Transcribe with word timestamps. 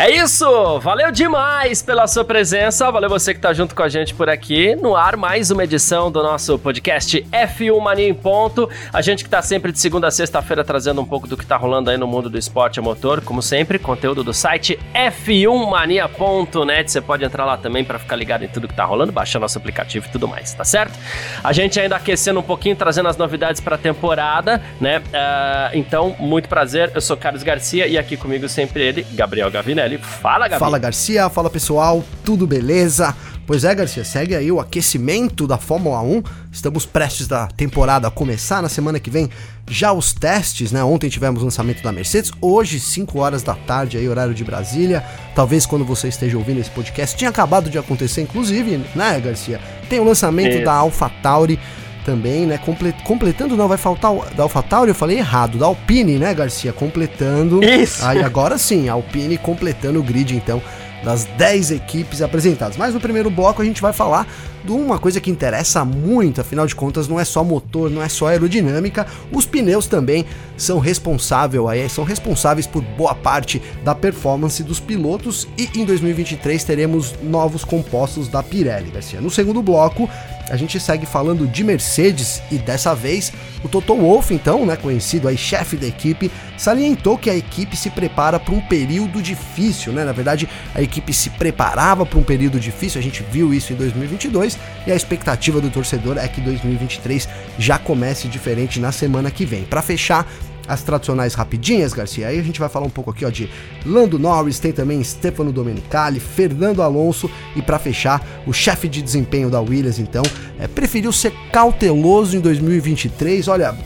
É 0.00 0.10
isso! 0.16 0.78
Valeu 0.78 1.12
demais 1.12 1.82
pela 1.82 2.06
sua 2.06 2.24
presença, 2.24 2.90
valeu 2.90 3.10
você 3.10 3.34
que 3.34 3.40
tá 3.40 3.52
junto 3.52 3.74
com 3.74 3.82
a 3.82 3.88
gente 3.90 4.14
por 4.14 4.30
aqui. 4.30 4.74
No 4.74 4.96
ar, 4.96 5.14
mais 5.14 5.50
uma 5.50 5.64
edição 5.64 6.10
do 6.10 6.22
nosso 6.22 6.58
podcast 6.58 7.22
F1 7.30 7.78
Mania 7.78 8.08
em 8.08 8.14
Ponto. 8.14 8.66
A 8.94 9.02
gente 9.02 9.22
que 9.22 9.28
tá 9.28 9.42
sempre 9.42 9.70
de 9.70 9.78
segunda 9.78 10.06
a 10.06 10.10
sexta-feira 10.10 10.64
trazendo 10.64 11.02
um 11.02 11.04
pouco 11.04 11.28
do 11.28 11.36
que 11.36 11.44
tá 11.44 11.54
rolando 11.58 11.90
aí 11.90 11.98
no 11.98 12.06
mundo 12.06 12.30
do 12.30 12.38
esporte 12.38 12.80
a 12.80 12.82
motor. 12.82 13.20
Como 13.20 13.42
sempre, 13.42 13.78
conteúdo 13.78 14.24
do 14.24 14.32
site 14.32 14.78
f1mania.net. 14.94 16.90
Você 16.90 17.02
pode 17.02 17.22
entrar 17.22 17.44
lá 17.44 17.58
também 17.58 17.84
para 17.84 17.98
ficar 17.98 18.16
ligado 18.16 18.42
em 18.42 18.48
tudo 18.48 18.66
que 18.66 18.74
tá 18.74 18.86
rolando, 18.86 19.12
baixar 19.12 19.38
nosso 19.38 19.58
aplicativo 19.58 20.06
e 20.08 20.10
tudo 20.10 20.26
mais, 20.26 20.54
tá 20.54 20.64
certo? 20.64 20.98
A 21.44 21.52
gente 21.52 21.78
ainda 21.78 21.96
aquecendo 21.96 22.40
um 22.40 22.42
pouquinho, 22.42 22.74
trazendo 22.74 23.10
as 23.10 23.18
novidades 23.18 23.60
pra 23.60 23.76
temporada, 23.76 24.62
né? 24.80 25.00
Uh, 25.00 25.76
então, 25.76 26.16
muito 26.18 26.48
prazer. 26.48 26.90
Eu 26.94 27.02
sou 27.02 27.18
Carlos 27.18 27.42
Garcia 27.42 27.86
e 27.86 27.98
aqui 27.98 28.16
comigo 28.16 28.48
sempre 28.48 28.82
ele, 28.82 29.06
Gabriel 29.12 29.50
Gavinelli. 29.50 29.89
Fala, 29.98 30.48
Gabi. 30.48 30.60
Fala, 30.60 30.78
Garcia. 30.78 31.28
Fala, 31.28 31.50
pessoal. 31.50 32.04
Tudo 32.24 32.46
beleza? 32.46 33.14
Pois 33.46 33.64
é, 33.64 33.74
Garcia, 33.74 34.04
segue 34.04 34.36
aí 34.36 34.52
o 34.52 34.60
aquecimento 34.60 35.44
da 35.44 35.58
Fórmula 35.58 36.00
1. 36.02 36.22
Estamos 36.52 36.86
prestes 36.86 37.26
da 37.26 37.48
temporada 37.48 38.06
a 38.06 38.10
começar. 38.10 38.62
Na 38.62 38.68
semana 38.68 39.00
que 39.00 39.10
vem, 39.10 39.28
já 39.68 39.92
os 39.92 40.12
testes, 40.12 40.70
né? 40.70 40.84
Ontem 40.84 41.10
tivemos 41.10 41.42
o 41.42 41.46
lançamento 41.46 41.82
da 41.82 41.90
Mercedes. 41.90 42.30
Hoje, 42.40 42.78
5 42.78 43.18
horas 43.18 43.42
da 43.42 43.54
tarde, 43.54 43.98
aí, 43.98 44.08
horário 44.08 44.34
de 44.34 44.44
Brasília. 44.44 45.04
Talvez 45.34 45.66
quando 45.66 45.84
você 45.84 46.06
esteja 46.06 46.38
ouvindo 46.38 46.60
esse 46.60 46.70
podcast, 46.70 47.16
tinha 47.16 47.28
acabado 47.28 47.68
de 47.68 47.76
acontecer, 47.76 48.22
inclusive, 48.22 48.84
né, 48.94 49.18
Garcia? 49.18 49.60
Tem 49.88 49.98
o 49.98 50.04
lançamento 50.04 50.54
Isso. 50.54 50.64
da 50.64 50.74
AlphaTauri 50.74 51.58
também, 52.04 52.46
né? 52.46 52.58
completando, 53.04 53.56
não, 53.56 53.68
vai 53.68 53.78
faltar 53.78 54.12
o, 54.12 54.24
da 54.34 54.42
AlphaTauri, 54.42 54.90
eu 54.90 54.94
falei 54.94 55.18
errado, 55.18 55.58
da 55.58 55.66
Alpine, 55.66 56.18
né, 56.18 56.32
Garcia? 56.34 56.72
Completando. 56.72 57.62
Isso! 57.62 58.04
Aí 58.04 58.22
agora 58.22 58.58
sim, 58.58 58.88
a 58.88 58.94
Alpine 58.94 59.38
completando 59.38 60.00
o 60.00 60.02
grid, 60.02 60.36
então, 60.36 60.62
das 61.02 61.24
10 61.24 61.72
equipes 61.72 62.22
apresentadas. 62.22 62.76
Mas 62.76 62.94
no 62.94 63.00
primeiro 63.00 63.30
bloco 63.30 63.62
a 63.62 63.64
gente 63.64 63.80
vai 63.80 63.92
falar 63.92 64.26
de 64.64 64.72
uma 64.72 64.98
coisa 64.98 65.20
que 65.20 65.30
interessa 65.30 65.84
muito, 65.84 66.40
afinal 66.40 66.66
de 66.66 66.74
contas 66.74 67.08
não 67.08 67.18
é 67.18 67.24
só 67.24 67.42
motor, 67.42 67.90
não 67.90 68.02
é 68.02 68.08
só 68.08 68.26
aerodinâmica, 68.26 69.06
os 69.32 69.46
pneus 69.46 69.86
também 69.86 70.26
são 70.56 70.78
responsáveis 70.78 71.66
aí, 71.66 71.88
são 71.88 72.04
responsáveis 72.04 72.66
por 72.66 72.82
boa 72.82 73.14
parte 73.14 73.62
da 73.82 73.94
performance 73.94 74.62
dos 74.62 74.78
pilotos 74.78 75.48
e 75.56 75.68
em 75.78 75.84
2023 75.84 76.62
teremos 76.62 77.14
novos 77.22 77.64
compostos 77.64 78.28
da 78.28 78.42
Pirelli, 78.42 78.90
Garcia. 78.90 79.20
No 79.20 79.30
segundo 79.30 79.62
bloco, 79.62 80.08
a 80.50 80.56
gente 80.56 80.78
segue 80.78 81.06
falando 81.06 81.46
de 81.46 81.64
Mercedes 81.64 82.42
e 82.50 82.58
dessa 82.58 82.94
vez 82.94 83.32
o 83.62 83.68
Toto 83.68 83.94
Wolff, 83.94 84.32
então, 84.34 84.66
né, 84.66 84.76
conhecido 84.76 85.28
aí 85.28 85.36
chefe 85.36 85.76
da 85.76 85.86
equipe, 85.86 86.30
salientou 86.56 87.16
que 87.16 87.30
a 87.30 87.36
equipe 87.36 87.76
se 87.76 87.90
prepara 87.90 88.38
para 88.38 88.54
um 88.54 88.60
período 88.60 89.22
difícil, 89.22 89.92
né? 89.92 90.04
Na 90.04 90.12
verdade, 90.12 90.48
a 90.74 90.82
equipe 90.82 91.12
se 91.12 91.30
preparava 91.30 92.04
para 92.04 92.18
um 92.18 92.22
período 92.22 92.58
difícil, 92.58 92.98
a 92.98 93.02
gente 93.02 93.22
viu 93.30 93.52
isso 93.54 93.72
em 93.72 93.76
2022 93.76 94.10
2022 94.10 94.58
e 94.86 94.92
a 94.92 94.96
expectativa 94.96 95.60
do 95.60 95.70
torcedor 95.70 96.18
é 96.18 96.26
que 96.26 96.40
2023 96.40 97.28
já 97.58 97.78
comece 97.78 98.28
diferente 98.28 98.80
na 98.80 98.92
semana 98.92 99.30
que 99.30 99.44
vem. 99.44 99.64
Para 99.64 99.82
fechar, 99.82 100.26
as 100.66 100.82
tradicionais 100.82 101.34
rapidinhas, 101.34 101.92
Garcia. 101.92 102.28
Aí 102.28 102.38
a 102.38 102.42
gente 102.42 102.60
vai 102.60 102.68
falar 102.68 102.86
um 102.86 102.90
pouco 102.90 103.10
aqui 103.10 103.24
ó, 103.24 103.30
de 103.30 103.48
Lando 103.84 104.18
Norris, 104.18 104.58
tem 104.58 104.72
também 104.72 105.02
Stefano 105.02 105.52
Domenicali, 105.52 106.20
Fernando 106.20 106.82
Alonso 106.82 107.30
e 107.56 107.62
para 107.62 107.78
fechar, 107.78 108.24
o 108.46 108.52
chefe 108.52 108.88
de 108.88 109.02
desempenho 109.02 109.50
da 109.50 109.60
Williams, 109.60 109.98
então, 109.98 110.22
é, 110.58 110.66
preferiu 110.66 111.12
ser 111.12 111.32
cauteloso 111.52 112.36
em 112.36 112.40
2023. 112.40 113.48
Olha, 113.48 113.76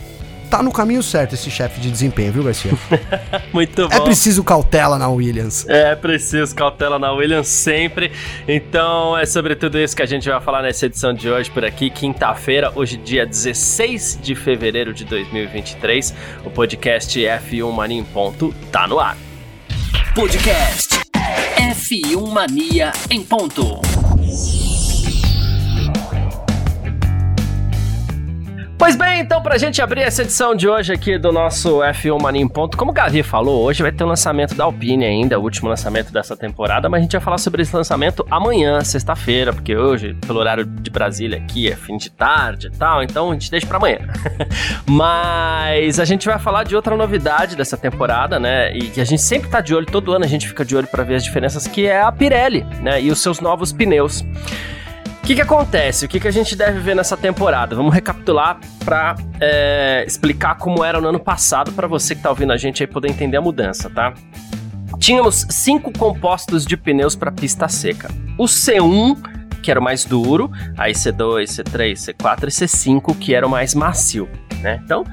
tá 0.49 0.63
no 0.63 0.71
caminho 0.71 1.03
certo 1.03 1.33
esse 1.33 1.49
chefe 1.49 1.79
de 1.79 1.91
desempenho, 1.91 2.31
viu, 2.31 2.43
Garcia? 2.43 2.71
Muito 3.53 3.81
é 3.81 3.87
bom. 3.87 3.95
É 3.95 3.99
preciso 4.01 4.43
cautela 4.43 4.97
na 4.97 5.09
Williams. 5.09 5.67
É 5.67 5.95
preciso 5.95 6.55
cautela 6.55 6.97
na 6.97 7.11
Williams 7.11 7.47
sempre. 7.47 8.11
Então 8.47 9.17
é 9.17 9.25
sobre 9.25 9.55
tudo 9.55 9.79
isso 9.79 9.95
que 9.95 10.01
a 10.01 10.05
gente 10.05 10.29
vai 10.29 10.39
falar 10.41 10.61
nessa 10.61 10.85
edição 10.85 11.13
de 11.13 11.29
hoje 11.29 11.49
por 11.49 11.65
aqui, 11.65 11.89
quinta-feira, 11.89 12.71
hoje 12.75 12.97
dia 12.97 13.25
16 13.25 14.19
de 14.21 14.35
fevereiro 14.35 14.93
de 14.93 15.05
2023. 15.05 16.13
O 16.45 16.49
podcast 16.49 17.19
F1 17.19 17.71
Mania 17.71 17.99
em 17.99 18.03
ponto 18.03 18.53
tá 18.71 18.87
no 18.87 18.99
ar. 18.99 19.17
Podcast 20.13 20.95
F1 21.57 22.31
Mania 22.31 22.91
em 23.09 23.23
ponto. 23.23 23.94
Pois 28.77 28.97
bem, 28.97 29.21
então, 29.21 29.41
pra 29.41 29.57
gente 29.57 29.81
abrir 29.81 30.01
essa 30.01 30.21
edição 30.21 30.53
de 30.53 30.67
hoje 30.67 30.91
aqui 30.91 31.17
do 31.17 31.31
nosso 31.31 31.79
F1 31.79 32.21
Mania 32.21 32.41
em 32.41 32.47
Ponto, 32.47 32.75
como 32.75 32.91
o 32.91 32.93
Gavi 32.93 33.23
falou, 33.23 33.63
hoje 33.63 33.81
vai 33.81 33.91
ter 33.91 34.03
o 34.03 34.07
lançamento 34.07 34.53
da 34.53 34.65
Alpine 34.65 35.05
ainda, 35.05 35.39
o 35.39 35.43
último 35.43 35.69
lançamento 35.69 36.11
dessa 36.11 36.35
temporada, 36.35 36.89
mas 36.89 36.99
a 36.99 37.01
gente 37.03 37.13
vai 37.13 37.21
falar 37.21 37.37
sobre 37.37 37.61
esse 37.61 37.73
lançamento 37.73 38.25
amanhã, 38.29 38.81
sexta-feira, 38.81 39.53
porque 39.53 39.77
hoje, 39.77 40.13
pelo 40.27 40.39
horário 40.39 40.65
de 40.65 40.89
Brasília 40.89 41.37
aqui, 41.37 41.71
é 41.71 41.75
fim 41.75 41.95
de 41.95 42.11
tarde 42.11 42.67
e 42.67 42.71
tal, 42.71 43.01
então 43.01 43.31
a 43.31 43.33
gente 43.33 43.49
deixa 43.49 43.65
pra 43.65 43.77
amanhã. 43.77 43.99
mas 44.85 45.97
a 45.97 46.03
gente 46.03 46.27
vai 46.27 46.37
falar 46.37 46.65
de 46.65 46.75
outra 46.75 46.97
novidade 46.97 47.55
dessa 47.55 47.77
temporada, 47.77 48.37
né, 48.41 48.75
e 48.75 48.89
que 48.89 48.99
a 48.99 49.05
gente 49.05 49.21
sempre 49.21 49.49
tá 49.49 49.61
de 49.61 49.73
olho, 49.73 49.85
todo 49.85 50.11
ano 50.11 50.25
a 50.25 50.27
gente 50.27 50.49
fica 50.49 50.65
de 50.65 50.75
olho 50.75 50.87
para 50.87 51.01
ver 51.01 51.15
as 51.15 51.23
diferenças, 51.23 51.65
que 51.65 51.85
é 51.85 52.01
a 52.01 52.11
Pirelli, 52.11 52.65
né, 52.81 53.01
e 53.01 53.09
os 53.09 53.21
seus 53.21 53.39
novos 53.39 53.71
pneus. 53.71 54.21
O 55.25 55.27
que, 55.27 55.33
que 55.33 55.41
acontece? 55.41 56.05
O 56.05 56.07
que, 56.07 56.19
que 56.19 56.27
a 56.27 56.31
gente 56.31 56.55
deve 56.55 56.79
ver 56.79 56.95
nessa 56.95 57.17
temporada? 57.17 57.75
Vamos 57.75 57.91
recapitular 57.91 58.59
para 58.85 59.15
é, 59.41 60.03
explicar 60.05 60.53
como 60.53 60.83
era 60.83 61.01
no 61.01 61.07
ano 61.07 61.19
passado 61.19 61.71
para 61.71 61.87
você 61.87 62.13
que 62.13 62.19
está 62.19 62.29
ouvindo 62.29 62.53
a 62.53 62.57
gente 62.57 62.83
aí 62.83 62.87
poder 62.87 63.09
entender 63.09 63.35
a 63.35 63.41
mudança, 63.41 63.89
tá? 63.89 64.13
Tínhamos 64.99 65.47
cinco 65.49 65.91
compostos 65.91 66.63
de 66.63 66.77
pneus 66.77 67.15
para 67.15 67.31
pista 67.31 67.67
seca. 67.67 68.07
O 68.37 68.43
C1 68.43 69.17
que 69.63 69.71
era 69.71 69.79
o 69.79 69.83
mais 69.83 70.05
duro, 70.05 70.51
aí 70.77 70.93
C2, 70.93 71.45
C3, 71.45 71.93
C4 71.93 72.43
e 72.43 72.51
C5 72.51 73.17
que 73.17 73.33
era 73.33 73.47
o 73.47 73.49
mais 73.49 73.73
macio, 73.73 74.29
né? 74.61 74.79
Então, 74.85 75.03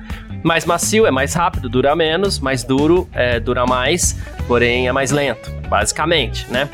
mais 0.43 0.65
macio 0.65 1.07
é 1.07 1.11
mais 1.11 1.35
rápido, 1.35 1.69
dura 1.69 1.95
menos, 1.95 2.39
mais 2.39 2.65
duro 2.65 3.09
é, 3.13 3.39
dura 3.39 3.67
mais, 3.67 4.19
porém 4.47 4.89
é 4.89 4.93
mais 4.93 5.11
lento, 5.11 5.51
basicamente, 5.69 6.51
né? 6.51 6.69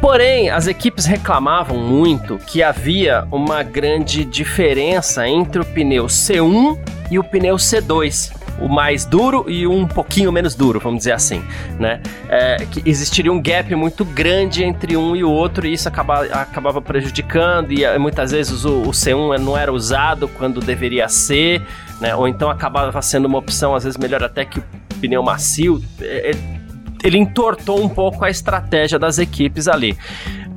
Porém, 0.00 0.50
as 0.50 0.66
equipes 0.66 1.06
reclamavam 1.06 1.78
muito 1.78 2.38
que 2.38 2.62
havia 2.62 3.26
uma 3.32 3.62
grande 3.62 4.24
diferença 4.24 5.26
entre 5.28 5.60
o 5.60 5.64
pneu 5.64 6.06
C1 6.06 6.78
e 7.10 7.18
o 7.18 7.24
pneu 7.24 7.56
C2 7.56 8.38
o 8.60 8.68
mais 8.68 9.04
duro 9.04 9.44
e 9.48 9.66
um 9.66 9.86
pouquinho 9.86 10.32
menos 10.32 10.54
duro, 10.54 10.80
vamos 10.80 10.98
dizer 10.98 11.12
assim, 11.12 11.42
né? 11.78 12.00
É, 12.28 12.56
que 12.70 12.82
existiria 12.84 13.32
um 13.32 13.40
gap 13.40 13.72
muito 13.74 14.04
grande 14.04 14.64
entre 14.64 14.96
um 14.96 15.14
e 15.14 15.22
o 15.22 15.30
outro 15.30 15.66
e 15.66 15.72
isso 15.72 15.88
acaba, 15.88 16.22
acabava 16.24 16.82
prejudicando 16.82 17.72
e 17.72 17.84
eh, 17.84 17.98
muitas 17.98 18.32
vezes 18.32 18.64
o, 18.64 18.82
o 18.82 18.90
C1 18.90 19.38
não 19.38 19.56
era 19.56 19.72
usado 19.72 20.28
quando 20.28 20.60
deveria 20.60 21.08
ser, 21.08 21.62
né? 22.00 22.14
Ou 22.14 22.28
então 22.28 22.50
acabava 22.50 23.00
sendo 23.02 23.26
uma 23.26 23.38
opção 23.38 23.74
às 23.74 23.84
vezes 23.84 23.98
melhor 23.98 24.22
até 24.22 24.44
que 24.44 24.58
o 24.58 24.64
pneu 25.00 25.22
macio. 25.22 25.82
É, 26.00 26.30
é 26.30 26.58
ele 27.02 27.16
entortou 27.16 27.82
um 27.82 27.88
pouco 27.88 28.24
a 28.24 28.30
estratégia 28.30 28.98
das 28.98 29.18
equipes 29.18 29.68
ali. 29.68 29.96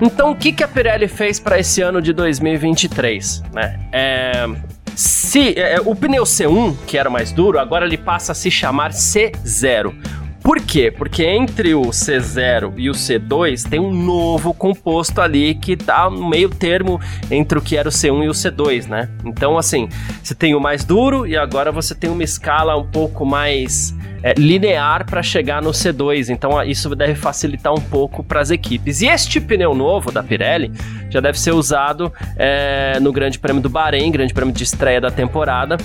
Então, 0.01 0.31
o 0.31 0.35
que, 0.35 0.51
que 0.51 0.63
a 0.63 0.68
Pirelli 0.68 1.07
fez 1.07 1.40
para 1.40 1.59
esse 1.59 1.81
ano 1.81 2.01
de 2.01 2.12
2023? 2.13 3.44
Né? 3.53 3.80
É, 3.91 4.47
se 4.96 5.53
é, 5.57 5.80
o 5.85 5.96
pneu 5.96 6.24
C1, 6.24 6.75
que 6.88 6.98
era 6.98 7.10
mais 7.10 7.31
duro, 7.31 7.60
agora 7.60 7.86
ele 7.86 7.98
passa 7.98 8.31
a 8.31 8.36
se 8.36 8.50
chamar 8.50 8.92
C0. 8.92 9.94
Por 10.43 10.59
quê? 10.59 10.91
Porque 10.91 11.23
entre 11.23 11.75
o 11.75 11.83
C0 11.83 12.73
e 12.77 12.89
o 12.89 12.93
C2 12.93 13.69
tem 13.69 13.79
um 13.79 13.93
novo 13.93 14.53
composto 14.53 15.21
ali 15.21 15.53
que 15.53 15.77
tá 15.77 16.09
no 16.09 16.27
meio 16.27 16.49
termo 16.49 16.99
entre 17.29 17.59
o 17.59 17.61
que 17.61 17.77
era 17.77 17.88
o 17.88 17.91
C1 17.91 18.23
e 18.23 18.27
o 18.27 18.31
C2, 18.31 18.88
né? 18.88 19.09
Então, 19.23 19.57
assim, 19.57 19.88
você 20.23 20.33
tem 20.33 20.55
o 20.55 20.59
mais 20.59 20.83
duro 20.83 21.27
e 21.27 21.38
agora 21.38 21.71
você 21.71 21.93
tem 21.93 22.09
uma 22.09 22.23
escala 22.23 22.75
um 22.75 22.88
pouco 22.88 23.23
mais 23.23 23.93
é, 24.23 24.33
linear 24.33 25.05
para 25.05 25.21
chegar 25.21 25.61
no 25.61 25.71
C2. 25.71 26.29
Então 26.29 26.61
isso 26.63 26.93
deve 26.95 27.15
facilitar 27.15 27.73
um 27.73 27.81
pouco 27.81 28.23
para 28.23 28.41
as 28.41 28.51
equipes. 28.51 29.01
E 29.01 29.07
este 29.07 29.39
pneu 29.39 29.73
novo 29.73 30.11
da 30.11 30.23
Pirelli 30.23 30.71
já 31.09 31.19
deve 31.19 31.39
ser 31.39 31.51
usado 31.51 32.11
é, 32.35 32.99
no 32.99 33.11
Grande 33.11 33.39
Prêmio 33.39 33.61
do 33.61 33.69
Bahrein, 33.69 34.11
Grande 34.11 34.33
Prêmio 34.33 34.53
de 34.53 34.63
estreia 34.63 35.01
da 35.01 35.11
temporada. 35.11 35.77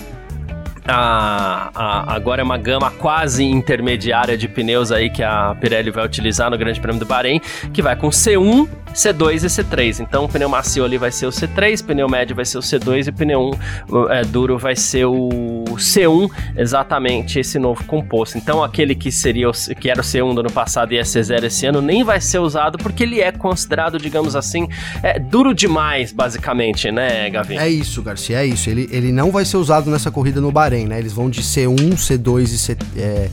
A, 0.88 1.70
a, 1.74 2.14
agora 2.14 2.40
é 2.40 2.44
uma 2.44 2.56
gama 2.56 2.90
quase 2.90 3.44
intermediária 3.44 4.36
de 4.36 4.48
pneus 4.48 4.92
aí 4.92 5.10
que 5.10 5.22
a 5.22 5.56
Pirelli 5.60 5.90
vai 5.90 6.04
utilizar 6.04 6.50
no 6.50 6.56
Grande 6.56 6.80
Prêmio 6.80 7.00
do 7.00 7.06
Bahrein, 7.06 7.40
que 7.72 7.82
vai 7.82 7.96
com 7.96 8.08
C1, 8.08 8.68
C2 8.96 9.44
e 9.44 9.46
C3. 9.46 10.00
Então 10.00 10.24
o 10.24 10.28
pneu 10.28 10.48
macio 10.48 10.84
ali 10.84 10.96
vai 10.96 11.12
ser 11.12 11.26
o 11.26 11.30
C3, 11.30 11.84
pneu 11.84 12.08
médio 12.08 12.34
vai 12.34 12.46
ser 12.46 12.56
o 12.56 12.62
C2 12.62 13.08
e 13.08 13.12
pneu 13.12 13.50
1 13.90 14.08
é, 14.08 14.24
duro 14.24 14.56
vai 14.56 14.74
ser 14.74 15.04
o 15.04 15.64
C1, 15.76 16.30
exatamente 16.56 17.38
esse 17.38 17.58
novo 17.58 17.84
composto. 17.84 18.38
Então 18.38 18.64
aquele 18.64 18.94
que 18.94 19.12
seria 19.12 19.50
o, 19.50 19.52
que 19.52 19.90
era 19.90 20.00
o 20.00 20.04
C1 20.04 20.34
do 20.34 20.40
ano 20.40 20.50
passado 20.50 20.92
e 20.92 20.96
é 20.96 21.02
C0 21.02 21.44
esse 21.44 21.66
ano 21.66 21.82
nem 21.82 22.02
vai 22.02 22.20
ser 22.20 22.38
usado 22.38 22.78
porque 22.78 23.02
ele 23.02 23.20
é 23.20 23.30
considerado, 23.30 23.98
digamos 23.98 24.34
assim, 24.34 24.66
é, 25.02 25.18
duro 25.18 25.54
demais, 25.54 26.10
basicamente, 26.10 26.90
né, 26.90 27.28
Gavi? 27.28 27.58
É 27.58 27.68
isso, 27.68 28.02
Garcia, 28.02 28.42
é 28.42 28.46
isso. 28.46 28.70
Ele, 28.70 28.88
ele 28.90 29.12
não 29.12 29.30
vai 29.30 29.44
ser 29.44 29.58
usado 29.58 29.90
nessa 29.90 30.10
corrida 30.10 30.40
no 30.40 30.50
Bahrein, 30.50 30.86
né? 30.86 30.98
Eles 30.98 31.12
vão 31.12 31.28
de 31.28 31.42
C1, 31.42 31.76
C2 31.94 32.42
e 32.44 32.58
C. 32.58 32.76
É, 32.96 33.28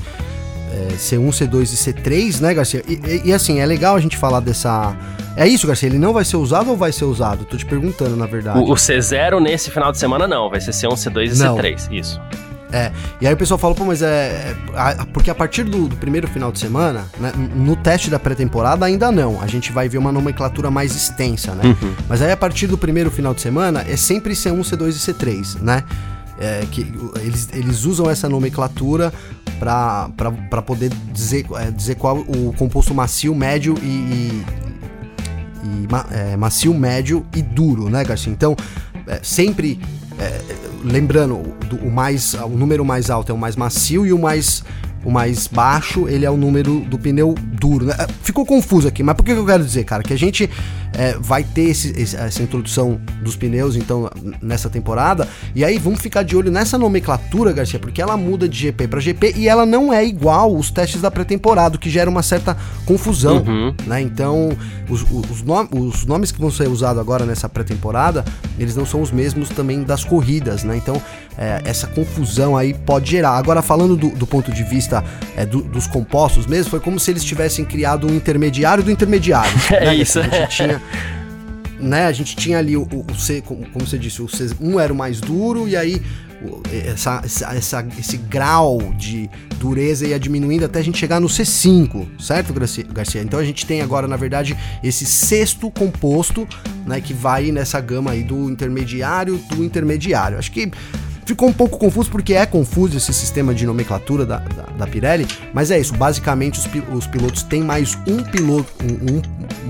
é, 0.73 0.95
C1, 0.95 1.29
C2 1.29 1.61
e 1.61 1.93
C3, 1.93 2.41
né, 2.41 2.53
Garcia? 2.53 2.83
E, 2.87 2.93
e, 2.93 3.29
e, 3.29 3.33
assim, 3.33 3.59
é 3.59 3.65
legal 3.65 3.95
a 3.95 3.99
gente 3.99 4.17
falar 4.17 4.39
dessa. 4.39 4.95
É 5.35 5.47
isso, 5.47 5.67
Garcia? 5.67 5.87
Ele 5.87 5.99
não 5.99 6.13
vai 6.13 6.25
ser 6.25 6.37
usado 6.37 6.71
ou 6.71 6.77
vai 6.77 6.91
ser 6.91 7.05
usado? 7.05 7.45
Tô 7.45 7.55
te 7.55 7.65
perguntando, 7.65 8.15
na 8.15 8.25
verdade. 8.25 8.59
O, 8.59 8.71
o 8.71 8.75
C0 8.75 9.39
nesse 9.39 9.69
final 9.69 9.91
de 9.91 9.99
semana 9.99 10.27
não, 10.27 10.49
vai 10.49 10.59
ser 10.59 10.71
C1, 10.71 10.93
C2 10.93 11.35
e 11.35 11.39
não. 11.39 11.57
C3, 11.57 11.91
isso. 11.91 12.19
É, 12.71 12.91
e 13.21 13.27
aí 13.27 13.33
o 13.33 13.37
pessoal 13.37 13.59
fala, 13.59 13.75
pô, 13.75 13.85
mas 13.85 14.01
é. 14.01 14.55
é 14.73 15.05
porque 15.13 15.29
a 15.29 15.35
partir 15.35 15.63
do, 15.63 15.87
do, 15.87 15.95
primeiro 15.95 16.27
final 16.27 16.51
de 16.51 16.57
semana, 16.57 17.05
né, 17.19 17.31
no 17.55 17.75
teste 17.75 18.09
da 18.09 18.17
pré-temporada 18.17 18.83
ainda 18.83 19.11
não. 19.11 19.39
A 19.39 19.45
gente 19.45 19.71
vai 19.71 19.87
ver 19.87 19.99
uma 19.99 20.11
nomenclatura 20.11 20.71
mais 20.71 20.95
extensa, 20.95 21.53
né? 21.53 21.65
Uhum. 21.65 21.93
Mas 22.09 22.23
aí 22.23 22.31
a 22.31 22.37
partir 22.37 22.65
do 22.65 22.75
primeiro 22.75 23.11
final 23.11 23.31
de 23.31 23.41
semana 23.41 23.85
é 23.87 23.95
sempre 23.95 24.33
C1, 24.33 24.59
C2 24.61 24.89
e 24.89 25.13
C3, 25.13 25.61
né? 25.61 25.83
É, 26.39 26.65
que 26.71 26.81
eles, 27.21 27.47
eles 27.53 27.85
usam 27.85 28.09
essa 28.09 28.27
nomenclatura 28.27 29.13
para 29.59 30.61
poder 30.65 30.91
dizer, 31.11 31.45
é, 31.55 31.71
dizer 31.71 31.95
qual 31.95 32.17
o 32.17 32.53
composto 32.57 32.93
macio, 32.93 33.35
médio 33.35 33.75
e, 33.81 33.85
e, 33.85 34.45
e 35.63 35.87
é, 36.11 36.35
macio, 36.35 36.73
médio 36.73 37.25
e 37.35 37.41
duro, 37.41 37.89
né, 37.89 38.03
Garcia? 38.03 38.31
Então, 38.31 38.55
é, 39.07 39.19
sempre 39.21 39.79
é, 40.19 40.41
lembrando, 40.83 41.35
o, 41.81 41.89
mais, 41.89 42.33
o 42.33 42.49
número 42.49 42.83
mais 42.83 43.09
alto 43.09 43.31
é 43.31 43.35
o 43.35 43.37
mais 43.37 43.55
macio 43.55 44.05
e 44.05 44.13
o 44.13 44.19
mais 44.19 44.63
o 45.03 45.11
mais 45.11 45.47
baixo, 45.47 46.07
ele 46.07 46.25
é 46.25 46.29
o 46.29 46.37
número 46.37 46.79
do 46.81 46.97
pneu 46.97 47.35
duro. 47.41 47.85
Né? 47.85 47.95
Ficou 48.21 48.45
confuso 48.45 48.87
aqui, 48.87 49.03
mas 49.03 49.15
por 49.15 49.23
que 49.23 49.31
eu 49.31 49.45
quero 49.45 49.63
dizer, 49.63 49.83
cara? 49.83 50.03
Que 50.03 50.13
a 50.13 50.17
gente 50.17 50.49
é, 50.93 51.17
vai 51.19 51.43
ter 51.43 51.63
esse, 51.63 51.89
esse, 51.99 52.15
essa 52.15 52.41
introdução 52.41 52.99
dos 53.21 53.35
pneus, 53.35 53.75
então, 53.75 54.09
nessa 54.41 54.69
temporada, 54.69 55.27
e 55.55 55.65
aí 55.65 55.77
vamos 55.77 55.99
ficar 55.99 56.23
de 56.23 56.35
olho 56.35 56.51
nessa 56.51 56.77
nomenclatura, 56.77 57.51
Garcia, 57.51 57.79
porque 57.79 58.01
ela 58.01 58.15
muda 58.15 58.47
de 58.47 58.57
GP 58.57 58.87
para 58.87 58.99
GP 58.99 59.33
e 59.35 59.47
ela 59.47 59.65
não 59.65 59.91
é 59.91 60.05
igual 60.05 60.55
os 60.55 60.69
testes 60.69 61.01
da 61.01 61.09
pré-temporada, 61.09 61.75
o 61.75 61.79
que 61.79 61.89
gera 61.89 62.09
uma 62.09 62.23
certa 62.23 62.55
confusão, 62.85 63.43
uhum. 63.43 63.75
né? 63.85 64.01
Então, 64.01 64.55
os, 64.89 65.03
os, 65.29 65.41
nom 65.41 65.67
os 65.71 66.05
nomes 66.05 66.31
que 66.31 66.39
vão 66.39 66.51
ser 66.51 66.67
usados 66.67 67.01
agora 67.01 67.25
nessa 67.25 67.49
pré-temporada, 67.49 68.23
eles 68.57 68.75
não 68.75 68.85
são 68.85 69.01
os 69.01 69.11
mesmos 69.11 69.49
também 69.49 69.83
das 69.83 70.03
corridas, 70.03 70.63
né? 70.63 70.77
Então, 70.77 71.01
é, 71.37 71.61
essa 71.65 71.87
confusão 71.87 72.55
aí 72.55 72.73
pode 72.73 73.11
gerar. 73.11 73.31
Agora, 73.31 73.61
falando 73.61 73.95
do, 73.95 74.09
do 74.09 74.27
ponto 74.27 74.51
de 74.51 74.63
vista 74.63 75.03
é, 75.35 75.45
do, 75.45 75.61
dos 75.61 75.87
compostos 75.87 76.45
mesmo, 76.45 76.69
foi 76.69 76.79
como 76.79 76.99
se 76.99 77.11
eles 77.11 77.23
tivessem 77.23 77.65
criado 77.65 78.07
um 78.07 78.15
intermediário 78.15 78.83
do 78.83 78.91
intermediário. 78.91 79.53
É 79.73 79.85
né? 79.85 79.95
isso. 79.95 80.19
A 80.19 80.23
gente 80.23 80.49
tinha, 80.49 80.81
né, 81.79 82.05
a 82.05 82.11
gente 82.11 82.35
tinha 82.35 82.57
ali 82.59 82.77
o, 82.77 82.83
o 82.83 83.15
C, 83.15 83.41
como, 83.41 83.65
você 83.73 83.97
disse, 83.97 84.21
o 84.21 84.27
C1 84.27 84.79
era 84.79 84.93
o 84.93 84.95
mais 84.95 85.19
duro, 85.19 85.67
e 85.67 85.75
aí 85.75 86.01
essa, 86.85 87.21
essa, 87.23 87.85
esse 87.97 88.17
grau 88.17 88.93
de 88.97 89.29
dureza 89.57 90.05
ia 90.05 90.19
diminuindo 90.19 90.65
até 90.65 90.79
a 90.79 90.83
gente 90.83 90.97
chegar 90.97 91.19
no 91.19 91.27
C5, 91.27 92.05
certo, 92.19 92.53
Garcia? 92.53 93.21
Então 93.21 93.39
a 93.39 93.43
gente 93.43 93.65
tem 93.65 93.81
agora, 93.81 94.07
na 94.07 94.17
verdade, 94.17 94.57
esse 94.83 95.05
sexto 95.05 95.71
composto, 95.71 96.47
né, 96.85 96.99
que 96.99 97.13
vai 97.13 97.51
nessa 97.51 97.79
gama 97.79 98.11
aí 98.11 98.23
do 98.23 98.49
intermediário 98.49 99.37
do 99.49 99.63
intermediário. 99.63 100.37
Acho 100.37 100.51
que 100.51 100.71
Ficou 101.25 101.47
um 101.47 101.53
pouco 101.53 101.77
confuso 101.77 102.09
porque 102.09 102.33
é 102.33 102.45
confuso 102.45 102.97
esse 102.97 103.13
sistema 103.13 103.53
de 103.53 103.65
nomenclatura 103.65 104.25
da, 104.25 104.39
da, 104.39 104.63
da 104.77 104.87
Pirelli, 104.87 105.25
mas 105.53 105.71
é 105.71 105.79
isso. 105.79 105.93
Basicamente, 105.93 106.59
os, 106.59 106.67
os 106.93 107.07
pilotos 107.07 107.43
têm 107.43 107.61
mais 107.63 107.97
um 108.05 108.21
piloto, 108.23 108.71
um, 108.83 109.13
um, 109.13 109.21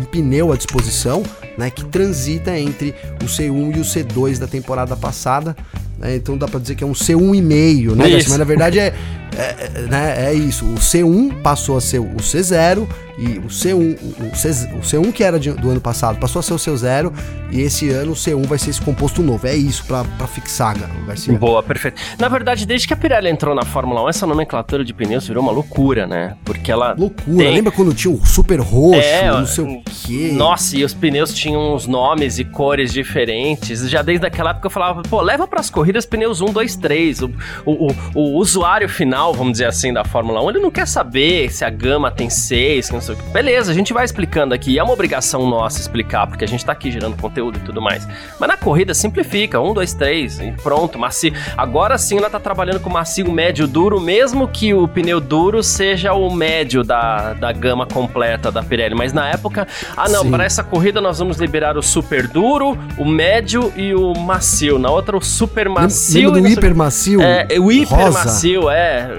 um, 0.01 0.05
pneu 0.05 0.51
à 0.51 0.57
disposição, 0.57 1.23
né, 1.57 1.69
que 1.69 1.85
transita 1.85 2.57
entre 2.57 2.95
o 3.21 3.25
C1 3.25 3.77
e 3.77 3.79
o 3.79 3.83
C2 3.83 4.39
da 4.39 4.47
temporada 4.47 4.95
passada. 4.95 5.55
Né, 6.00 6.15
então 6.15 6.38
dá 6.38 6.47
para 6.47 6.59
dizer 6.59 6.75
que 6.75 6.83
é 6.83 6.88
um 6.88 6.94
C1,5, 6.94 7.95
né? 7.95 8.09
Mas 8.09 8.38
na 8.38 8.44
verdade 8.44 8.79
é, 8.79 8.94
é, 9.38 9.71
é, 9.75 9.81
né, 9.81 10.30
é 10.30 10.33
isso. 10.33 10.65
O 10.65 10.75
C1 10.75 11.41
passou 11.41 11.77
a 11.77 11.81
ser 11.81 12.00
o 12.00 12.15
C0 12.18 12.88
e 13.18 13.38
o 13.38 13.44
C1, 13.44 13.97
o, 14.31 14.35
C, 14.35 14.50
o 14.74 14.80
C1 14.80 15.12
que 15.12 15.24
era 15.24 15.39
de, 15.39 15.51
do 15.51 15.69
ano 15.69 15.80
passado 15.80 16.19
passou 16.19 16.39
a 16.39 16.44
ser 16.44 16.53
o 16.53 16.57
C0 16.57 17.13
e 17.51 17.62
esse 17.62 17.89
ano 17.89 18.13
o 18.13 18.15
C1 18.15 18.47
vai 18.47 18.57
ser 18.57 18.71
esse 18.71 18.81
composto 18.81 19.21
novo. 19.21 19.45
É 19.45 19.56
isso 19.56 19.85
para 19.85 20.27
fixar, 20.27 20.75
Garcia. 21.06 21.38
Boa, 21.38 21.62
perfeito. 21.62 22.01
Na 22.18 22.27
verdade, 22.27 22.65
desde 22.65 22.88
que 22.88 22.94
a 22.94 22.97
Pirelli 22.97 23.30
entrou 23.30 23.53
na 23.53 23.63
Fórmula 23.63 24.03
1, 24.06 24.09
essa 24.09 24.25
nomenclatura 24.25 24.83
de 24.83 24.91
pneus 24.91 25.27
virou 25.27 25.44
uma 25.44 25.51
loucura, 25.51 26.07
né? 26.07 26.36
Porque 26.44 26.71
ela. 26.71 26.95
Loucura. 26.97 27.38
Tem... 27.38 27.53
Lembra 27.53 27.71
quando 27.71 27.94
tinha 27.94 28.12
o 28.12 28.25
super 28.25 28.59
roxo, 28.59 29.00
é, 29.00 29.29
não 29.29 29.45
sei 29.45 29.63
o 29.63 29.83
quê? 29.83 30.31
Nossa, 30.33 30.75
e 30.75 30.83
os 30.83 30.95
pneus 30.95 31.31
tinham 31.31 31.75
uns 31.75 31.86
nomes 31.86 32.39
e 32.39 32.44
cores 32.44 32.91
diferentes. 32.91 33.88
Já 33.88 34.01
desde 34.01 34.25
aquela 34.25 34.50
época 34.50 34.65
eu 34.65 34.71
falava, 34.71 35.03
pô, 35.03 35.21
leva 35.21 35.47
para 35.47 35.59
as 35.59 35.69
corridas 35.69 36.07
pneus 36.07 36.41
1, 36.41 36.45
2, 36.45 36.75
3. 36.77 37.21
O, 37.21 37.31
o, 37.65 37.88
o, 37.88 37.95
o 38.15 38.38
usuário 38.39 38.89
final, 38.89 39.23
vamos 39.31 39.54
dizer 39.54 39.68
assim, 39.68 39.94
da 39.94 40.04
Fórmula 40.04 40.44
1, 40.44 40.50
ele 40.50 40.60
não 40.60 40.72
quer 40.72 40.88
saber 40.88 41.52
se 41.52 41.64
a 41.64 41.70
gama 41.70 42.10
tem 42.10 42.30
6, 42.30 42.88
que 42.88 42.94
não 42.94 43.02
sei 43.02 43.16
o 43.16 43.18
que. 43.18 43.24
Beleza, 43.30 43.72
a 43.72 43.75
gente 43.75 43.94
vai 43.94 44.04
explicando 44.04 44.54
aqui. 44.54 44.78
É 44.78 44.84
uma 44.84 44.94
obrigação 44.94 45.48
nossa 45.48 45.80
explicar, 45.80 46.28
porque 46.28 46.44
a 46.44 46.48
gente 46.48 46.66
tá 46.66 46.72
aqui 46.72 46.92
gerando 46.92 47.16
conteúdo 47.16 47.60
e 47.60 47.62
tudo 47.62 47.81
mais. 47.81 48.08
Mas 48.40 48.50
na 48.50 48.58
corrida 48.58 48.94
simplifica. 48.94 49.62
Um, 49.62 49.74
dois, 49.74 49.94
três, 49.94 50.40
e 50.40 50.52
pronto, 50.64 50.98
macio. 50.98 51.31
Agora 51.56 51.98
sim 51.98 52.18
ela 52.18 52.30
tá 52.30 52.40
trabalhando 52.40 52.80
com 52.80 52.90
macio, 52.90 53.31
médio, 53.31 53.68
duro, 53.68 54.02
mesmo 54.02 54.48
que 54.48 54.74
o 54.74 54.88
pneu 54.88 55.20
duro 55.20 55.62
seja 55.62 56.14
o 56.14 56.34
médio 56.34 56.84
da, 56.84 57.34
da 57.34 57.52
gama 57.52 57.86
completa 57.86 58.52
da 58.52 58.64
Pirelli. 58.64 58.96
Mas 58.96 59.14
na 59.14 59.30
época, 59.30 59.68
ah 59.96 60.10
não, 60.10 60.30
para 60.30 60.44
essa 60.44 60.64
corrida 60.64 61.00
nós 61.00 61.20
vamos 61.20 61.38
liberar 61.38 61.78
o 61.78 61.84
super 61.84 62.28
duro, 62.28 62.78
o 62.98 63.06
médio 63.06 63.72
e 63.75 63.94
o 63.94 64.14
macio. 64.14 64.80
Na 64.80 64.90
outra, 64.90 65.16
o 65.16 65.22
super 65.22 65.70
macio. 65.70 66.31
Lembra 66.31 66.42
do 66.42 66.48
hiper 66.48 66.75
macio? 66.75 67.22
É, 67.22 67.48
o 67.60 67.72
hiper 67.72 68.12
macio, 68.12 68.70
é. 68.70 69.10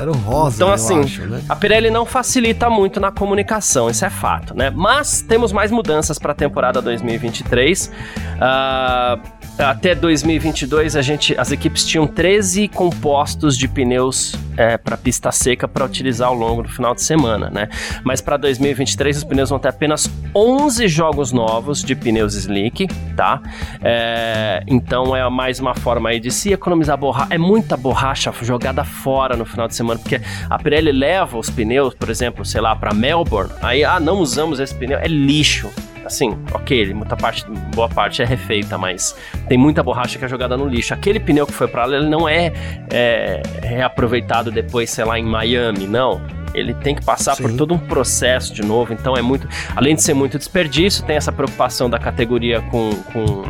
Era 0.00 0.10
o 0.10 0.14
rosa, 0.14 0.56
Então 0.56 0.72
assim, 0.72 1.00
acho, 1.00 1.26
né? 1.26 1.42
a 1.48 1.56
Pirelli 1.56 1.90
não 1.90 2.06
facilita 2.06 2.68
muito 2.70 3.00
na 3.00 3.10
comunicação, 3.10 3.88
isso 3.90 4.04
é 4.04 4.10
fato, 4.10 4.54
né? 4.54 4.70
Mas 4.70 5.22
temos 5.22 5.52
mais 5.52 5.70
mudanças 5.70 6.18
para 6.18 6.32
a 6.32 6.34
temporada 6.34 6.80
2023. 6.80 7.90
Uh, 8.36 9.40
até 9.58 9.94
2022 9.94 10.96
a 10.96 11.02
gente, 11.02 11.38
as 11.38 11.52
equipes 11.52 11.84
tinham 11.84 12.06
13 12.06 12.68
compostos 12.68 13.56
de 13.56 13.68
pneus 13.68 14.34
é, 14.56 14.76
para 14.76 14.96
pista 14.96 15.30
seca 15.30 15.68
para 15.68 15.84
utilizar 15.84 16.28
ao 16.28 16.34
longo 16.34 16.62
do 16.62 16.68
final 16.68 16.94
de 16.94 17.02
semana, 17.02 17.50
né? 17.50 17.68
Mas 18.04 18.20
para 18.20 18.36
2023 18.36 19.18
os 19.18 19.24
pneus 19.24 19.50
vão 19.50 19.58
ter 19.58 19.68
apenas 19.68 20.10
11 20.34 20.88
jogos 20.88 21.32
novos 21.32 21.82
de 21.82 21.94
pneus 21.94 22.34
slick, 22.34 22.86
tá? 23.16 23.40
É, 23.82 24.62
então 24.66 25.14
é 25.14 25.28
mais 25.28 25.60
uma 25.60 25.74
forma 25.74 26.10
aí 26.10 26.20
de 26.20 26.30
se 26.30 26.52
economizar 26.52 26.96
borracha. 26.96 27.34
É 27.34 27.38
muita 27.38 27.76
borracha 27.76 28.32
jogada 28.42 28.84
fora 28.84 29.29
no 29.36 29.44
final 29.44 29.68
de 29.68 29.74
semana, 29.74 29.98
porque 29.98 30.20
a 30.48 30.58
Pirelli 30.58 30.92
leva 30.92 31.38
os 31.38 31.50
pneus, 31.50 31.94
por 31.94 32.10
exemplo, 32.10 32.44
sei 32.44 32.60
lá, 32.60 32.74
para 32.74 32.92
Melbourne. 32.92 33.52
Aí, 33.62 33.84
ah, 33.84 34.00
não 34.00 34.18
usamos 34.18 34.60
esse 34.60 34.74
pneu, 34.74 34.98
é 34.98 35.08
lixo 35.08 35.70
assim, 36.04 36.36
ok, 36.52 36.92
muita 36.92 37.16
parte, 37.16 37.44
boa 37.72 37.88
parte 37.88 38.20
é 38.20 38.24
refeita, 38.24 38.76
mas 38.76 39.14
tem 39.48 39.56
muita 39.56 39.80
borracha 39.80 40.18
que 40.18 40.24
é 40.24 40.28
jogada 40.28 40.56
no 40.56 40.66
lixo. 40.66 40.92
Aquele 40.92 41.20
pneu 41.20 41.46
que 41.46 41.52
foi 41.52 41.68
para 41.68 41.84
lá, 41.84 41.96
ele 41.96 42.08
não 42.08 42.28
é, 42.28 42.52
é 42.90 43.42
reaproveitado 43.62 44.50
depois, 44.50 44.90
sei 44.90 45.04
lá, 45.04 45.18
em 45.18 45.24
Miami, 45.24 45.86
não 45.86 46.20
ele 46.54 46.74
tem 46.74 46.94
que 46.94 47.04
passar 47.04 47.36
Sim. 47.36 47.44
por 47.44 47.52
todo 47.52 47.74
um 47.74 47.78
processo 47.78 48.52
de 48.52 48.62
novo, 48.62 48.92
então 48.92 49.14
é 49.16 49.22
muito, 49.22 49.48
além 49.74 49.94
de 49.94 50.02
ser 50.02 50.14
muito 50.14 50.38
desperdício, 50.38 51.04
tem 51.04 51.16
essa 51.16 51.32
preocupação 51.32 51.88
da 51.88 51.98
categoria 51.98 52.60
com, 52.62 52.90
com 53.12 53.42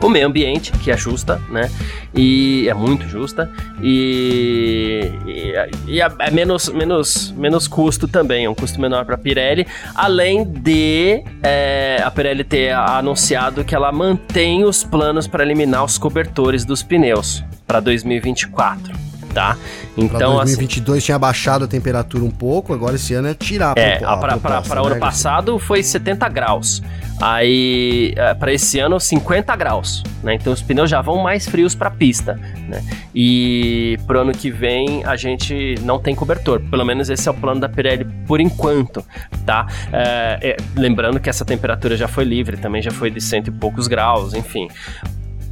o 0.00 0.08
meio 0.08 0.26
ambiente, 0.26 0.72
que 0.72 0.90
é 0.90 0.96
justa, 0.96 1.40
né? 1.50 1.70
E 2.14 2.68
é 2.68 2.74
muito 2.74 3.06
justa. 3.08 3.50
E, 3.82 5.10
e, 5.26 5.92
e 5.92 6.00
é, 6.00 6.10
é 6.18 6.30
menos, 6.30 6.68
menos, 6.68 7.32
menos 7.36 7.66
custo 7.66 8.06
também, 8.06 8.44
é 8.44 8.50
um 8.50 8.54
custo 8.54 8.80
menor 8.80 9.04
para 9.04 9.14
a 9.14 9.18
Pirelli. 9.18 9.66
Além 9.94 10.44
de 10.44 11.22
é, 11.42 12.00
a 12.04 12.10
Pirelli 12.10 12.44
ter 12.44 12.72
anunciado 12.72 13.64
que 13.64 13.74
ela 13.74 13.90
mantém 13.90 14.64
os 14.64 14.84
planos 14.84 15.26
para 15.26 15.42
eliminar 15.42 15.84
os 15.84 15.98
cobertores 15.98 16.64
dos 16.64 16.82
pneus 16.82 17.42
para 17.66 17.80
2024. 17.80 19.07
Tá? 19.38 19.56
Então, 19.96 20.18
pra 20.18 20.42
2022 20.42 20.98
assim, 20.98 21.06
tinha 21.06 21.18
baixado 21.18 21.64
a 21.64 21.68
temperatura 21.68 22.24
um 22.24 22.30
pouco, 22.30 22.74
agora 22.74 22.96
esse 22.96 23.14
ano 23.14 23.28
é 23.28 23.34
tirar 23.34 23.78
É, 23.78 23.98
para 23.98 24.82
o 24.82 24.86
ano 24.86 24.98
passado 24.98 25.60
foi 25.60 25.80
70 25.80 26.28
graus. 26.28 26.82
Aí, 27.20 28.14
é, 28.16 28.34
para 28.34 28.52
esse 28.52 28.80
ano, 28.80 28.98
50 28.98 29.54
graus, 29.54 30.02
né? 30.22 30.34
Então 30.34 30.52
os 30.52 30.60
pneus 30.60 30.90
já 30.90 31.00
vão 31.00 31.22
mais 31.22 31.46
frios 31.48 31.74
para 31.74 31.88
a 31.88 31.90
pista, 31.90 32.34
né? 32.68 32.82
E 33.14 33.96
pro 34.06 34.20
ano 34.20 34.32
que 34.32 34.50
vem 34.50 35.04
a 35.04 35.14
gente 35.14 35.76
não 35.82 36.00
tem 36.00 36.16
cobertor. 36.16 36.60
Pelo 36.60 36.84
menos 36.84 37.08
esse 37.08 37.28
é 37.28 37.30
o 37.30 37.34
plano 37.34 37.60
da 37.60 37.68
Pirelli 37.68 38.06
por 38.26 38.40
enquanto, 38.40 39.04
tá? 39.46 39.66
É, 39.92 40.38
é, 40.50 40.56
lembrando 40.76 41.20
que 41.20 41.28
essa 41.28 41.44
temperatura 41.44 41.96
já 41.96 42.08
foi 42.08 42.24
livre, 42.24 42.56
também 42.56 42.82
já 42.82 42.90
foi 42.90 43.10
de 43.10 43.20
cento 43.20 43.48
e 43.48 43.50
poucos 43.52 43.86
graus, 43.86 44.34
enfim. 44.34 44.68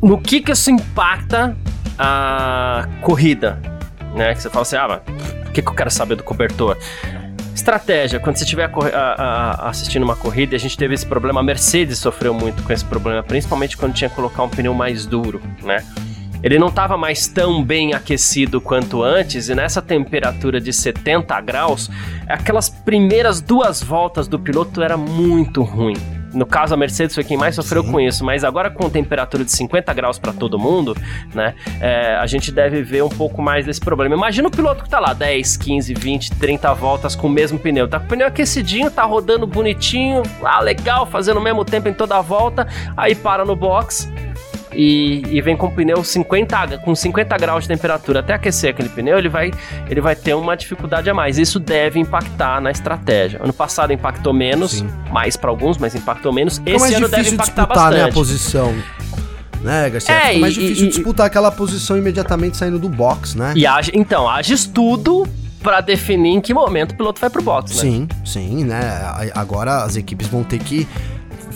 No 0.03 0.21
que 0.21 0.41
que 0.41 0.53
isso 0.53 0.71
impacta 0.71 1.57
a 1.99 2.89
corrida, 3.01 3.59
né? 4.17 4.35
Que 4.35 4.43
você 4.43 4.51
fala 4.51 4.63
assim, 4.63 4.77
ah, 4.77 4.89
mas 4.89 5.49
o 5.49 5.53
que, 5.53 5.63
que 5.63 5.69
eu 5.69 5.75
quero 5.75 5.91
saber 5.91 6.17
do 6.17 6.25
cobertor? 6.25 6.77
Estratégia, 7.55 8.21
quando 8.21 8.37
você 8.37 8.45
estiver 8.45 8.71
assistindo 9.59 10.03
uma 10.03 10.17
corrida, 10.17 10.57
a 10.57 10.59
gente 10.59 10.77
teve 10.77 10.95
esse 10.95 11.07
problema, 11.07 11.41
a 11.41 11.43
Mercedes 11.43 11.99
sofreu 11.99 12.35
muito 12.35 12.63
com 12.63 12.73
esse 12.73 12.85
problema, 12.85 13.23
principalmente 13.23 13.77
quando 13.77 13.95
tinha 13.95 14.11
que 14.11 14.17
colocar 14.17 14.43
um 14.43 14.49
pneu 14.49 14.75
mais 14.75 15.07
duro, 15.07 15.41
né? 15.63 15.85
Ele 16.43 16.59
não 16.59 16.69
estava 16.69 16.99
mais 16.99 17.27
tão 17.27 17.65
bem 17.65 17.95
aquecido 17.95 18.61
quanto 18.61 19.03
antes, 19.03 19.49
e 19.49 19.55
nessa 19.55 19.81
temperatura 19.81 20.61
de 20.61 20.71
70 20.71 21.41
graus, 21.41 21.91
aquelas 22.29 22.69
primeiras 22.69 23.41
duas 23.41 23.83
voltas 23.83 24.29
do 24.29 24.39
piloto 24.39 24.83
era 24.83 24.99
muito 24.99 25.63
ruim. 25.63 25.97
No 26.37 26.45
caso, 26.45 26.75
a 26.75 26.77
Mercedes 26.77 27.15
foi 27.15 27.25
quem 27.25 27.37
mais 27.37 27.55
sofreu 27.55 27.83
Sim. 27.83 27.93
com 27.93 28.01
isso, 28.01 28.25
mas 28.25 28.45
agora 28.45 28.71
com 28.71 28.91
temperatura 28.91 29.43
de 29.43 29.51
50 29.51 29.93
graus 29.95 30.19
para 30.19 30.35
todo 30.35 30.59
mundo, 30.59 30.95
né? 31.35 31.55
É, 31.81 32.17
a 32.17 32.27
gente 32.27 32.53
deve 32.53 32.83
ver 32.83 33.03
um 33.03 33.09
pouco 33.09 33.41
mais 33.41 33.65
desse 33.65 33.81
problema. 33.81 34.15
Imagina 34.15 34.49
o 34.49 34.51
piloto 34.51 34.85
que 34.85 34.91
tá 34.91 35.01
lá 35.01 35.15
10, 35.15 35.57
15, 35.57 35.95
20, 35.95 36.33
30 36.33 36.75
voltas 36.75 37.17
com 37.17 37.27
o 37.27 37.31
mesmo 37.31 37.59
pneu. 37.59 37.89
Tá 37.89 37.99
com 37.99 38.05
o 38.05 38.09
pneu 38.09 38.27
aquecidinho, 38.27 38.91
tá 38.91 39.03
rodando 39.05 39.47
bonitinho, 39.47 40.23
ah, 40.45 40.61
legal, 40.61 41.07
fazendo 41.07 41.39
o 41.39 41.43
mesmo 41.43 41.65
tempo 41.65 41.89
em 41.89 41.95
toda 41.95 42.19
a 42.19 42.21
volta, 42.21 42.67
aí 42.97 43.15
para 43.15 43.45
no 43.45 43.57
box 43.57 44.07
e, 44.77 45.23
e, 45.31 45.41
vem 45.41 45.57
com 45.57 45.71
pneu 45.71 46.05
50, 46.05 46.79
com 46.79 46.95
50 46.95 47.37
graus 47.39 47.65
de 47.65 47.69
temperatura 47.69 48.21
até 48.21 48.35
aquecer 48.35 48.71
aquele 48.71 48.89
pneu, 48.89 49.19
ele 49.19 49.29
vai, 49.29 49.51
ele 49.89 50.01
vai 50.01 50.15
ter 50.15 50.35
uma 50.35 50.57
dificuldade 50.57 51.09
a 51.09 51.15
mais. 51.15 51.39
Isso 51.39 51.59
deve 51.59 51.99
impactar 51.99 52.61
na 52.61 52.71
estratégia. 52.71 53.41
Ano 53.43 53.53
passado 53.53 53.93
impactou 53.93 54.33
menos, 54.33 54.73
Sim. 54.73 54.89
mais 55.11 55.37
para 55.37 55.51
alguns, 55.51 55.79
mas 55.79 55.95
impactou 55.95 56.33
menos. 56.33 56.61
Esse 56.67 56.79
mais 56.79 56.95
ano 56.95 57.09
deve 57.09 57.31
impactar 57.31 57.63
disputar, 57.63 57.67
bastante. 57.69 58.03
Né, 58.03 58.05
a 58.05 58.13
posição 58.13 58.75
né, 59.63 59.91
Garcia? 59.91 60.15
É, 60.15 60.29
Fica 60.29 60.39
mais 60.41 60.55
difícil 60.55 60.87
e, 60.87 60.89
disputar 60.91 61.27
aquela 61.27 61.51
posição 61.51 61.97
imediatamente 61.97 62.57
saindo 62.57 62.79
do 62.79 62.89
box, 62.89 63.37
né? 63.37 63.53
E 63.57 63.67
age, 63.67 63.91
então, 63.95 64.29
age 64.29 64.55
estudo 64.55 65.27
para 65.63 65.81
definir 65.81 66.31
em 66.31 66.41
que 66.41 66.55
momento 66.55 66.93
o 66.93 66.95
piloto 66.95 67.21
vai 67.21 67.29
pro 67.29 67.43
box, 67.43 67.75
né? 67.75 67.81
Sim, 67.81 68.09
sim, 68.25 68.65
né? 68.65 68.81
Agora 69.35 69.83
as 69.83 69.97
equipes 69.97 70.29
vão 70.29 70.45
ter 70.45 70.61
que 70.61 70.87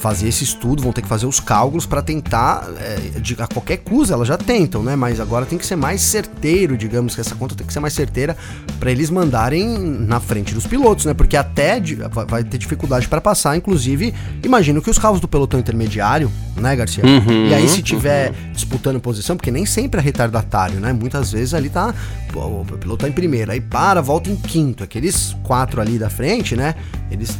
fazer 0.01 0.29
esse 0.29 0.43
estudo, 0.43 0.83
vão 0.83 0.93
ter 0.93 1.03
que 1.03 1.09
fazer 1.09 1.27
os 1.27 1.39
cálculos 1.39 1.85
para 1.85 2.01
tentar, 2.01 2.67
é, 2.79 3.21
de, 3.21 3.35
a 3.39 3.47
qualquer 3.47 3.77
custo, 3.77 4.15
elas 4.15 4.27
já 4.27 4.39
tentam, 4.39 4.83
né? 4.83 4.97
Mas 4.97 5.21
agora 5.21 5.45
tem 5.45 5.59
que 5.59 5.67
ser 5.67 5.77
mais 5.77 6.01
certeiro, 6.01 6.77
digamos 6.77 7.15
que 7.15 7.21
essa 7.21 7.35
conta 7.35 7.55
tem 7.55 7.67
que 7.67 7.73
ser 7.73 7.81
mais 7.81 7.93
certeira 7.93 8.35
para 8.79 8.91
eles 8.91 9.11
mandarem 9.11 9.79
na 9.79 10.19
frente 10.19 10.55
dos 10.55 10.67
pilotos, 10.67 11.05
né? 11.05 11.13
Porque 11.13 11.37
até 11.37 11.79
de, 11.79 11.97
vai 12.27 12.43
ter 12.43 12.57
dificuldade 12.57 13.09
para 13.09 13.21
passar, 13.21 13.57
inclusive, 13.57 14.15
imagino 14.43 14.81
que 14.81 14.89
os 14.89 14.99
carros 14.99 15.21
do 15.21 15.29
pelotão 15.29 15.61
intermediário, 15.61 16.33
né, 16.57 16.75
Garcia? 16.75 17.05
Uhum, 17.05 17.49
e 17.49 17.55
aí 17.55 17.69
se 17.69 17.83
tiver 17.83 18.31
uhum. 18.31 18.53
disputando 18.53 18.99
posição, 19.01 19.37
porque 19.37 19.51
nem 19.51 19.67
sempre 19.67 20.01
é 20.01 20.03
retardatário, 20.03 20.81
né? 20.81 20.95
Muitas 20.95 21.31
vezes 21.31 21.53
ali 21.53 21.69
tá, 21.69 21.95
pô, 22.33 22.41
o 22.41 22.65
piloto 22.65 23.03
tá 23.03 23.09
em 23.09 23.13
primeiro, 23.13 23.53
aí 23.53 23.61
para, 23.61 24.01
volta 24.01 24.31
em 24.31 24.37
quinto, 24.37 24.83
aqueles 24.83 25.37
quatro 25.43 25.79
ali 25.79 25.99
da 25.99 26.09
frente, 26.09 26.57
né? 26.57 26.75
Eles 27.11 27.37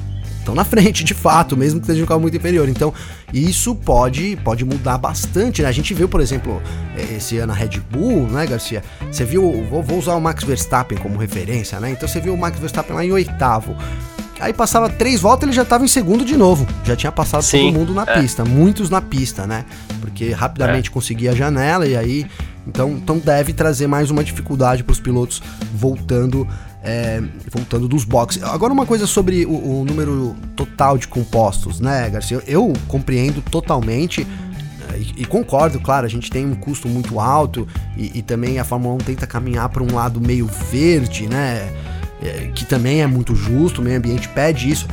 estão 0.51 0.55
na 0.55 0.65
frente, 0.65 1.05
de 1.05 1.15
fato, 1.15 1.57
mesmo 1.57 1.81
que 1.81 1.87
seja 1.87 2.03
um 2.03 2.07
carro 2.07 2.21
muito 2.21 2.37
inferior. 2.37 2.69
Então, 2.69 2.93
isso 3.33 3.75
pode, 3.75 4.37
pode 4.45 4.65
mudar 4.65 4.99
bastante, 4.99 5.63
né? 5.63 5.69
A 5.69 5.73
gente 5.73 5.95
viu, 5.95 6.09
por 6.09 6.21
exemplo, 6.21 6.61
eh, 6.97 7.17
esse 7.17 7.39
ano 7.39 7.53
a 7.53 7.55
Red 7.55 7.81
Bull, 7.91 8.27
né, 8.29 8.47
Garcia? 8.47 8.83
Você 9.11 9.25
viu, 9.25 9.65
vou, 9.71 9.83
vou 9.83 9.99
usar 9.99 10.15
o 10.15 10.21
Max 10.21 10.45
Verstappen 10.45 10.99
como 10.99 11.19
referência, 11.19 11.79
né? 11.81 11.91
Então 11.91 12.09
você 12.09 12.21
viu 12.21 12.35
o 12.35 12.39
Max 12.39 12.59
Verstappen 12.59 12.95
lá 12.95 13.05
em 13.05 13.13
oitavo. 13.13 13.77
Aí 14.41 14.55
passava 14.55 14.89
três 14.89 15.21
voltas 15.21 15.43
ele 15.47 15.53
já 15.53 15.63
estava 15.63 15.85
em 15.85 15.89
segundo 15.89 16.25
de 16.25 16.35
novo. 16.35 16.67
Já 16.83 16.97
tinha 16.97 17.13
passado 17.13 17.43
Sim, 17.43 17.67
todo 17.67 17.79
mundo 17.79 17.95
na 17.95 18.03
é. 18.03 18.21
pista, 18.21 18.43
muitos 18.43 18.89
na 18.89 19.01
pista, 19.01 19.47
né? 19.47 19.67
Porque 20.01 20.31
rapidamente 20.33 20.89
é. 20.89 20.93
conseguia 20.93 21.33
a 21.33 21.35
janela 21.35 21.87
e 21.87 21.95
aí. 21.95 22.27
Então, 22.67 22.91
então 22.93 23.19
deve 23.19 23.53
trazer 23.53 23.87
mais 23.87 24.11
uma 24.11 24.25
dificuldade 24.25 24.83
para 24.83 24.93
os 24.93 25.01
pilotos 25.01 25.43
voltando 25.75 26.47
é, 26.83 27.23
voltando 27.51 27.87
dos 27.87 28.05
boxes. 28.05 28.43
Agora 28.43 28.73
uma 28.73 28.87
coisa 28.87 29.07
sobre 29.07 29.45
o, 29.45 29.81
o, 29.81 29.85
número 29.85 30.35
total 30.57 30.97
de 30.97 31.07
compostos, 31.07 31.81
né, 31.81 32.09
Garcia? 32.09 32.43
Eu, 32.47 32.73
compreendo 32.89 33.43
totalmente 33.43 34.27
é, 34.93 34.99
e, 34.99 35.23
e, 35.23 35.25
concordo, 35.25 35.79
claro, 35.81 36.07
a 36.07 36.09
gente 36.09 36.31
tem 36.31 36.47
um 36.47 36.55
custo 36.55 36.89
muito 36.89 37.21
alto 37.21 37.69
e, 37.97 38.19
e 38.19 38.23
também 38.23 38.59
a 38.59 38.65
Fórmula 38.65 38.95
1 38.95 38.99
tenta 38.99 39.27
caminhar 39.27 39.69
para 39.69 39.83
um 39.83 39.95
lado 39.95 40.21
meio 40.21 40.47
verde, 40.47 41.29
né? 41.29 41.73
É, 42.23 42.51
que 42.55 42.67
também 42.67 43.01
é 43.01 43.07
muito 43.07 43.35
justo, 43.35 43.81
o 43.81 43.85
meio 43.85 43.97
ambiente 43.97 44.29
pede 44.29 44.71
isso. 44.71 44.87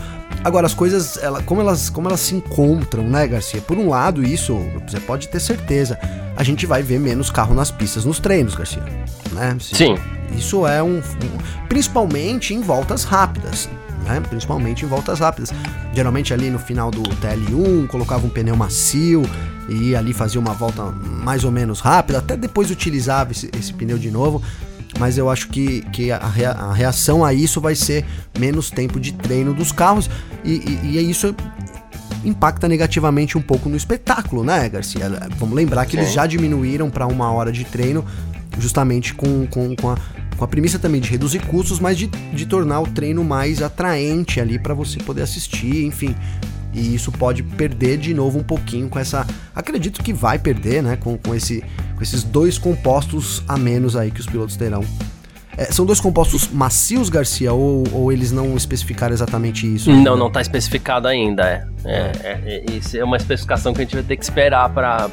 Agora, 0.43 0.65
as 0.65 0.73
coisas, 0.73 1.17
ela, 1.17 1.41
como, 1.43 1.59
elas, 1.59 1.89
como 1.89 2.07
elas 2.07 2.21
se 2.21 2.35
encontram, 2.35 3.03
né, 3.03 3.27
Garcia? 3.27 3.59
Por 3.59 3.77
um 3.77 3.89
lado, 3.89 4.23
isso, 4.23 4.57
você 4.87 4.99
pode 4.99 5.27
ter 5.27 5.41
certeza, 5.41 5.99
a 6.37 6.43
gente 6.43 6.65
vai 6.65 6.81
ver 6.81 6.99
menos 6.99 7.29
carro 7.29 7.53
nas 7.53 7.69
pistas 7.69 8.05
nos 8.05 8.19
treinos, 8.19 8.55
Garcia. 8.55 8.83
Né? 9.37 9.57
Sim. 9.59 9.95
Isso 10.35 10.67
é 10.67 10.83
um, 10.83 10.97
um. 10.97 11.67
Principalmente 11.69 12.53
em 12.53 12.61
voltas 12.61 13.03
rápidas. 13.03 13.69
Né? 14.03 14.21
Principalmente 14.29 14.83
em 14.83 14.87
voltas 14.87 15.19
rápidas. 15.19 15.53
Geralmente 15.93 16.33
ali 16.33 16.49
no 16.49 16.59
final 16.59 16.91
do 16.91 17.03
TL1, 17.03 17.87
colocava 17.87 18.25
um 18.25 18.29
pneu 18.29 18.55
macio 18.55 19.23
e 19.69 19.95
ali 19.95 20.13
fazia 20.13 20.39
uma 20.39 20.53
volta 20.53 20.83
mais 20.83 21.43
ou 21.43 21.51
menos 21.51 21.79
rápida. 21.79 22.19
Até 22.19 22.35
depois 22.35 22.69
utilizava 22.69 23.31
esse, 23.31 23.49
esse 23.57 23.73
pneu 23.73 23.97
de 23.97 24.11
novo 24.11 24.41
mas 24.99 25.17
eu 25.17 25.29
acho 25.29 25.49
que, 25.49 25.81
que 25.91 26.11
a, 26.11 26.27
reação 26.73 27.23
a 27.23 27.33
isso 27.33 27.61
vai 27.61 27.75
ser 27.75 28.03
menos 28.39 28.71
tempo 28.71 28.99
de 28.99 29.13
treino 29.13 29.53
dos 29.53 29.71
carros 29.71 30.09
e, 30.43 30.53
e, 30.53 30.79
e 30.91 30.97
é 30.97 31.01
isso 31.01 31.35
impacta 32.23 32.67
negativamente 32.67 33.37
um 33.37 33.41
pouco 33.41 33.69
no 33.69 33.77
espetáculo, 33.77 34.43
né, 34.43 34.67
Garcia? 34.67 35.09
Vamos 35.37 35.55
lembrar 35.55 35.85
que 35.85 35.91
Sim. 35.91 35.99
eles 35.99 36.13
já 36.13 36.25
diminuíram 36.25 36.89
para 36.89 37.05
uma 37.05 37.31
hora 37.31 37.51
de 37.51 37.63
treino 37.63 38.03
justamente 38.59 39.13
com, 39.13 39.45
com, 39.47 39.75
com 39.75 39.89
a 39.89 39.97
com 40.37 40.43
a 40.43 40.47
premissa 40.47 40.77
também 40.77 41.01
de 41.01 41.09
reduzir 41.09 41.39
custos, 41.39 41.79
mas 41.79 41.97
de, 41.97 42.07
de 42.07 42.45
tornar 42.45 42.79
o 42.81 42.87
treino 42.87 43.23
mais 43.23 43.61
atraente 43.61 44.39
ali 44.39 44.59
para 44.59 44.73
você 44.73 44.99
poder 44.99 45.23
assistir, 45.23 45.83
enfim. 45.83 46.15
E 46.73 46.93
isso 46.93 47.11
pode 47.11 47.41
perder 47.41 47.97
de 47.97 48.13
novo 48.13 48.37
um 48.37 48.43
pouquinho 48.43 48.87
com 48.87 48.99
essa. 48.99 49.25
Acredito 49.55 50.03
que 50.03 50.13
vai 50.13 50.37
perder, 50.37 50.83
né? 50.83 50.95
Com, 50.95 51.17
com, 51.17 51.33
esse, 51.33 51.63
com 51.95 52.03
esses 52.03 52.23
dois 52.23 52.59
compostos 52.59 53.43
a 53.47 53.57
menos 53.57 53.95
aí 53.95 54.11
que 54.11 54.19
os 54.19 54.27
pilotos 54.27 54.55
terão 54.55 54.83
é, 55.57 55.65
são 55.71 55.87
dois 55.87 55.99
compostos 55.99 56.47
macios, 56.49 57.09
Garcia, 57.09 57.51
ou, 57.51 57.83
ou 57.91 58.11
eles 58.11 58.31
não 58.31 58.55
especificaram 58.55 59.11
exatamente 59.11 59.65
isso? 59.73 59.91
Não, 59.91 60.15
não 60.15 60.27
está 60.27 60.39
especificado 60.39 61.07
ainda, 61.07 61.43
é. 61.49 61.67
É, 61.87 62.11
é, 62.23 62.39
é, 62.45 62.71
isso 62.71 62.97
é 62.97 63.03
uma 63.03 63.15
especificação 63.15 63.73
que 63.73 63.79
a 63.79 63.83
gente 63.83 63.95
vai 63.95 64.03
ter 64.03 64.17
que 64.17 64.23
esperar 64.23 64.69
para 64.69 65.07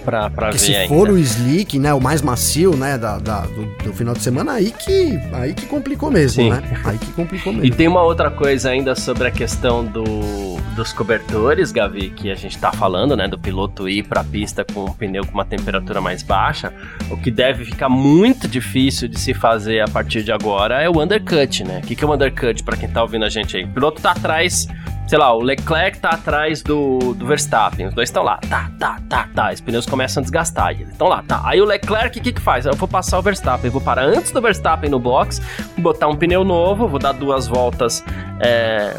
ver 0.51 0.59
se 0.59 0.75
ainda. 0.75 0.93
for 0.93 1.09
o 1.09 1.17
slick, 1.19 1.79
né, 1.79 1.95
o 1.95 2.01
mais 2.01 2.21
macio, 2.21 2.77
né, 2.77 2.99
da, 2.99 3.19
da 3.19 3.43
do, 3.43 3.65
do, 3.85 3.93
final 3.93 4.13
de 4.13 4.23
semana, 4.23 4.55
aí 4.55 4.73
que, 4.73 5.19
aí 5.33 5.55
que 5.55 5.67
complicou 5.67 6.11
mesmo, 6.11 6.43
Sim. 6.43 6.51
né? 6.51 6.63
Aí 6.85 6.99
que 6.99 7.13
complicou 7.13 7.53
mesmo. 7.55 7.67
E 7.67 7.71
tem 7.71 7.87
uma 7.87 8.03
outra 8.03 8.31
coisa 8.31 8.71
ainda 8.71 8.97
sobre 8.97 9.29
a 9.29 9.31
questão 9.31 9.85
do, 9.85 10.57
dos 10.75 10.93
cobertores, 10.93 11.71
Gavi, 11.71 12.11
que 12.11 12.31
a 12.31 12.35
gente 12.35 12.59
tá 12.59 12.73
falando, 12.73 13.17
né, 13.17 13.29
do 13.29 13.39
piloto 13.39 13.89
ir 13.89 14.03
para 14.03 14.23
a 14.23 14.25
pista 14.25 14.65
com 14.65 14.85
um 14.85 14.93
pneu 14.93 15.25
com 15.25 15.33
uma 15.33 15.45
temperatura 15.45 16.01
mais 16.01 16.23
baixa, 16.23 16.73
o 17.09 17.17
que 17.17 17.31
deve 17.31 17.65
ficar 17.65 17.89
muito 17.89 18.49
difícil 18.49 19.07
de 19.07 19.19
se 19.19 19.33
fazer 19.33 19.81
a 19.81 19.89
partir 19.89 20.25
de 20.25 20.33
agora 20.33 20.83
é 20.83 20.89
o 20.89 21.01
undercut, 21.01 21.63
né? 21.63 21.81
O 21.83 21.87
que, 21.87 21.95
que 21.95 22.05
é 22.05 22.07
o 22.07 22.13
undercut 22.13 22.63
para 22.65 22.77
quem 22.77 22.89
tá 22.89 23.01
ouvindo 23.03 23.25
a 23.25 23.29
gente 23.29 23.57
aí? 23.57 23.65
O 23.65 23.69
piloto 23.69 24.03
tá 24.03 24.11
atrás, 24.11 24.67
sei 25.07 25.19
lá, 25.19 25.35
o 25.35 25.41
Leclerc 25.41 25.99
tá 25.99 26.11
atrás 26.11 26.63
do, 26.63 27.15
do 27.15 27.27
Verstappen, 27.27 27.87
os 27.87 27.95
dois 27.95 28.09
estão 28.09 28.23
lá, 28.23 28.39
tá, 28.49 28.71
tá, 28.79 28.99
tá, 29.09 29.29
tá, 29.35 29.53
os 29.53 29.61
pneus 29.61 29.87
começam 29.87 30.21
a 30.21 30.23
desgastar, 30.23 30.73
eles 30.73 30.89
estão 30.91 31.09
lá, 31.09 31.23
tá. 31.23 31.43
Aí 31.45 31.61
o 31.61 31.65
Leclerc, 31.65 32.19
o 32.19 32.23
que 32.23 32.33
que 32.33 32.41
faz? 32.41 32.67
Eu 32.67 32.75
vou 32.75 32.89
passar 32.89 33.19
o 33.19 33.23
Verstappen, 33.23 33.71
vou 33.71 33.81
parar 33.81 34.05
antes 34.05 34.33
do 34.33 34.41
Verstappen 34.41 34.91
no 34.91 34.99
box, 34.99 35.41
botar 35.79 36.09
um 36.09 36.17
pneu 36.17 36.45
novo, 36.45 36.89
vou 36.89 36.99
dar 36.99 37.13
duas 37.13 37.47
voltas, 37.47 38.05
é 38.41 38.97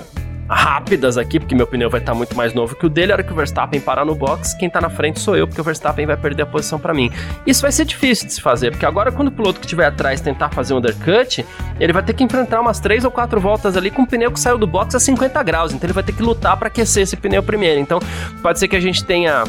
rápidas 0.48 1.18
aqui, 1.18 1.40
porque 1.40 1.56
meu 1.56 1.66
pneu 1.66 1.90
vai 1.90 2.00
estar 2.00 2.12
tá 2.12 2.18
muito 2.18 2.36
mais 2.36 2.54
novo 2.54 2.76
que 2.76 2.86
o 2.86 2.90
dele. 2.90 3.12
A 3.12 3.16
hora 3.16 3.24
que 3.24 3.32
o 3.32 3.36
Verstappen 3.36 3.80
parar 3.80 4.06
no 4.06 4.16
box, 4.16 4.56
quem 4.58 4.70
tá 4.70 4.80
na 4.80 4.90
frente 4.90 5.20
sou 5.20 5.36
eu, 5.36 5.48
porque 5.48 5.60
o 5.60 5.64
Verstappen 5.64 6.06
vai 6.06 6.18
perder 6.18 6.44
a 6.44 6.46
posição 6.46 6.80
para 6.80 6.94
mim. 6.94 7.12
Isso 7.46 7.62
vai 7.62 7.72
ser 7.72 7.86
difícil 7.86 8.28
de 8.28 8.34
se 8.34 8.42
fazer, 8.42 8.72
porque 8.72 8.86
agora 8.86 9.12
quando 9.12 9.30
o 9.30 9.32
piloto 9.32 9.60
que 9.60 9.66
estiver 9.66 9.86
atrás 9.86 10.22
tentar 10.22 10.50
fazer 10.50 10.74
um 10.74 10.78
undercut, 10.78 11.46
ele 11.80 11.94
vai 11.94 12.04
ter 12.04 12.14
que 12.14 12.24
enfrentar 12.24 12.62
umas 12.62 12.80
três 12.80 13.04
ou 13.04 13.12
quatro 13.12 13.40
voltas 13.40 13.76
ali 13.76 13.90
com 13.90 14.04
o 14.04 14.08
pneu 14.08 14.32
que 14.32 14.40
saiu 14.40 14.58
do 14.58 14.68
box 14.68 14.96
a 14.96 15.00
50 15.00 15.42
graus. 15.44 15.74
Então 15.74 15.86
ele 15.86 15.94
vai 15.94 16.04
ter 16.04 16.14
que 16.14 16.22
lutar 16.22 16.58
para 16.58 16.68
aquecer 16.68 17.04
esse 17.04 17.16
pneu 17.16 17.42
primeiro. 17.42 17.80
Então 17.80 18.00
pode 18.42 18.60
ser 18.60 18.68
que 18.68 18.76
a 18.76 18.80
gente 18.80 19.04
tenha 19.04 19.44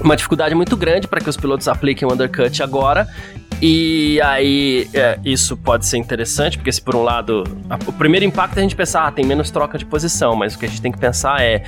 uma 0.00 0.16
dificuldade 0.16 0.54
muito 0.54 0.76
grande 0.76 1.06
para 1.06 1.20
que 1.20 1.28
os 1.28 1.36
pilotos 1.36 1.68
apliquem 1.68 2.06
o 2.08 2.12
undercut 2.12 2.62
agora 2.62 3.06
E 3.60 4.20
aí, 4.22 4.88
é, 4.92 5.18
isso 5.24 5.56
pode 5.56 5.86
ser 5.86 5.98
interessante, 5.98 6.58
porque 6.58 6.72
se 6.72 6.82
por 6.82 6.94
um 6.94 7.02
lado. 7.02 7.44
A, 7.68 7.76
o 7.86 7.92
primeiro 7.92 8.24
impacto 8.24 8.56
é 8.56 8.60
a 8.60 8.62
gente 8.62 8.76
pensar, 8.76 9.06
ah, 9.06 9.12
tem 9.12 9.24
menos 9.24 9.50
troca 9.50 9.78
de 9.78 9.86
posição, 9.86 10.34
mas 10.36 10.54
o 10.54 10.58
que 10.58 10.66
a 10.66 10.68
gente 10.68 10.82
tem 10.82 10.92
que 10.92 10.98
pensar 10.98 11.40
é 11.42 11.62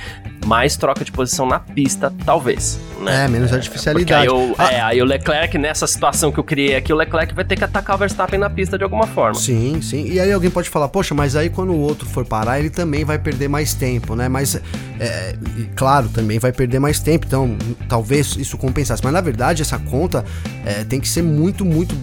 mais 0.45 0.77
troca 0.77 1.03
de 1.03 1.11
posição 1.11 1.45
na 1.45 1.59
pista, 1.59 2.13
talvez. 2.25 2.79
Né? 3.07 3.25
É, 3.25 3.27
menos 3.27 3.51
artificialidade. 3.53 4.21
Aí, 4.21 4.27
eu, 4.27 4.55
ah. 4.57 4.71
é, 4.71 4.81
aí 4.81 5.01
o 5.01 5.05
Leclerc, 5.05 5.57
nessa 5.57 5.87
situação 5.87 6.31
que 6.31 6.39
eu 6.39 6.43
criei 6.43 6.75
aqui, 6.75 6.91
o 6.91 6.95
Leclerc 6.95 7.33
vai 7.33 7.45
ter 7.45 7.55
que 7.55 7.63
atacar 7.63 7.95
o 7.95 7.99
Verstappen 7.99 8.39
na 8.39 8.49
pista 8.49 8.77
de 8.77 8.83
alguma 8.83 9.07
forma. 9.07 9.35
Sim, 9.35 9.81
sim. 9.81 10.07
E 10.11 10.19
aí 10.19 10.31
alguém 10.31 10.51
pode 10.51 10.69
falar, 10.69 10.89
poxa, 10.89 11.15
mas 11.15 11.35
aí 11.35 11.49
quando 11.49 11.71
o 11.71 11.79
outro 11.79 12.07
for 12.07 12.25
parar, 12.25 12.59
ele 12.59 12.69
também 12.69 13.05
vai 13.05 13.17
perder 13.17 13.47
mais 13.47 13.73
tempo, 13.73 14.15
né? 14.15 14.27
Mas, 14.27 14.59
é, 14.99 15.35
claro, 15.75 16.09
também 16.09 16.39
vai 16.39 16.51
perder 16.51 16.79
mais 16.79 16.99
tempo, 16.99 17.25
então 17.25 17.57
talvez 17.87 18.35
isso 18.35 18.57
compensasse. 18.57 19.03
Mas 19.03 19.13
na 19.13 19.21
verdade, 19.21 19.61
essa 19.61 19.79
conta 19.79 20.25
é, 20.65 20.83
tem 20.83 20.99
que 20.99 21.07
ser 21.07 21.23
muito, 21.23 21.63
muito 21.63 21.95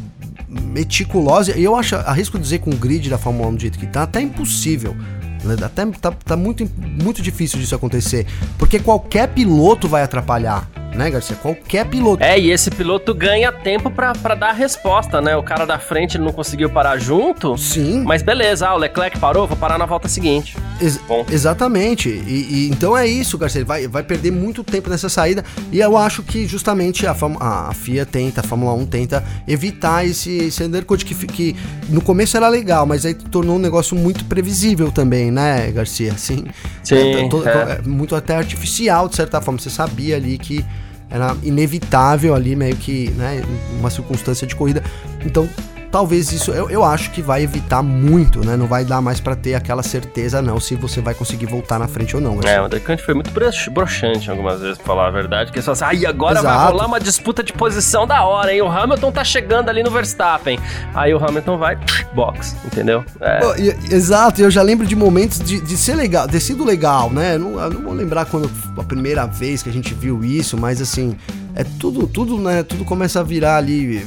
meticulosa. 0.48 1.56
E 1.56 1.64
eu 1.64 1.76
acho, 1.76 1.96
arrisco 1.96 2.38
dizer 2.38 2.58
com 2.58 2.70
o 2.70 2.76
grid 2.76 3.10
da 3.10 3.18
Fórmula 3.18 3.48
1 3.48 3.54
do 3.54 3.60
jeito 3.60 3.78
que 3.78 3.86
tá, 3.86 4.04
até 4.04 4.20
impossível. 4.20 4.96
Né? 5.44 5.56
Até 5.62 5.86
tá, 5.86 6.10
tá 6.12 6.36
muito, 6.36 6.68
muito 6.78 7.22
difícil 7.22 7.58
disso 7.58 7.74
acontecer. 7.74 8.26
Porque 8.58 8.78
qualquer 8.78 9.28
piloto 9.28 9.88
vai 9.88 10.02
atrapalhar 10.02 10.68
né, 10.94 11.10
Garcia? 11.10 11.36
Qualquer 11.36 11.86
piloto. 11.86 12.22
É, 12.22 12.38
e 12.38 12.50
esse 12.50 12.70
piloto 12.70 13.14
ganha 13.14 13.50
tempo 13.52 13.90
para 13.90 14.34
dar 14.34 14.50
a 14.50 14.52
resposta, 14.52 15.20
né? 15.20 15.36
O 15.36 15.42
cara 15.42 15.66
da 15.66 15.78
frente 15.78 16.18
não 16.18 16.32
conseguiu 16.32 16.70
parar 16.70 16.96
junto. 16.98 17.56
Sim. 17.58 18.02
Mas 18.04 18.22
beleza, 18.22 18.68
ah, 18.68 18.74
o 18.74 18.78
Leclerc 18.78 19.18
parou, 19.18 19.46
vou 19.46 19.56
parar 19.56 19.78
na 19.78 19.86
volta 19.86 20.08
seguinte. 20.08 20.56
Ex 20.80 20.96
Bom. 21.08 21.24
Exatamente. 21.30 22.08
E, 22.08 22.46
e, 22.50 22.70
então 22.70 22.96
é 22.96 23.06
isso, 23.06 23.36
Garcia. 23.36 23.60
Ele 23.60 23.66
vai, 23.66 23.88
vai 23.88 24.02
perder 24.02 24.30
muito 24.30 24.62
tempo 24.62 24.88
nessa 24.88 25.08
saída. 25.08 25.44
E 25.72 25.80
eu 25.80 25.96
acho 25.96 26.22
que 26.22 26.46
justamente 26.46 27.06
a, 27.06 27.14
a 27.40 27.74
FIA 27.74 28.06
tenta, 28.06 28.40
a 28.40 28.44
Fórmula 28.44 28.72
1 28.74 28.86
tenta 28.86 29.24
evitar 29.46 30.06
esse, 30.06 30.30
esse 30.30 30.62
undercut 30.62 31.04
que, 31.04 31.14
que 31.26 31.56
no 31.88 32.00
começo 32.00 32.36
era 32.36 32.48
legal, 32.48 32.86
mas 32.86 33.04
aí 33.04 33.14
tornou 33.14 33.56
um 33.56 33.58
negócio 33.58 33.96
muito 33.96 34.24
previsível 34.24 34.90
também, 34.90 35.30
né, 35.34 35.70
Garcia? 35.72 36.12
Assim, 36.12 36.44
Sim. 36.82 36.94
É, 36.96 37.20
é. 37.20 37.78
é 37.78 37.82
muito 37.82 38.14
até 38.14 38.36
artificial, 38.36 39.08
de 39.08 39.16
certa 39.16 39.40
forma. 39.40 39.58
Você 39.58 39.70
sabia 39.70 40.16
ali 40.16 40.38
que 40.38 40.64
era 41.10 41.36
inevitável 41.42 42.34
ali, 42.34 42.56
meio 42.56 42.76
que, 42.76 43.10
né, 43.10 43.42
uma 43.78 43.90
circunstância 43.90 44.46
de 44.46 44.56
corrida. 44.56 44.82
Então, 45.24 45.48
talvez 45.94 46.32
isso, 46.32 46.50
eu, 46.50 46.68
eu 46.68 46.82
acho 46.82 47.12
que 47.12 47.22
vai 47.22 47.44
evitar 47.44 47.80
muito, 47.80 48.44
né? 48.44 48.56
Não 48.56 48.66
vai 48.66 48.84
dar 48.84 49.00
mais 49.00 49.20
para 49.20 49.36
ter 49.36 49.54
aquela 49.54 49.80
certeza, 49.80 50.42
não, 50.42 50.58
se 50.58 50.74
você 50.74 51.00
vai 51.00 51.14
conseguir 51.14 51.46
voltar 51.46 51.78
na 51.78 51.86
frente 51.86 52.16
ou 52.16 52.20
não. 52.20 52.40
É, 52.42 52.60
o 52.60 52.66
Decante 52.66 53.00
foi 53.00 53.14
muito 53.14 53.30
broxante 53.30 54.28
algumas 54.28 54.60
vezes, 54.60 54.76
pra 54.76 54.86
falar 54.88 55.06
a 55.06 55.10
verdade, 55.12 55.52
que 55.52 55.62
só 55.62 55.70
assim, 55.70 55.84
aí 55.84 56.04
agora 56.04 56.40
Exato. 56.40 56.58
vai 56.58 56.72
rolar 56.72 56.86
uma 56.86 56.98
disputa 56.98 57.44
de 57.44 57.52
posição 57.52 58.08
da 58.08 58.24
hora, 58.24 58.52
hein? 58.52 58.60
O 58.60 58.66
Hamilton 58.66 59.12
tá 59.12 59.22
chegando 59.22 59.68
ali 59.68 59.84
no 59.84 59.90
Verstappen. 59.92 60.58
Aí 60.92 61.14
o 61.14 61.24
Hamilton 61.24 61.58
vai, 61.58 61.78
box, 62.12 62.56
entendeu? 62.64 63.04
É. 63.20 63.40
e, 63.60 63.94
exato, 63.94 64.42
eu 64.42 64.50
já 64.50 64.62
lembro 64.62 64.84
de 64.84 64.96
momentos 64.96 65.38
de, 65.38 65.60
de 65.60 65.76
ser 65.76 65.94
legal, 65.94 66.26
ter 66.26 66.40
sido 66.40 66.64
legal, 66.64 67.08
né? 67.08 67.38
Não, 67.38 67.50
não 67.70 67.82
vou 67.82 67.92
lembrar 67.92 68.24
quando 68.24 68.50
a 68.76 68.82
primeira 68.82 69.26
vez 69.26 69.62
que 69.62 69.68
a 69.68 69.72
gente 69.72 69.94
viu 69.94 70.24
isso, 70.24 70.56
mas 70.56 70.82
assim 70.82 71.16
é 71.54 71.64
tudo, 71.78 72.06
tudo, 72.06 72.38
né? 72.38 72.62
Tudo 72.62 72.84
começa 72.84 73.20
a 73.20 73.22
virar 73.22 73.56
ali, 73.56 74.04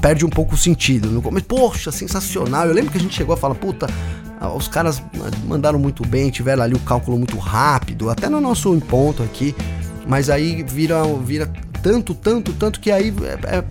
perde 0.00 0.24
um 0.24 0.28
pouco 0.28 0.54
o 0.54 0.58
sentido. 0.58 1.10
No 1.10 1.22
começo, 1.22 1.46
poxa, 1.46 1.90
sensacional. 1.90 2.66
Eu 2.66 2.74
lembro 2.74 2.90
que 2.90 2.98
a 2.98 3.00
gente 3.00 3.14
chegou 3.14 3.32
a 3.32 3.36
falar, 3.36 3.54
puta, 3.54 3.86
ah, 4.38 4.52
os 4.52 4.68
caras 4.68 5.02
mandaram 5.46 5.78
muito 5.78 6.06
bem, 6.06 6.30
tiveram 6.30 6.62
ali 6.62 6.74
o 6.74 6.80
cálculo 6.80 7.16
muito 7.16 7.38
rápido, 7.38 8.10
até 8.10 8.28
no 8.28 8.40
nosso 8.40 8.78
ponto 8.82 9.22
aqui. 9.22 9.54
Mas 10.06 10.28
aí 10.28 10.62
vira, 10.62 11.02
vira 11.24 11.50
tanto, 11.82 12.14
tanto, 12.14 12.52
tanto 12.52 12.80
que 12.80 12.90
aí 12.90 13.14
é, 13.22 13.56
é, 13.56 13.64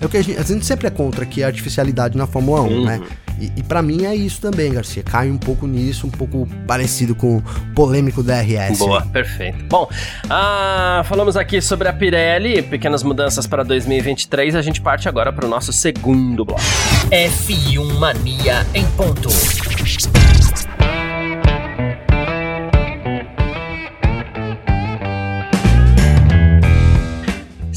é 0.00 0.06
o 0.06 0.08
que 0.08 0.16
a 0.16 0.22
gente, 0.22 0.38
a 0.38 0.42
gente 0.42 0.64
sempre 0.64 0.86
é 0.86 0.90
contra 0.90 1.26
que 1.26 1.42
a 1.42 1.46
artificialidade 1.46 2.16
na 2.16 2.26
Fórmula 2.26 2.62
1, 2.62 2.64
uhum. 2.64 2.84
né? 2.84 3.00
E, 3.40 3.52
e 3.56 3.62
para 3.62 3.82
mim 3.82 4.04
é 4.04 4.14
isso 4.14 4.40
também, 4.40 4.72
Garcia. 4.72 5.02
Cai 5.02 5.30
um 5.30 5.38
pouco 5.38 5.66
nisso, 5.66 6.06
um 6.06 6.10
pouco 6.10 6.48
parecido 6.66 7.14
com 7.14 7.38
o 7.38 7.42
polêmico 7.74 8.22
DRS. 8.22 8.78
Boa, 8.78 9.02
perfeito. 9.02 9.64
Bom, 9.66 9.88
ah, 10.28 11.02
falamos 11.06 11.36
aqui 11.36 11.60
sobre 11.60 11.88
a 11.88 11.92
Pirelli, 11.92 12.62
pequenas 12.62 13.02
mudanças 13.02 13.46
para 13.46 13.62
2023. 13.62 14.54
A 14.54 14.62
gente 14.62 14.80
parte 14.80 15.08
agora 15.08 15.32
para 15.32 15.46
o 15.46 15.48
nosso 15.48 15.72
segundo 15.72 16.44
bloco. 16.44 16.62
F1 17.10 17.98
Mania 17.98 18.66
em 18.74 18.84
ponto. 18.90 19.28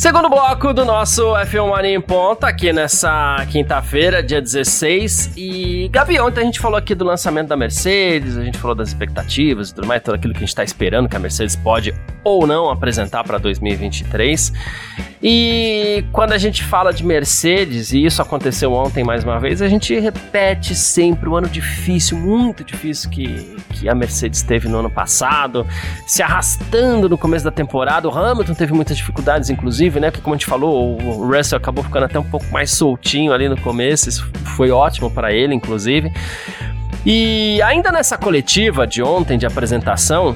Segundo 0.01 0.29
bloco 0.29 0.74
do 0.74 0.84
nosso 0.84 1.22
F1 1.36 1.70
Mania 1.70 1.96
em 1.96 2.01
Ponta, 2.01 2.48
aqui 2.48 2.74
nessa 2.74 3.46
quinta-feira, 3.51 4.24
dia 4.24 4.41
16. 4.41 5.34
E, 5.38 5.89
Gabi, 5.89 6.20
ontem 6.20 6.41
a 6.41 6.43
gente 6.43 6.60
falou 6.60 6.75
aqui 6.75 6.96
do 6.96 7.05
lançamento 7.05 7.49
da 7.49 7.56
Mercedes, 7.56 8.36
a 8.36 8.43
gente 8.43 8.58
falou 8.58 8.76
das 8.76 8.88
expectativas 8.88 9.69
e 9.69 9.76
tudo 9.76 9.86
mais, 9.86 10.02
tudo 10.02 10.15
aquilo 10.15 10.34
que 10.34 10.39
a 10.39 10.41
gente 10.41 10.49
está 10.49 10.63
esperando 10.63 11.08
que 11.08 11.15
a 11.15 11.19
Mercedes 11.19 11.56
pode 11.56 11.93
ou 12.23 12.47
não 12.47 12.71
apresentar 12.71 13.23
para 13.23 13.38
2023. 13.38 14.52
E 15.23 16.04
quando 16.12 16.34
a 16.34 16.38
gente 16.38 16.63
fala 16.63 16.91
de 16.91 17.06
Mercedes, 17.06 17.93
e 17.93 18.04
isso 18.04 18.23
aconteceu 18.23 18.73
ontem 18.73 19.04
mais 19.04 19.23
uma 19.23 19.39
vez, 19.39 19.62
a 19.62 19.67
gente 19.67 19.97
repete 19.99 20.73
sempre 20.73 21.30
o 21.30 21.36
ano 21.36 21.47
difícil, 21.47 22.17
muito 22.17 22.63
difícil 22.63 23.08
que, 23.08 23.56
que 23.69 23.88
a 23.88 23.93
Mercedes 23.93 24.41
teve 24.41 24.67
no 24.67 24.80
ano 24.80 24.89
passado, 24.89 25.65
se 26.08 26.23
arrastando 26.23 27.08
no 27.08 27.19
começo 27.19 27.45
da 27.45 27.52
temporada. 27.52 28.10
O 28.10 28.12
Hamilton 28.12 28.56
teve 28.56 28.73
muitas 28.73 28.97
dificuldades, 28.97 29.52
inclusive, 29.52 29.90
né? 29.99 30.12
Porque, 30.12 30.23
como 30.23 30.36
a 30.36 30.38
gente 30.38 30.47
falou, 30.47 30.99
o 31.01 31.27
Russell 31.27 31.58
acabou 31.58 31.84
ficando 31.84 32.06
até 32.06 32.19
um 32.19 32.30
pouco 32.30 32.45
mais 32.51 32.71
soltinho 32.71 33.34
ali 33.34 33.47
no 33.49 33.60
começo, 33.60 34.10
isso 34.10 34.30
foi 34.56 34.71
ótimo 34.71 35.10
para 35.12 35.34
ele, 35.34 35.54
inclusive. 35.54 36.12
E 37.06 37.62
ainda 37.63 37.91
nessa 37.91 38.17
coletiva 38.17 38.86
de 38.86 39.01
ontem 39.01 39.38
de 39.38 39.45
apresentação, 39.45 40.36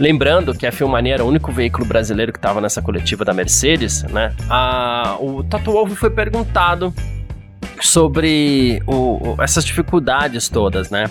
Lembrando 0.00 0.54
que 0.54 0.66
a 0.66 0.72
Filmania 0.72 1.12
era 1.12 1.24
o 1.24 1.28
único 1.28 1.52
veículo 1.52 1.84
brasileiro 1.84 2.32
que 2.32 2.38
estava 2.38 2.58
nessa 2.58 2.80
coletiva 2.80 3.22
da 3.22 3.34
Mercedes, 3.34 4.02
né? 4.04 4.34
A, 4.48 5.18
o 5.20 5.44
Toto 5.44 5.70
Wolff 5.72 5.94
foi 5.94 6.08
perguntado 6.08 6.94
sobre 7.82 8.82
o, 8.86 9.36
essas 9.42 9.62
dificuldades 9.62 10.48
todas, 10.48 10.88
né? 10.88 11.10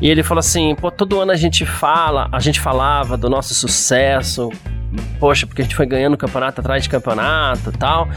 E 0.00 0.08
ele 0.08 0.22
falou 0.22 0.38
assim: 0.38 0.74
pô, 0.74 0.90
todo 0.90 1.20
ano 1.20 1.30
a 1.30 1.36
gente 1.36 1.66
fala, 1.66 2.30
a 2.32 2.40
gente 2.40 2.58
falava 2.58 3.18
do 3.18 3.28
nosso 3.28 3.52
sucesso, 3.54 4.48
poxa, 5.18 5.46
porque 5.46 5.62
a 5.62 5.64
gente 5.64 5.76
foi 5.76 5.86
ganhando 5.86 6.16
campeonato 6.16 6.60
atrás 6.60 6.82
de 6.82 6.88
campeonato 6.88 7.72
tal. 7.72 8.08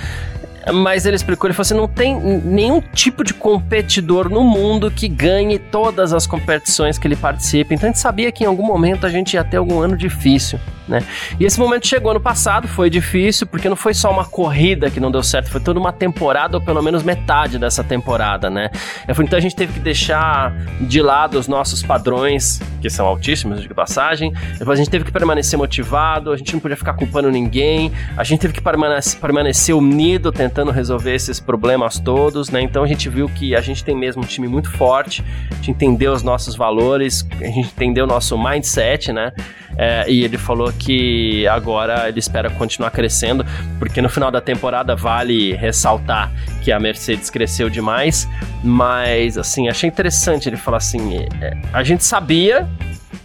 Mas 0.73 1.05
ele 1.05 1.15
explicou, 1.15 1.47
ele 1.47 1.53
falou 1.53 1.61
assim, 1.61 1.75
não 1.75 1.87
tem 1.87 2.19
nenhum 2.19 2.81
tipo 2.81 3.23
de 3.23 3.33
competidor 3.35 4.29
no 4.29 4.43
mundo 4.43 4.89
que 4.89 5.07
ganhe 5.07 5.59
todas 5.59 6.11
as 6.11 6.25
competições 6.25 6.97
que 6.97 7.07
ele 7.07 7.15
participa. 7.15 7.73
Então 7.73 7.87
a 7.87 7.91
gente 7.91 8.01
sabia 8.01 8.31
que 8.31 8.43
em 8.43 8.47
algum 8.47 8.65
momento 8.65 9.05
a 9.05 9.09
gente 9.09 9.35
ia 9.35 9.43
ter 9.43 9.57
algum 9.57 9.79
ano 9.79 9.95
difícil 9.95 10.59
né? 10.87 11.03
E 11.39 11.45
esse 11.45 11.59
momento 11.59 11.87
chegou 11.87 12.13
no 12.13 12.19
passado, 12.19 12.67
foi 12.67 12.89
difícil, 12.89 13.47
porque 13.47 13.67
não 13.67 13.75
foi 13.75 13.93
só 13.93 14.11
uma 14.11 14.25
corrida 14.25 14.89
que 14.89 14.99
não 14.99 15.11
deu 15.11 15.23
certo, 15.23 15.49
foi 15.49 15.61
toda 15.61 15.79
uma 15.79 15.91
temporada, 15.91 16.57
ou 16.57 16.63
pelo 16.63 16.81
menos 16.81 17.03
metade 17.03 17.57
dessa 17.57 17.83
temporada, 17.83 18.49
né? 18.49 18.69
Então 19.07 19.37
a 19.37 19.41
gente 19.41 19.55
teve 19.55 19.73
que 19.73 19.79
deixar 19.79 20.55
de 20.81 21.01
lado 21.01 21.39
os 21.39 21.47
nossos 21.47 21.81
padrões, 21.81 22.61
que 22.81 22.89
são 22.89 23.05
altíssimos 23.05 23.61
de 23.61 23.69
passagem, 23.69 24.31
depois 24.57 24.79
a 24.79 24.83
gente 24.83 24.91
teve 24.91 25.05
que 25.05 25.11
permanecer 25.11 25.57
motivado, 25.57 26.31
a 26.31 26.37
gente 26.37 26.53
não 26.53 26.59
podia 26.59 26.77
ficar 26.77 26.93
culpando 26.93 27.31
ninguém, 27.31 27.91
a 28.15 28.23
gente 28.23 28.39
teve 28.39 28.53
que 28.53 28.61
permanecer, 28.61 29.19
permanecer 29.19 29.75
unido 29.75 30.31
tentando 30.31 30.71
resolver 30.71 31.15
esses 31.15 31.39
problemas 31.39 31.99
todos, 31.99 32.49
né? 32.49 32.61
Então 32.61 32.83
a 32.83 32.87
gente 32.87 33.09
viu 33.09 33.27
que 33.29 33.55
a 33.55 33.61
gente 33.61 33.83
tem 33.83 33.95
mesmo 33.95 34.21
um 34.21 34.25
time 34.25 34.47
muito 34.47 34.69
forte, 34.71 35.23
a 35.51 35.55
gente 35.55 35.71
entendeu 35.71 36.13
os 36.13 36.23
nossos 36.23 36.55
valores, 36.55 37.27
a 37.39 37.45
gente 37.45 37.69
entendeu 37.69 38.05
o 38.05 38.07
nosso 38.07 38.37
mindset, 38.37 39.11
né? 39.11 39.31
É, 39.77 40.09
e 40.09 40.23
ele 40.23 40.37
falou 40.37 40.71
que 40.79 41.47
agora 41.47 42.07
ele 42.07 42.19
espera 42.19 42.49
continuar 42.49 42.91
crescendo, 42.91 43.45
porque 43.79 44.01
no 44.01 44.09
final 44.09 44.31
da 44.31 44.41
temporada 44.41 44.95
vale 44.95 45.53
ressaltar 45.53 46.31
que 46.63 46.71
a 46.71 46.79
Mercedes 46.79 47.29
cresceu 47.29 47.69
demais, 47.69 48.27
mas 48.63 49.37
assim, 49.37 49.67
achei 49.69 49.89
interessante 49.89 50.49
ele 50.49 50.57
falar 50.57 50.77
assim: 50.77 51.25
é, 51.41 51.57
a 51.73 51.83
gente 51.83 52.03
sabia 52.03 52.67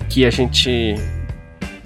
que 0.09 0.25
a 0.25 0.31
gente 0.31 0.95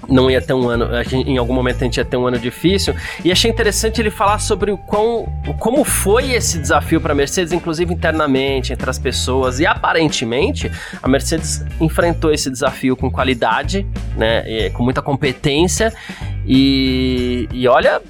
não 0.07 0.29
ia 0.29 0.41
ter 0.41 0.53
um 0.53 0.69
ano, 0.69 0.87
em 1.11 1.37
algum 1.37 1.53
momento 1.53 1.77
a 1.81 1.83
gente 1.85 1.97
ia 1.97 2.05
ter 2.05 2.17
um 2.17 2.27
ano 2.27 2.39
difícil. 2.39 2.95
E 3.23 3.31
achei 3.31 3.49
interessante 3.49 4.01
ele 4.01 4.09
falar 4.09 4.39
sobre 4.39 4.71
o 4.71 4.77
quão, 4.77 5.27
como 5.59 5.83
foi 5.83 6.31
esse 6.31 6.57
desafio 6.57 6.99
para 7.01 7.13
a 7.13 7.15
Mercedes, 7.15 7.53
inclusive 7.53 7.93
internamente, 7.93 8.73
entre 8.73 8.89
as 8.89 8.99
pessoas. 8.99 9.59
E 9.59 9.65
aparentemente 9.65 10.71
a 11.01 11.07
Mercedes 11.07 11.63
enfrentou 11.79 12.31
esse 12.31 12.49
desafio 12.49 12.95
com 12.95 13.09
qualidade, 13.11 13.85
né, 14.15 14.69
com 14.71 14.83
muita 14.83 15.01
competência. 15.01 15.93
E, 16.45 17.47
e 17.51 17.67
olha, 17.67 18.01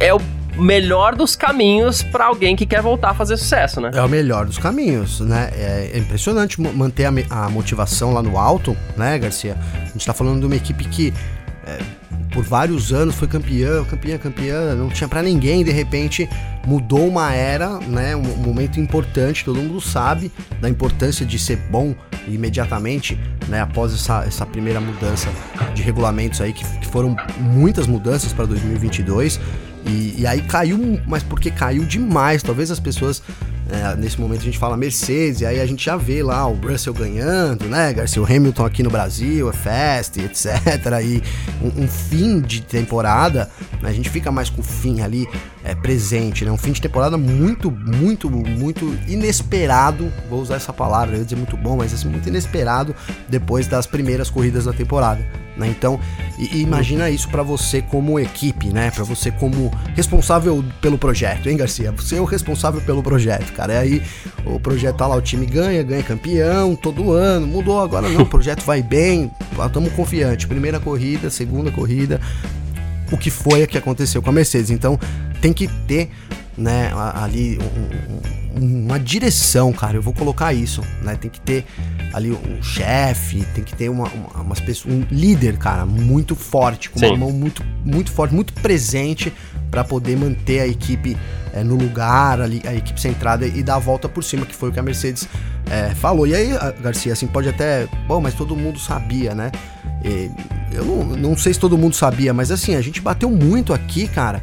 é 0.00 0.12
o 0.12 0.20
melhor 0.56 1.14
dos 1.14 1.34
caminhos 1.34 2.02
para 2.02 2.26
alguém 2.26 2.54
que 2.54 2.66
quer 2.66 2.82
voltar 2.82 3.10
a 3.10 3.14
fazer 3.14 3.36
sucesso, 3.36 3.80
né? 3.80 3.90
É 3.94 4.02
o 4.02 4.08
melhor 4.08 4.46
dos 4.46 4.58
caminhos, 4.58 5.20
né? 5.20 5.50
É, 5.54 5.90
é 5.94 5.98
impressionante 5.98 6.60
manter 6.60 7.06
a, 7.06 7.12
a, 7.30 7.48
motivação 7.48 8.12
lá 8.12 8.22
no 8.22 8.38
alto, 8.38 8.76
né, 8.96 9.18
Garcia? 9.18 9.56
A 9.82 9.86
gente 9.86 10.06
tá 10.06 10.12
falando 10.12 10.40
de 10.40 10.46
uma 10.46 10.56
equipe 10.56 10.84
que 10.84 11.12
é, 11.66 11.78
por 12.32 12.42
vários 12.42 12.92
anos 12.92 13.14
foi 13.14 13.28
campeã, 13.28 13.84
campeã, 13.84 14.18
campeã, 14.18 14.74
não 14.74 14.88
tinha 14.88 15.06
para 15.06 15.22
ninguém, 15.22 15.62
de 15.62 15.70
repente 15.70 16.28
mudou 16.66 17.06
uma 17.06 17.32
era, 17.32 17.78
né? 17.80 18.16
Um 18.16 18.36
momento 18.36 18.80
importante, 18.80 19.44
todo 19.44 19.60
mundo 19.60 19.80
sabe 19.80 20.30
da 20.60 20.68
importância 20.68 21.24
de 21.26 21.38
ser 21.38 21.56
bom 21.56 21.94
imediatamente, 22.26 23.18
né? 23.48 23.60
Após 23.60 23.92
essa, 23.92 24.24
essa 24.24 24.46
primeira 24.46 24.80
mudança 24.80 25.28
de 25.74 25.82
regulamentos 25.82 26.40
aí, 26.40 26.52
que, 26.52 26.64
que 26.78 26.86
foram 26.86 27.16
muitas 27.38 27.86
mudanças 27.86 28.32
para 28.32 28.46
2022. 28.46 29.40
E, 29.86 30.20
e, 30.20 30.26
aí 30.26 30.40
caiu, 30.42 31.00
mas 31.06 31.22
porque 31.22 31.50
caiu 31.50 31.84
demais. 31.84 32.42
Talvez 32.42 32.70
as 32.70 32.80
pessoas 32.80 33.22
é, 33.70 33.96
nesse 33.96 34.20
momento 34.20 34.40
a 34.40 34.44
gente 34.44 34.58
fala 34.58 34.76
Mercedes, 34.76 35.40
e 35.40 35.46
aí 35.46 35.60
a 35.60 35.66
gente 35.66 35.84
já 35.84 35.96
vê 35.96 36.22
lá 36.22 36.46
o 36.46 36.54
Russell 36.54 36.92
ganhando, 36.92 37.66
né? 37.66 37.92
Garcia 37.92 38.22
Hamilton 38.22 38.66
aqui 38.66 38.82
no 38.82 38.90
Brasil, 38.90 39.48
é 39.48 39.52
Fast, 39.52 40.20
etc. 40.20 40.56
E 41.02 41.22
um, 41.62 41.84
um, 41.84 41.88
fim 41.88 42.40
de 42.40 42.60
temporada, 42.62 43.48
né? 43.80 43.88
a 43.88 43.92
gente 43.92 44.10
fica 44.10 44.30
mais 44.30 44.50
com 44.50 44.60
o 44.60 44.64
fim 44.64 45.00
ali 45.00 45.28
é, 45.64 45.74
presente, 45.74 46.44
né? 46.44 46.50
Um 46.50 46.58
fim 46.58 46.72
de 46.72 46.80
temporada 46.80 47.16
muito, 47.16 47.70
muito, 47.70 48.30
muito 48.30 48.98
inesperado. 49.06 50.12
Vou 50.28 50.40
usar 50.40 50.56
essa 50.56 50.72
palavra, 50.72 51.14
eu 51.14 51.18
ia 51.20 51.24
dizer 51.24 51.36
muito 51.36 51.56
bom, 51.56 51.76
mas 51.76 51.94
assim, 51.94 52.08
muito 52.08 52.28
inesperado 52.28 52.94
depois 53.28 53.66
das 53.66 53.86
primeiras 53.86 54.28
corridas 54.28 54.64
da 54.64 54.72
temporada. 54.72 55.24
Né? 55.56 55.68
Então, 55.68 56.00
e, 56.38 56.56
e 56.56 56.62
imagina 56.62 57.10
isso 57.10 57.28
para 57.28 57.42
você 57.42 57.82
como 57.82 58.18
equipe, 58.18 58.68
né? 58.68 58.90
Para 58.90 59.04
você 59.04 59.30
como 59.30 59.70
responsável 59.94 60.64
pelo 60.80 60.96
projeto, 60.96 61.48
hein, 61.48 61.56
Garcia? 61.56 61.92
Você 61.92 62.16
é 62.16 62.20
o 62.20 62.24
responsável 62.24 62.80
pelo 62.80 63.02
projeto, 63.02 63.51
cara. 63.52 63.74
E 63.74 63.78
aí 63.78 64.02
o 64.44 64.58
projeto 64.58 64.96
tá 64.96 65.06
lá, 65.06 65.16
o 65.16 65.22
time 65.22 65.46
ganha, 65.46 65.82
ganha 65.82 66.02
campeão 66.02 66.74
todo 66.74 67.12
ano. 67.12 67.46
Mudou 67.46 67.80
agora 67.80 68.08
não, 68.08 68.22
o 68.22 68.26
projeto 68.26 68.62
vai 68.64 68.82
bem, 68.82 69.30
estamos 69.64 69.92
confiantes. 69.92 70.46
Primeira 70.46 70.80
corrida, 70.80 71.30
segunda 71.30 71.70
corrida, 71.70 72.20
o 73.10 73.16
que 73.16 73.30
foi 73.30 73.66
que 73.66 73.78
aconteceu 73.78 74.22
com 74.22 74.30
a 74.30 74.32
Mercedes. 74.32 74.70
Então, 74.70 74.98
tem 75.40 75.52
que 75.52 75.68
ter 75.86 76.10
né, 76.56 76.92
ali 77.14 77.58
um, 78.56 78.62
um, 78.62 78.86
uma 78.86 78.98
direção, 78.98 79.72
cara. 79.72 79.96
Eu 79.96 80.02
vou 80.02 80.12
colocar 80.12 80.52
isso, 80.52 80.82
né? 81.02 81.16
Tem 81.16 81.30
que 81.30 81.40
ter 81.40 81.64
ali 82.12 82.30
um 82.30 82.62
chefe, 82.62 83.44
tem 83.54 83.64
que 83.64 83.74
ter 83.74 83.88
uma, 83.88 84.08
uma, 84.08 84.42
umas 84.42 84.60
pessoas, 84.60 84.94
um 84.94 85.04
líder, 85.10 85.56
cara, 85.56 85.86
muito 85.86 86.36
forte, 86.36 86.90
com 86.90 86.98
Sim. 86.98 87.06
uma 87.06 87.16
mão 87.16 87.32
muito, 87.32 87.64
muito 87.84 88.10
forte, 88.10 88.34
muito 88.34 88.52
presente 88.52 89.32
para 89.72 89.82
poder 89.82 90.16
manter 90.16 90.60
a 90.60 90.66
equipe 90.66 91.16
é, 91.54 91.64
no 91.64 91.74
lugar, 91.74 92.42
ali, 92.42 92.62
a 92.66 92.74
equipe 92.74 93.00
centrada 93.00 93.46
e 93.46 93.62
dar 93.62 93.76
a 93.76 93.78
volta 93.78 94.06
por 94.06 94.22
cima, 94.22 94.44
que 94.44 94.54
foi 94.54 94.68
o 94.68 94.72
que 94.72 94.78
a 94.78 94.82
Mercedes 94.82 95.26
é, 95.70 95.94
falou. 95.94 96.26
E 96.26 96.34
aí, 96.34 96.50
Garcia, 96.80 97.14
assim, 97.14 97.26
pode 97.26 97.48
até. 97.48 97.88
Bom, 98.06 98.20
mas 98.20 98.34
todo 98.34 98.54
mundo 98.54 98.78
sabia, 98.78 99.34
né? 99.34 99.50
E, 100.04 100.30
eu 100.72 100.84
não, 100.84 101.04
não 101.16 101.36
sei 101.36 101.54
se 101.54 101.58
todo 101.58 101.76
mundo 101.76 101.96
sabia, 101.96 102.34
mas 102.34 102.50
assim, 102.50 102.74
a 102.74 102.80
gente 102.82 103.00
bateu 103.00 103.30
muito 103.30 103.72
aqui, 103.72 104.06
cara 104.06 104.42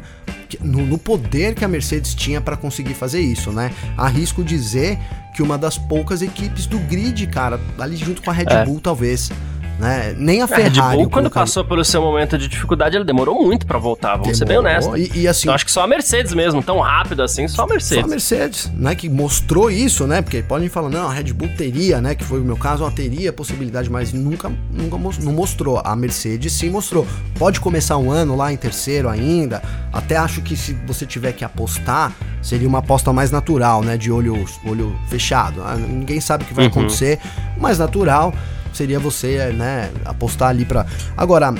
no, 0.60 0.84
no 0.84 0.98
poder 0.98 1.54
que 1.54 1.64
a 1.64 1.68
Mercedes 1.68 2.14
tinha 2.14 2.40
para 2.40 2.56
conseguir 2.56 2.94
fazer 2.94 3.20
isso, 3.20 3.52
né? 3.52 3.70
Arrisco 3.96 4.42
dizer 4.42 4.98
que 5.34 5.42
uma 5.42 5.56
das 5.56 5.78
poucas 5.78 6.22
equipes 6.22 6.66
do 6.66 6.78
grid, 6.78 7.26
cara, 7.28 7.60
ali 7.78 7.96
junto 7.96 8.22
com 8.22 8.30
a 8.30 8.32
Red 8.32 8.46
é. 8.48 8.64
Bull, 8.64 8.80
talvez 8.80 9.30
né? 9.80 10.14
Nem 10.16 10.42
a 10.42 10.46
Ferrari. 10.46 10.78
A 10.78 10.90
Red 10.90 10.96
Bull, 10.96 11.10
quando 11.10 11.30
passou 11.30 11.64
pelo 11.64 11.82
seu 11.84 12.02
momento 12.02 12.36
de 12.36 12.46
dificuldade, 12.46 12.96
ela 12.96 13.04
demorou 13.04 13.42
muito 13.42 13.66
para 13.66 13.78
voltar, 13.78 14.16
vamos 14.16 14.38
demorou, 14.38 14.38
ser 14.38 14.44
bem 14.44 14.58
honestos. 14.58 15.16
E, 15.16 15.20
e 15.20 15.28
assim, 15.28 15.44
então, 15.44 15.54
acho 15.54 15.64
que 15.64 15.72
só 15.72 15.82
a 15.82 15.86
Mercedes 15.86 16.34
mesmo, 16.34 16.62
tão 16.62 16.78
rápido 16.80 17.22
assim, 17.22 17.48
só 17.48 17.62
a 17.62 17.66
Mercedes. 17.66 18.02
Só 18.02 18.06
a 18.06 18.10
Mercedes, 18.10 18.70
né? 18.74 18.94
Que 18.94 19.08
mostrou 19.08 19.70
isso, 19.70 20.06
né? 20.06 20.20
Porque 20.20 20.42
podem 20.42 20.68
falar, 20.68 20.90
não, 20.90 21.08
a 21.08 21.12
Red 21.12 21.32
Bull 21.32 21.48
teria, 21.56 22.00
né? 22.00 22.14
Que 22.14 22.22
foi 22.22 22.40
o 22.40 22.44
meu 22.44 22.56
caso, 22.56 22.82
ela 22.82 22.92
teria 22.92 23.32
possibilidade, 23.32 23.90
mas 23.90 24.12
nunca, 24.12 24.52
nunca 24.70 24.98
não 25.22 25.32
mostrou. 25.32 25.80
A 25.82 25.96
Mercedes 25.96 26.52
sim 26.52 26.68
mostrou. 26.68 27.06
Pode 27.38 27.58
começar 27.58 27.96
um 27.96 28.10
ano 28.10 28.36
lá 28.36 28.52
em 28.52 28.56
terceiro 28.56 29.08
ainda. 29.08 29.62
Até 29.90 30.16
acho 30.16 30.42
que 30.42 30.56
se 30.56 30.74
você 30.86 31.06
tiver 31.06 31.32
que 31.32 31.44
apostar, 31.44 32.12
seria 32.42 32.68
uma 32.68 32.78
aposta 32.78 33.12
mais 33.12 33.30
natural, 33.30 33.82
né? 33.82 33.96
De 33.96 34.12
olho, 34.12 34.44
olho 34.66 34.94
fechado. 35.08 35.62
Ah, 35.62 35.76
ninguém 35.76 36.20
sabe 36.20 36.44
o 36.44 36.46
que 36.46 36.52
vai 36.52 36.66
uhum. 36.66 36.70
acontecer, 36.70 37.18
mais 37.56 37.78
natural 37.78 38.34
seria 38.76 38.98
você, 38.98 39.52
né, 39.52 39.90
apostar 40.04 40.50
ali 40.50 40.64
para 40.64 40.86
Agora, 41.16 41.54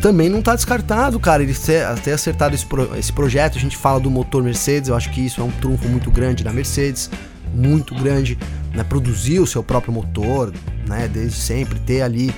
também 0.00 0.28
não 0.28 0.40
tá 0.40 0.54
descartado, 0.54 1.18
cara, 1.18 1.42
ele 1.42 1.54
ter 1.54 2.12
acertado 2.12 2.54
esse, 2.54 2.64
pro, 2.64 2.96
esse 2.96 3.12
projeto. 3.12 3.58
A 3.58 3.60
gente 3.60 3.76
fala 3.76 3.98
do 3.98 4.10
motor 4.10 4.42
Mercedes, 4.42 4.88
eu 4.88 4.94
acho 4.94 5.10
que 5.10 5.20
isso 5.20 5.40
é 5.40 5.44
um 5.44 5.50
trunfo 5.50 5.88
muito 5.88 6.10
grande 6.10 6.44
da 6.44 6.52
Mercedes, 6.52 7.10
muito 7.54 7.94
grande, 7.94 8.38
né? 8.74 8.84
Produzir 8.84 9.40
o 9.40 9.46
seu 9.46 9.62
próprio 9.62 9.92
motor, 9.92 10.52
né? 10.86 11.08
Desde 11.08 11.36
sempre, 11.36 11.78
ter 11.80 12.02
ali 12.02 12.34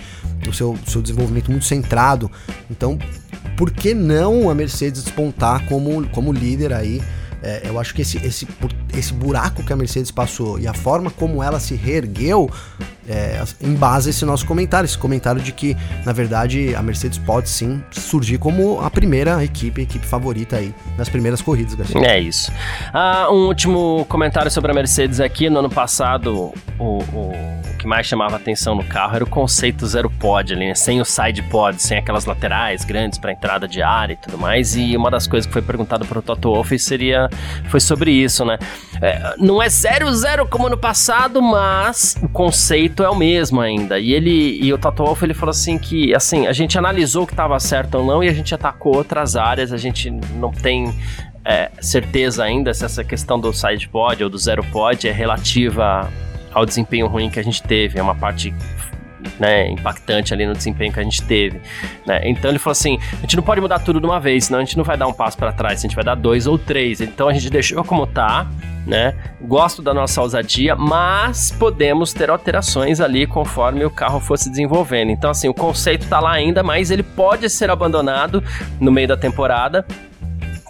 o 0.48 0.53
seu, 0.53 0.77
seu 0.87 1.03
desenvolvimento 1.03 1.50
muito 1.50 1.66
centrado. 1.66 2.31
Então, 2.70 2.98
por 3.57 3.70
que 3.70 3.94
não 3.94 4.48
a 4.50 4.55
Mercedes 4.55 5.05
despontar 5.05 5.66
como, 5.66 6.07
como 6.09 6.33
líder 6.33 6.72
aí? 6.72 7.03
É, 7.44 7.61
eu 7.64 7.78
acho 7.78 7.94
que 7.94 8.00
esse, 8.00 8.16
esse, 8.24 8.48
esse 8.96 9.12
buraco 9.12 9.62
que 9.62 9.70
a 9.70 9.76
Mercedes 9.76 10.11
passou 10.11 10.59
e 10.59 10.66
a 10.66 10.72
forma 10.72 11.11
como 11.11 11.42
ela 11.42 11.61
se 11.61 11.74
reergueu 11.74 12.50
é, 13.07 13.42
em 13.61 13.74
base 13.74 14.09
a 14.09 14.11
esse 14.11 14.24
nosso 14.24 14.46
comentário, 14.46 14.87
esse 14.87 14.96
comentário 14.96 15.42
de 15.42 15.52
que, 15.52 15.76
na 16.07 16.12
verdade, 16.12 16.74
a 16.74 16.83
Mercedes 16.83 17.18
pode 17.18 17.50
sim 17.50 17.85
surgir 17.90 18.38
como 18.38 18.80
a 18.80 18.88
primeira 18.88 19.44
equipe, 19.44 19.83
a 19.83 19.85
equipe 19.85 20.07
favorita 20.07 20.57
aí 20.57 20.74
nas 20.96 21.11
primeiras 21.11 21.42
corridas, 21.42 21.74
Garcia. 21.74 22.00
É 22.00 22.18
isso. 22.18 22.50
Ah, 22.94 23.28
um 23.30 23.46
último 23.46 24.07
comentário 24.09 24.50
sobre 24.50 24.70
a 24.70 24.74
Mercedes 24.74 25.20
aqui. 25.20 25.50
No 25.50 25.59
ano 25.59 25.68
passado, 25.68 26.54
o, 26.78 26.98
o 26.98 27.33
que 27.85 27.88
mais 27.88 28.07
chamava 28.07 28.37
atenção 28.37 28.75
no 28.75 28.83
carro 28.83 29.14
era 29.14 29.25
o 29.25 29.29
conceito 29.29 29.87
zero 29.87 30.09
pod 30.09 30.55
ali, 30.55 30.68
né? 30.68 30.75
sem 30.75 31.03
o 31.03 31.05
side 31.05 31.42
pod, 31.42 31.81
sem 31.81 31.99
aquelas 31.99 32.25
laterais 32.25 32.83
grandes 32.83 33.18
para 33.18 33.31
entrada 33.31 33.68
de 33.68 33.83
ar 33.83 34.11
e 34.11 34.16
tudo 34.16 34.38
mais. 34.38 34.75
E 34.75 34.97
uma 34.97 35.11
das 35.11 35.27
coisas 35.27 35.47
que 35.47 35.53
foi 35.53 35.61
perguntada 35.61 36.03
para 36.05 36.18
o 36.18 36.23
Toto 36.23 36.51
Wolff 36.51 36.79
seria 36.79 37.29
foi 37.68 37.81
sobre 37.81 38.11
isso, 38.11 38.42
né? 38.44 38.59
É, 39.03 39.35
não 39.38 39.62
é 39.62 39.68
zero 39.68 40.11
zero 40.14 40.49
como 40.49 40.68
no 40.70 40.79
passado, 40.79 41.42
mas 41.42 42.16
o 42.23 42.29
conceito 42.29 43.05
é 43.05 43.11
o 43.11 43.14
mesmo 43.14 43.61
ainda. 43.61 43.99
E 43.99 44.14
ele 44.14 44.59
e 44.62 44.73
o 44.73 44.79
Toto 44.79 45.05
Wolff 45.05 45.23
ele 45.23 45.35
falou 45.35 45.51
assim 45.51 45.77
que 45.77 46.14
assim 46.14 46.47
a 46.47 46.53
gente 46.53 46.79
analisou 46.79 47.25
o 47.25 47.27
que 47.27 47.35
estava 47.35 47.61
certo 47.61 47.97
ou 47.97 48.07
não 48.07 48.25
e 48.25 48.29
a 48.29 48.33
gente 48.33 48.55
atacou 48.55 48.97
outras 48.97 49.37
áreas. 49.37 49.75
A 49.75 49.77
gente 49.77 50.11
não 50.11 50.51
tem 50.51 50.94
é, 51.44 51.70
certeza 51.81 52.44
ainda 52.44 52.73
se 52.73 52.83
essa 52.83 53.05
questão 53.05 53.38
do 53.38 53.53
side 53.53 53.87
pod 53.90 54.25
ou 54.25 54.31
do 54.31 54.38
zero 54.38 54.64
pod 54.64 55.07
é 55.07 55.12
relativa 55.12 56.11
ao 56.55 56.64
desempenho 56.64 57.07
ruim 57.07 57.29
que 57.29 57.40
a 57.40 57.43
gente 57.43 57.62
teve. 57.62 57.99
É 57.99 58.03
uma 58.03 58.14
parte 58.14 58.55
né, 59.38 59.69
impactante 59.69 60.33
ali 60.33 60.47
no 60.47 60.53
desempenho 60.53 60.93
que 60.93 61.01
a 61.01 61.03
gente 61.03 61.23
teve. 61.23 61.61
Né? 62.07 62.21
Então 62.25 62.51
ele 62.51 62.59
falou 62.59 62.73
assim: 62.73 62.99
a 63.12 63.21
gente 63.23 63.37
não 63.37 63.43
pode 63.43 63.61
mudar 63.61 63.79
tudo 63.81 64.01
de 64.01 64.07
uma 64.07 64.21
vez, 64.21 64.47
senão 64.47 64.61
a 64.61 64.64
gente 64.64 64.77
não 64.77 64.85
vai 64.85 64.97
dar 64.97 65.07
um 65.07 65.12
passo 65.12 65.37
para 65.37 65.53
trás, 65.53 65.81
a 65.81 65.83
gente 65.83 65.95
vai 65.95 66.05
dar 66.05 66.14
dois 66.14 66.47
ou 66.47 66.59
três. 66.59 67.01
Então 67.01 67.29
a 67.29 67.33
gente 67.33 67.51
deixou 67.51 67.83
como 67.85 68.07
tá, 68.07 68.47
né? 68.87 69.14
Gosto 69.40 69.83
da 69.83 69.93
nossa 69.93 70.21
ousadia, 70.21 70.77
mas 70.77 71.51
podemos 71.51 72.12
ter 72.12 72.31
alterações 72.31 73.01
ali 73.01 73.27
conforme 73.27 73.85
o 73.85 73.90
carro 73.90 74.21
fosse 74.21 74.49
desenvolvendo. 74.49 75.11
Então, 75.11 75.31
assim, 75.31 75.49
o 75.49 75.55
conceito 75.55 76.07
tá 76.07 76.21
lá 76.21 76.33
ainda, 76.33 76.62
mas 76.62 76.90
ele 76.90 77.03
pode 77.03 77.49
ser 77.51 77.71
abandonado 77.71 78.43
no 78.81 78.93
meio 78.93 79.09
da 79.09 79.17
temporada 79.17 79.85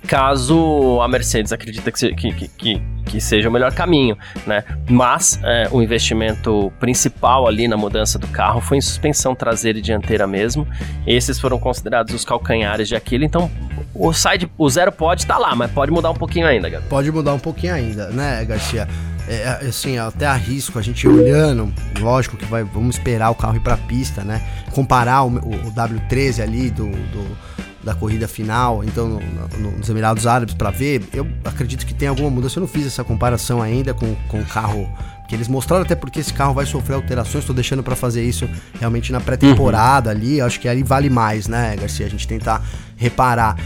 caso 0.06 1.00
a 1.00 1.08
Mercedes 1.08 1.52
acredita 1.52 1.90
que, 1.90 2.14
que, 2.14 2.48
que, 2.48 2.82
que 3.06 3.20
seja 3.20 3.48
o 3.48 3.52
melhor 3.52 3.72
caminho, 3.72 4.16
né? 4.46 4.64
Mas 4.88 5.40
é, 5.42 5.68
o 5.70 5.82
investimento 5.82 6.72
principal 6.78 7.46
ali 7.46 7.66
na 7.66 7.76
mudança 7.76 8.18
do 8.18 8.26
carro 8.28 8.60
foi 8.60 8.78
em 8.78 8.80
suspensão 8.80 9.34
traseira 9.34 9.78
e 9.78 9.82
dianteira 9.82 10.26
mesmo. 10.26 10.66
Esses 11.06 11.40
foram 11.40 11.58
considerados 11.58 12.14
os 12.14 12.24
calcanhares 12.24 12.88
de 12.88 12.96
aquilo, 12.96 13.24
então 13.24 13.50
o 13.94 14.12
side, 14.12 14.50
o 14.58 14.68
zero 14.68 14.92
pode 14.92 15.22
estar 15.22 15.34
tá 15.34 15.40
lá, 15.40 15.54
mas 15.54 15.70
pode 15.70 15.90
mudar 15.90 16.10
um 16.10 16.14
pouquinho 16.14 16.46
ainda, 16.46 16.68
Gabi. 16.68 16.86
Pode 16.88 17.10
mudar 17.10 17.34
um 17.34 17.38
pouquinho 17.38 17.74
ainda, 17.74 18.08
né, 18.10 18.44
Garcia? 18.44 18.88
É, 19.26 19.58
é 19.62 19.68
assim, 19.68 19.96
até 19.96 20.26
arrisco 20.26 20.78
a 20.78 20.82
gente 20.82 21.08
olhando, 21.08 21.72
lógico 21.98 22.36
que 22.36 22.44
vai, 22.44 22.62
vamos 22.62 22.96
esperar 22.96 23.30
o 23.30 23.34
carro 23.34 23.56
ir 23.56 23.60
para 23.60 23.74
a 23.74 23.78
pista, 23.78 24.22
né? 24.22 24.42
Comparar 24.72 25.22
o, 25.22 25.28
o, 25.28 25.54
o 25.68 25.72
W13 25.72 26.42
ali 26.42 26.70
do, 26.70 26.90
do 26.90 27.53
da 27.84 27.94
corrida 27.94 28.26
final, 28.26 28.82
então 28.82 29.08
no, 29.08 29.20
no, 29.58 29.70
nos 29.78 29.88
Emirados 29.88 30.26
Árabes 30.26 30.54
para 30.54 30.70
ver, 30.70 31.02
eu 31.12 31.26
acredito 31.44 31.84
que 31.84 31.94
tem 31.94 32.08
alguma 32.08 32.30
mudança. 32.30 32.58
Eu 32.58 32.62
não 32.62 32.68
fiz 32.68 32.86
essa 32.86 33.04
comparação 33.04 33.60
ainda 33.60 33.92
com, 33.92 34.14
com 34.28 34.40
o 34.40 34.44
carro 34.46 34.88
que 35.28 35.34
eles 35.34 35.48
mostraram, 35.48 35.84
até 35.84 35.94
porque 35.94 36.20
esse 36.20 36.32
carro 36.32 36.54
vai 36.54 36.66
sofrer 36.66 36.94
alterações. 36.94 37.42
Estou 37.42 37.54
deixando 37.54 37.82
para 37.82 37.96
fazer 37.96 38.22
isso 38.22 38.48
realmente 38.78 39.12
na 39.12 39.20
pré-temporada 39.20 40.10
uhum. 40.10 40.16
ali. 40.16 40.40
Acho 40.40 40.60
que 40.60 40.68
ali 40.68 40.82
vale 40.82 41.10
mais, 41.10 41.48
né, 41.48 41.76
Garcia? 41.76 42.06
A 42.06 42.08
gente 42.08 42.26
tentar 42.26 42.62
reparar. 42.96 43.56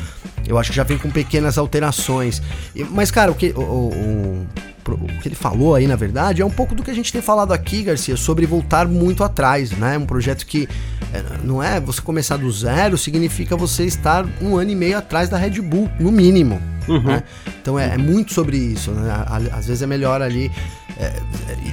Eu 0.46 0.59
acho 0.59 0.70
que 0.70 0.76
já 0.76 0.85
vem 0.85 0.98
com 0.98 1.11
pequenas 1.11 1.59
alterações. 1.59 2.42
Mas, 2.90 3.11
cara, 3.11 3.31
o 3.31 3.35
que. 3.35 3.52
O, 3.57 3.61
o, 3.61 4.46
o 4.94 5.20
que 5.20 5.29
ele 5.29 5.35
falou 5.35 5.74
aí, 5.74 5.87
na 5.87 5.96
verdade, 5.96 6.42
é 6.42 6.46
um 6.46 6.51
pouco 6.51 6.74
do 6.74 6.83
que 6.83 6.90
a 6.90 6.94
gente 6.94 7.12
tem 7.12 7.22
falado 7.22 7.53
aqui, 7.53 7.83
Garcia, 7.83 8.16
sobre 8.16 8.46
voltar 8.46 8.87
muito 8.87 9.22
atrás, 9.24 9.70
né? 9.72 9.98
Um 9.98 10.07
projeto 10.07 10.46
que 10.46 10.68
é, 11.12 11.22
não 11.44 11.62
é 11.62 11.81
você 11.81 12.01
começar 12.01 12.37
do 12.37 12.51
zero, 12.51 12.98
significa 12.98 13.57
você 13.57 13.85
estar 13.85 14.27
um 14.40 14.57
ano 14.57 14.70
e 14.70 14.74
meio 14.74 14.98
atrás 14.98 15.29
da 15.29 15.37
Red 15.37 15.61
Bull, 15.61 15.88
no 15.98 16.11
mínimo. 16.11 16.61
Uhum. 16.87 17.03
Né? 17.03 17.22
Então 17.61 17.79
é, 17.79 17.94
é, 17.94 17.98
muito 17.98 18.33
sobre 18.33 18.57
isso, 18.57 18.90
né? 18.92 19.24
Às 19.53 19.66
vezes 19.66 19.83
é 19.83 19.87
melhor 19.87 20.22
ali. 20.22 20.51
É, 20.96 21.12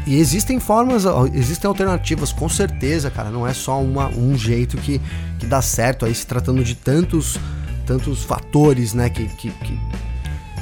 e 0.05 0.17
existem 0.17 0.59
formas, 0.59 1.03
existem 1.33 1.67
alternativas, 1.67 2.31
com 2.31 2.47
certeza, 2.47 3.09
cara. 3.09 3.29
Não 3.29 3.47
é 3.47 3.53
só 3.53 3.81
uma, 3.81 4.07
um 4.09 4.37
jeito 4.37 4.77
que, 4.77 5.01
que 5.39 5.45
dá 5.45 5.61
certo 5.61 6.05
aí, 6.05 6.13
se 6.13 6.27
tratando 6.27 6.63
de 6.63 6.75
tantos, 6.75 7.39
tantos 7.85 8.23
fatores, 8.23 8.93
né? 8.93 9.09
que, 9.09 9.25
que, 9.25 9.49
que 9.49 9.79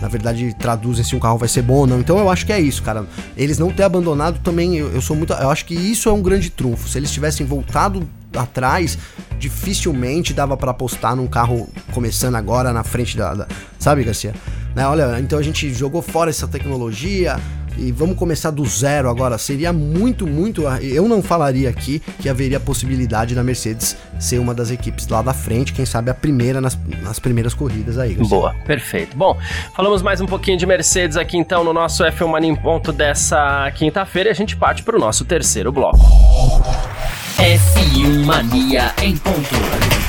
na 0.04 0.10
verdade, 0.10 0.54
traduzem 0.60 1.02
se 1.02 1.16
um 1.16 1.20
carro 1.20 1.38
vai 1.38 1.48
ser 1.48 1.62
bom 1.62 1.76
ou 1.76 1.88
não. 1.88 1.98
Então 1.98 2.20
eu 2.20 2.30
acho 2.30 2.46
que 2.46 2.52
é 2.52 2.60
isso, 2.60 2.84
cara. 2.84 3.06
Eles 3.38 3.58
não 3.58 3.72
ter 3.72 3.84
abandonado 3.84 4.38
também, 4.40 4.76
eu, 4.76 4.92
eu 4.92 5.02
sou 5.02 5.16
muito. 5.16 5.32
Eu 5.32 5.50
acho 5.50 5.64
que 5.64 5.74
isso 5.74 6.10
é 6.10 6.12
um 6.12 6.22
grande 6.22 6.50
trunfo. 6.50 6.90
Se 6.90 6.98
eles 6.98 7.10
tivessem 7.10 7.46
voltado 7.46 8.06
atrás, 8.36 8.98
dificilmente 9.40 10.34
dava 10.34 10.58
para 10.58 10.72
apostar 10.72 11.16
num 11.16 11.26
carro 11.26 11.70
começando 11.94 12.36
agora 12.36 12.74
na 12.74 12.84
frente 12.84 13.16
da. 13.16 13.34
da 13.34 13.48
sabe, 13.80 14.04
Garcia? 14.04 14.34
Né, 14.76 14.86
olha, 14.86 15.22
então 15.22 15.40
a 15.40 15.42
gente 15.42 15.74
jogou 15.74 16.02
fora 16.02 16.30
essa 16.30 16.50
tecnologia 16.50 17.40
e 17.78 17.92
vamos 17.92 18.18
começar 18.18 18.52
do 18.52 18.66
zero 18.66 19.10
agora. 19.10 19.38
Seria 19.38 19.74
muito, 19.74 20.26
muito. 20.28 20.64
Eu 20.82 21.08
não 21.08 21.22
falaria 21.22 21.70
aqui 21.70 22.02
que 22.20 22.30
haveria 22.30 22.60
possibilidade 22.60 23.36
da 23.36 23.44
Mercedes 23.44 23.96
ser 24.20 24.40
uma 24.40 24.54
das 24.54 24.72
equipes 24.72 25.08
lá 25.08 25.22
da 25.22 25.34
frente, 25.34 25.74
quem 25.74 25.86
sabe 25.86 26.10
a 26.10 26.14
primeira 26.14 26.62
nas, 26.62 26.78
nas 27.02 27.20
primeiras 27.20 27.54
corridas 27.54 27.98
aí. 27.98 28.16
Boa, 28.16 28.54
perfeito. 28.66 29.16
Bom, 29.18 29.38
falamos 29.76 30.02
mais 30.02 30.22
um 30.22 30.26
pouquinho 30.26 30.58
de 30.58 30.66
Mercedes 30.66 31.18
aqui 31.18 31.38
então 31.38 31.64
no 31.64 31.74
nosso 31.74 32.04
F1 32.04 32.28
Mania 32.28 32.52
em 32.52 32.56
ponto 32.56 32.92
dessa 32.92 33.72
quinta-feira 33.76 34.30
e 34.30 34.32
a 34.32 34.36
gente 34.36 34.56
parte 34.56 34.84
para 34.84 34.96
o 34.96 35.00
nosso 35.00 35.26
terceiro 35.26 35.72
bloco. 35.72 36.00
F1 37.38 38.26
Mania 38.26 38.94
em 39.02 39.18
ponto. 39.18 40.03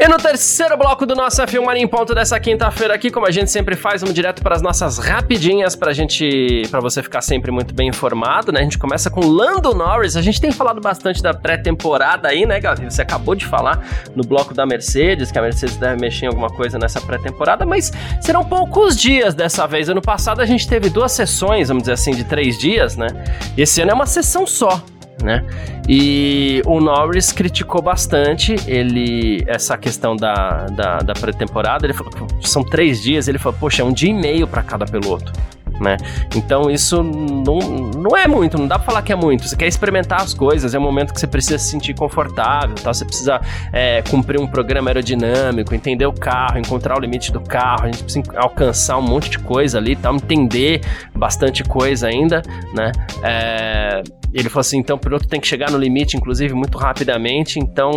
E 0.00 0.06
no 0.06 0.16
terceiro 0.16 0.76
bloco 0.76 1.04
do 1.04 1.16
nosso 1.16 1.42
F1 1.42 1.60
Mania 1.60 1.82
em 1.82 1.88
ponto 1.88 2.14
dessa 2.14 2.38
quinta-feira 2.38 2.94
aqui, 2.94 3.10
como 3.10 3.26
a 3.26 3.32
gente 3.32 3.50
sempre 3.50 3.74
faz, 3.74 4.00
vamos 4.00 4.14
direto 4.14 4.40
para 4.40 4.54
as 4.54 4.62
nossas 4.62 4.96
rapidinhas 4.96 5.74
pra 5.74 5.92
gente, 5.92 6.62
para 6.70 6.78
você 6.78 7.02
ficar 7.02 7.20
sempre 7.20 7.50
muito 7.50 7.74
bem 7.74 7.88
informado, 7.88 8.52
né? 8.52 8.60
A 8.60 8.62
gente 8.62 8.78
começa 8.78 9.10
com 9.10 9.26
Lando 9.26 9.74
Norris. 9.74 10.16
A 10.16 10.22
gente 10.22 10.40
tem 10.40 10.52
falado 10.52 10.80
bastante 10.80 11.20
da 11.20 11.34
pré-temporada 11.34 12.28
aí, 12.28 12.46
né, 12.46 12.60
Gavi? 12.60 12.84
Você 12.84 13.02
acabou 13.02 13.34
de 13.34 13.44
falar 13.44 13.84
no 14.14 14.22
bloco 14.22 14.54
da 14.54 14.64
Mercedes, 14.64 15.32
que 15.32 15.38
a 15.40 15.42
Mercedes 15.42 15.76
deve 15.76 16.00
mexer 16.00 16.26
em 16.26 16.28
alguma 16.28 16.48
coisa 16.48 16.78
nessa 16.78 17.00
pré-temporada, 17.00 17.66
mas 17.66 17.92
serão 18.20 18.44
poucos 18.44 18.96
dias 18.96 19.34
dessa 19.34 19.66
vez. 19.66 19.88
Ano 19.88 20.00
passado 20.00 20.40
a 20.40 20.46
gente 20.46 20.68
teve 20.68 20.88
duas 20.88 21.10
sessões, 21.10 21.66
vamos 21.70 21.82
dizer 21.82 21.94
assim, 21.94 22.12
de 22.12 22.22
três 22.22 22.56
dias, 22.56 22.96
né? 22.96 23.08
Esse 23.56 23.82
ano 23.82 23.90
é 23.90 23.94
uma 23.94 24.06
sessão 24.06 24.46
só 24.46 24.80
né? 25.22 25.44
E 25.88 26.62
o 26.66 26.80
Norris 26.80 27.32
criticou 27.32 27.80
bastante 27.80 28.54
ele 28.66 29.42
essa 29.46 29.76
questão 29.76 30.14
da, 30.14 30.66
da, 30.66 30.98
da 30.98 31.12
pré-temporada. 31.14 31.86
Ele 31.86 31.94
falou 31.94 32.12
que 32.12 32.48
são 32.48 32.62
três 32.62 33.02
dias. 33.02 33.28
Ele 33.28 33.38
falou, 33.38 33.58
poxa, 33.58 33.82
é 33.82 33.84
um 33.84 33.92
dia 33.92 34.10
e 34.10 34.14
meio 34.14 34.46
para 34.46 34.62
cada 34.62 34.84
piloto. 34.84 35.32
Né? 35.80 35.96
Então 36.34 36.68
isso 36.68 37.02
não, 37.04 37.58
não 37.96 38.16
é 38.16 38.26
muito, 38.26 38.58
não 38.58 38.66
dá 38.66 38.78
pra 38.78 38.86
falar 38.86 39.02
que 39.02 39.12
é 39.12 39.16
muito. 39.16 39.46
Você 39.46 39.54
quer 39.54 39.68
experimentar 39.68 40.22
as 40.22 40.34
coisas, 40.34 40.74
é 40.74 40.78
um 40.78 40.82
momento 40.82 41.14
que 41.14 41.20
você 41.20 41.26
precisa 41.26 41.56
se 41.56 41.70
sentir 41.70 41.94
confortável, 41.94 42.74
tá? 42.74 42.92
você 42.92 43.04
precisa 43.04 43.40
é, 43.72 44.02
cumprir 44.02 44.40
um 44.40 44.46
programa 44.46 44.90
aerodinâmico, 44.90 45.72
entender 45.74 46.06
o 46.06 46.12
carro, 46.12 46.58
encontrar 46.58 46.98
o 46.98 47.00
limite 47.00 47.30
do 47.30 47.40
carro, 47.40 47.84
a 47.84 47.86
gente 47.86 48.02
precisa 48.02 48.24
alcançar 48.36 48.98
um 48.98 49.02
monte 49.02 49.30
de 49.30 49.38
coisa 49.38 49.78
ali, 49.78 49.94
tá? 49.94 50.10
entender 50.12 50.80
bastante 51.14 51.62
coisa 51.62 52.08
ainda, 52.08 52.42
né? 52.74 52.90
É, 53.22 54.02
ele 54.32 54.48
falou 54.48 54.60
assim, 54.60 54.78
então 54.78 54.96
o 54.96 54.98
piloto 54.98 55.26
tem 55.26 55.40
que 55.40 55.46
chegar 55.46 55.70
no 55.70 55.78
limite, 55.78 56.16
inclusive, 56.16 56.52
muito 56.54 56.76
rapidamente. 56.76 57.58
Então, 57.58 57.90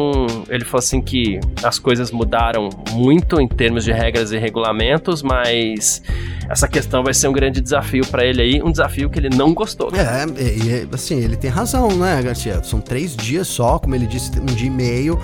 ele 0.50 0.64
falou 0.64 0.80
assim 0.80 1.02
que 1.02 1.40
as 1.64 1.78
coisas 1.78 2.12
mudaram 2.12 2.70
muito 2.92 3.40
em 3.42 3.48
termos 3.48 3.84
de 3.84 3.92
regras 3.92 4.32
e 4.32 4.38
regulamentos, 4.38 5.22
mas 5.22 6.02
essa 6.50 6.68
questão 6.68 7.04
vai 7.04 7.14
ser 7.14 7.28
um 7.28 7.34
grande 7.34 7.60
desafio 7.60 8.06
para 8.08 8.26
ele 8.26 8.42
aí, 8.42 8.62
um 8.64 8.72
desafio 8.72 9.10
que 9.10 9.20
ele 9.20 9.30
não 9.30 9.54
gostou. 9.54 9.90
É, 9.94 10.26
e 10.42 10.88
assim, 10.94 11.18
ele 11.20 11.36
tem 11.36 11.50
razão, 11.50 11.90
né, 11.98 12.22
Garcia? 12.22 12.64
São 12.64 12.80
três 12.80 13.16
dias 13.16 13.48
só, 13.48 13.78
como 13.78 13.94
ele 13.94 14.08
disse, 14.08 14.32
um 14.40 14.46
dia 14.46 14.68
e 14.68 14.70
meio. 14.70 15.20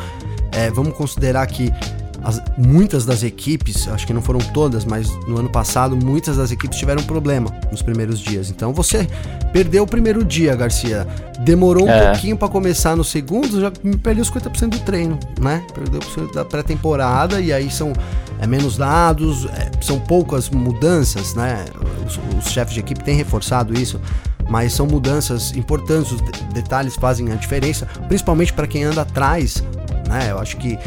É, 0.51 0.69
vamos 0.71 0.93
considerar 0.93 1.45
que 1.47 1.71
as, 2.27 2.41
muitas 2.57 3.05
das 3.05 3.23
equipes, 3.23 3.87
acho 3.87 4.05
que 4.05 4.11
não 4.11 4.21
foram 4.21 4.39
todas, 4.39 4.83
mas 4.83 5.09
no 5.25 5.37
ano 5.37 5.49
passado 5.49 5.95
muitas 5.95 6.35
das 6.35 6.51
equipes 6.51 6.77
tiveram 6.77 7.01
problema 7.03 7.49
nos 7.71 7.81
primeiros 7.81 8.19
dias. 8.19 8.49
Então 8.49 8.73
você 8.73 9.07
perdeu 9.53 9.83
o 9.83 9.87
primeiro 9.87 10.25
dia, 10.25 10.53
Garcia. 10.53 11.07
Demorou 11.39 11.85
um 11.85 11.89
é. 11.89 12.11
pouquinho 12.11 12.35
para 12.35 12.49
começar 12.49 12.97
no 12.97 13.03
segundo, 13.03 13.61
já 13.61 13.71
perdeu 14.03 14.25
50% 14.25 14.69
do 14.71 14.79
treino, 14.79 15.17
né? 15.39 15.65
Perdeu 15.73 16.01
da 16.33 16.43
pré-temporada 16.43 17.39
e 17.39 17.53
aí 17.53 17.71
são 17.71 17.93
é, 18.41 18.45
menos 18.45 18.75
dados, 18.75 19.45
é, 19.45 19.71
são 19.81 19.97
poucas 19.97 20.49
mudanças, 20.49 21.33
né? 21.33 21.63
Os, 22.05 22.19
os 22.37 22.51
chefes 22.51 22.73
de 22.73 22.81
equipe 22.81 23.01
têm 23.05 23.15
reforçado 23.15 23.73
isso 23.73 24.01
mas 24.49 24.71
são 24.71 24.87
mudanças 24.87 25.53
importantes, 25.57 26.13
os 26.13 26.21
detalhes 26.53 26.95
fazem 26.95 27.33
a 27.33 27.35
diferença, 27.35 27.85
principalmente 28.07 28.53
para 28.53 28.65
quem 28.65 28.85
anda 28.85 29.01
atrás 29.01 29.61
né? 30.07 30.31
Eu 30.31 30.39
acho 30.39 30.57
que 30.57 30.77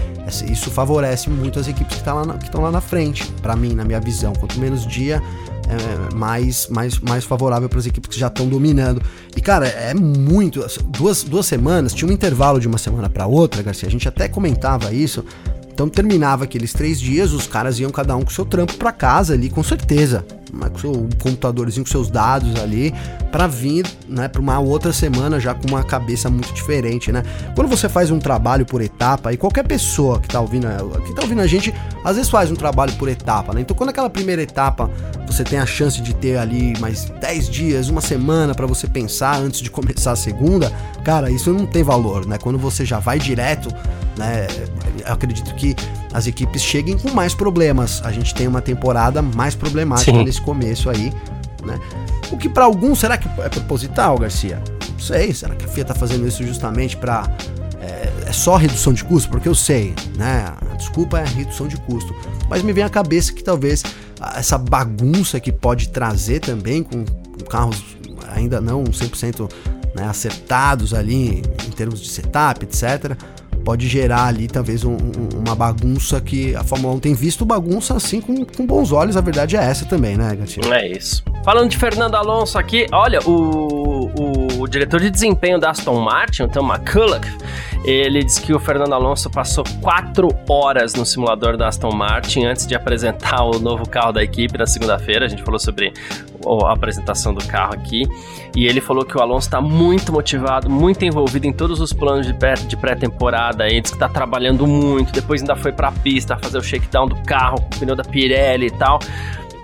isso 0.50 0.70
favorece 0.70 1.28
muito 1.28 1.58
as 1.58 1.68
equipes 1.68 1.98
que 1.98 2.02
tá 2.04 2.12
estão 2.42 2.60
lá, 2.60 2.68
lá 2.68 2.72
na 2.72 2.80
frente, 2.80 3.26
para 3.42 3.54
mim, 3.54 3.74
na 3.74 3.84
minha 3.84 4.00
visão. 4.00 4.32
Quanto 4.32 4.58
menos 4.58 4.86
dia, 4.86 5.22
é 5.68 6.14
mais, 6.14 6.68
mais, 6.68 6.98
mais 6.98 7.24
favorável 7.24 7.68
para 7.68 7.78
as 7.78 7.86
equipes 7.86 8.10
que 8.10 8.18
já 8.18 8.28
estão 8.28 8.48
dominando. 8.48 9.02
E, 9.36 9.40
cara, 9.40 9.66
é 9.68 9.94
muito. 9.94 10.64
Duas, 10.84 11.22
duas 11.22 11.46
semanas, 11.46 11.92
tinha 11.92 12.08
um 12.08 12.12
intervalo 12.12 12.58
de 12.58 12.66
uma 12.66 12.78
semana 12.78 13.08
para 13.08 13.26
outra, 13.26 13.62
Garcia. 13.62 13.88
A 13.88 13.92
gente 13.92 14.08
até 14.08 14.28
comentava 14.28 14.92
isso. 14.92 15.24
Então 15.72 15.88
terminava 15.88 16.44
aqueles 16.44 16.72
três 16.72 17.00
dias, 17.00 17.32
os 17.32 17.46
caras 17.46 17.78
iam 17.78 17.90
cada 17.90 18.14
um 18.14 18.22
com 18.22 18.30
seu 18.30 18.44
trampo 18.44 18.74
para 18.74 18.92
casa 18.92 19.32
ali, 19.32 19.48
com 19.48 19.62
certeza 19.62 20.26
com 20.50 20.78
seu 20.78 21.08
computadorzinho 21.18 21.84
com 21.84 21.90
seus 21.90 22.10
dados 22.10 22.60
ali 22.60 22.94
para 23.30 23.46
vir, 23.46 23.86
né, 24.08 24.28
para 24.28 24.40
uma 24.40 24.58
outra 24.58 24.92
semana 24.92 25.38
já 25.38 25.54
com 25.54 25.68
uma 25.68 25.84
cabeça 25.84 26.28
muito 26.28 26.52
diferente, 26.52 27.12
né? 27.12 27.22
Quando 27.54 27.68
você 27.68 27.88
faz 27.88 28.10
um 28.10 28.18
trabalho 28.18 28.66
por 28.66 28.80
etapa, 28.82 29.32
e 29.32 29.36
qualquer 29.36 29.64
pessoa 29.64 30.18
que 30.20 30.28
tá 30.28 30.40
ouvindo, 30.40 30.66
que 31.06 31.14
tá 31.14 31.22
ouvindo 31.22 31.40
a 31.40 31.46
gente, 31.46 31.72
às 32.04 32.16
vezes 32.16 32.30
faz 32.30 32.50
um 32.50 32.56
trabalho 32.56 32.92
por 32.94 33.08
etapa, 33.08 33.54
né? 33.54 33.60
Então 33.60 33.76
quando 33.76 33.90
aquela 33.90 34.10
primeira 34.10 34.42
etapa 34.42 34.90
você 35.26 35.44
tem 35.44 35.60
a 35.60 35.66
chance 35.66 36.00
de 36.00 36.12
ter 36.12 36.36
ali 36.38 36.76
mais 36.80 37.04
10 37.20 37.48
dias, 37.48 37.88
uma 37.88 38.00
semana 38.00 38.54
para 38.54 38.66
você 38.66 38.88
pensar 38.88 39.36
antes 39.38 39.60
de 39.60 39.70
começar 39.70 40.12
a 40.12 40.16
segunda, 40.16 40.72
cara, 41.04 41.30
isso 41.30 41.52
não 41.52 41.66
tem 41.66 41.84
valor, 41.84 42.26
né? 42.26 42.36
Quando 42.36 42.58
você 42.58 42.84
já 42.84 42.98
vai 42.98 43.18
direto, 43.18 43.72
né, 44.16 44.48
eu 45.06 45.12
acredito 45.12 45.54
que 45.54 45.76
as 46.12 46.26
equipes 46.26 46.62
cheguem 46.62 46.98
com 46.98 47.10
mais 47.10 47.34
problemas. 47.34 48.02
A 48.04 48.10
gente 48.10 48.34
tem 48.34 48.48
uma 48.48 48.60
temporada 48.60 49.22
mais 49.22 49.54
problemática 49.54 50.10
Sim. 50.10 50.24
nesse 50.24 50.39
começo 50.42 50.90
aí, 50.90 51.12
né? 51.64 51.78
O 52.30 52.36
que 52.36 52.48
para 52.48 52.64
alguns 52.64 53.00
será 53.00 53.16
que 53.16 53.28
é 53.40 53.48
proposital, 53.48 54.18
Garcia? 54.18 54.62
Não 54.92 54.98
sei, 54.98 55.32
será 55.34 55.54
que 55.54 55.64
a 55.64 55.68
FIA 55.68 55.84
tá 55.84 55.94
fazendo 55.94 56.26
isso 56.26 56.44
justamente 56.44 56.96
para 56.96 57.28
é, 57.80 58.28
é, 58.28 58.32
só 58.32 58.56
redução 58.56 58.92
de 58.92 59.04
custo? 59.04 59.28
Porque 59.30 59.48
eu 59.48 59.54
sei, 59.54 59.94
né? 60.16 60.52
A 60.70 60.76
desculpa 60.76 61.18
é 61.18 61.24
redução 61.24 61.66
de 61.66 61.76
custo. 61.78 62.14
Mas 62.48 62.62
me 62.62 62.72
vem 62.72 62.84
à 62.84 62.90
cabeça 62.90 63.32
que 63.32 63.42
talvez 63.42 63.82
essa 64.36 64.58
bagunça 64.58 65.40
que 65.40 65.50
pode 65.50 65.88
trazer 65.88 66.40
também 66.40 66.82
com, 66.82 67.04
com 67.04 67.44
carros 67.44 67.82
ainda 68.28 68.60
não 68.60 68.84
100% 68.84 69.50
né, 69.94 70.04
acertados 70.04 70.94
ali 70.94 71.42
em 71.66 71.70
termos 71.70 72.00
de 72.00 72.08
setup, 72.08 72.64
etc 72.64 73.16
pode 73.70 73.86
gerar 73.86 74.24
ali 74.24 74.48
talvez 74.48 74.82
um, 74.82 74.94
um, 74.94 75.46
uma 75.46 75.54
bagunça 75.54 76.20
que 76.20 76.56
a 76.56 76.64
Fórmula 76.64 76.92
1 76.94 76.98
tem 76.98 77.14
visto 77.14 77.44
bagunça 77.44 77.94
assim 77.94 78.20
com, 78.20 78.44
com 78.44 78.66
bons 78.66 78.90
olhos, 78.90 79.16
a 79.16 79.20
verdade 79.20 79.56
é 79.56 79.60
essa 79.60 79.84
também, 79.84 80.16
né, 80.16 80.34
Gatinho? 80.34 80.74
É 80.74 80.88
isso. 80.88 81.22
Falando 81.44 81.70
de 81.70 81.78
Fernando 81.78 82.16
Alonso 82.16 82.58
aqui, 82.58 82.88
olha, 82.90 83.20
o, 83.20 84.10
o, 84.10 84.62
o 84.62 84.66
diretor 84.66 84.98
de 84.98 85.08
desempenho 85.08 85.56
da 85.60 85.70
Aston 85.70 86.00
Martin, 86.00 86.42
o 86.42 86.48
Tom 86.48 86.66
McCulloch, 86.66 87.24
ele 87.84 88.24
disse 88.24 88.42
que 88.42 88.52
o 88.52 88.58
Fernando 88.58 88.92
Alonso 88.92 89.30
passou 89.30 89.62
quatro 89.80 90.28
horas 90.48 90.94
no 90.94 91.06
simulador 91.06 91.56
da 91.56 91.68
Aston 91.68 91.92
Martin 91.92 92.46
antes 92.46 92.66
de 92.66 92.74
apresentar 92.74 93.44
o 93.44 93.60
novo 93.60 93.88
carro 93.88 94.10
da 94.10 94.22
equipe 94.22 94.58
na 94.58 94.66
segunda-feira. 94.66 95.26
A 95.26 95.28
gente 95.28 95.44
falou 95.44 95.60
sobre 95.60 95.92
a 96.66 96.72
apresentação 96.72 97.34
do 97.34 97.44
carro 97.46 97.74
aqui. 97.74 98.02
E 98.56 98.66
ele 98.66 98.80
falou 98.80 99.04
que 99.04 99.16
o 99.16 99.20
Alonso 99.20 99.46
está 99.46 99.60
muito 99.60 100.12
motivado, 100.12 100.68
muito 100.68 101.04
envolvido 101.04 101.46
em 101.46 101.52
todos 101.52 101.80
os 101.80 101.92
planos 101.92 102.26
de 102.26 102.76
pré-temporada. 102.76 103.66
Ele 103.66 103.80
disse 103.80 103.92
que 103.92 103.96
está 103.96 104.08
trabalhando 104.08 104.66
muito. 104.66 105.12
Depois 105.12 105.40
ainda 105.40 105.56
foi 105.56 105.72
para 105.72 105.88
a 105.88 105.92
pista 105.92 106.36
fazer 106.36 106.58
o 106.58 106.62
shakedown 106.62 107.06
do 107.06 107.16
carro 107.22 107.60
com 107.60 107.76
o 107.76 107.78
pneu 107.80 107.96
da 107.96 108.04
Pirelli 108.04 108.66
e 108.66 108.70
tal. 108.70 108.98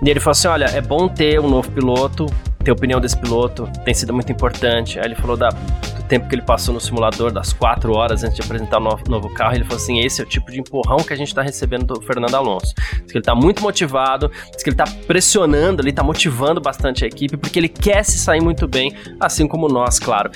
E 0.01 0.09
ele 0.09 0.19
falou 0.19 0.31
assim: 0.31 0.47
olha, 0.47 0.65
é 0.65 0.81
bom 0.81 1.07
ter 1.07 1.39
um 1.39 1.49
novo 1.49 1.71
piloto, 1.71 2.27
ter 2.63 2.71
opinião 2.71 2.99
desse 2.99 3.17
piloto 3.17 3.69
tem 3.83 3.93
sido 3.93 4.13
muito 4.13 4.31
importante. 4.31 4.99
Aí 4.99 5.05
ele 5.05 5.15
falou 5.15 5.37
da, 5.37 5.49
do 5.49 6.03
tempo 6.07 6.27
que 6.27 6.35
ele 6.35 6.41
passou 6.41 6.73
no 6.73 6.79
simulador, 6.79 7.31
das 7.31 7.53
quatro 7.53 7.93
horas 7.93 8.23
antes 8.23 8.35
de 8.35 8.41
apresentar 8.41 8.77
o 8.77 8.81
novo, 8.81 9.03
novo 9.07 9.33
carro. 9.33 9.55
Ele 9.55 9.63
falou 9.63 9.77
assim: 9.77 9.99
esse 9.99 10.21
é 10.21 10.23
o 10.23 10.27
tipo 10.27 10.51
de 10.51 10.59
empurrão 10.59 10.97
que 10.97 11.13
a 11.13 11.15
gente 11.15 11.29
está 11.29 11.41
recebendo 11.41 11.85
do 11.85 12.01
Fernando 12.01 12.35
Alonso. 12.35 12.73
Diz 12.75 13.11
que 13.11 13.17
ele 13.17 13.19
está 13.19 13.35
muito 13.35 13.61
motivado, 13.61 14.31
diz 14.53 14.63
que 14.63 14.69
ele 14.69 14.81
está 14.81 14.85
pressionando, 15.05 15.81
ele 15.81 15.89
está 15.89 16.03
motivando 16.03 16.59
bastante 16.59 17.05
a 17.05 17.07
equipe, 17.07 17.37
porque 17.37 17.59
ele 17.59 17.69
quer 17.69 18.03
se 18.03 18.17
sair 18.17 18.41
muito 18.41 18.67
bem, 18.67 18.93
assim 19.19 19.47
como 19.47 19.67
nós, 19.67 19.99
claro. 19.99 20.31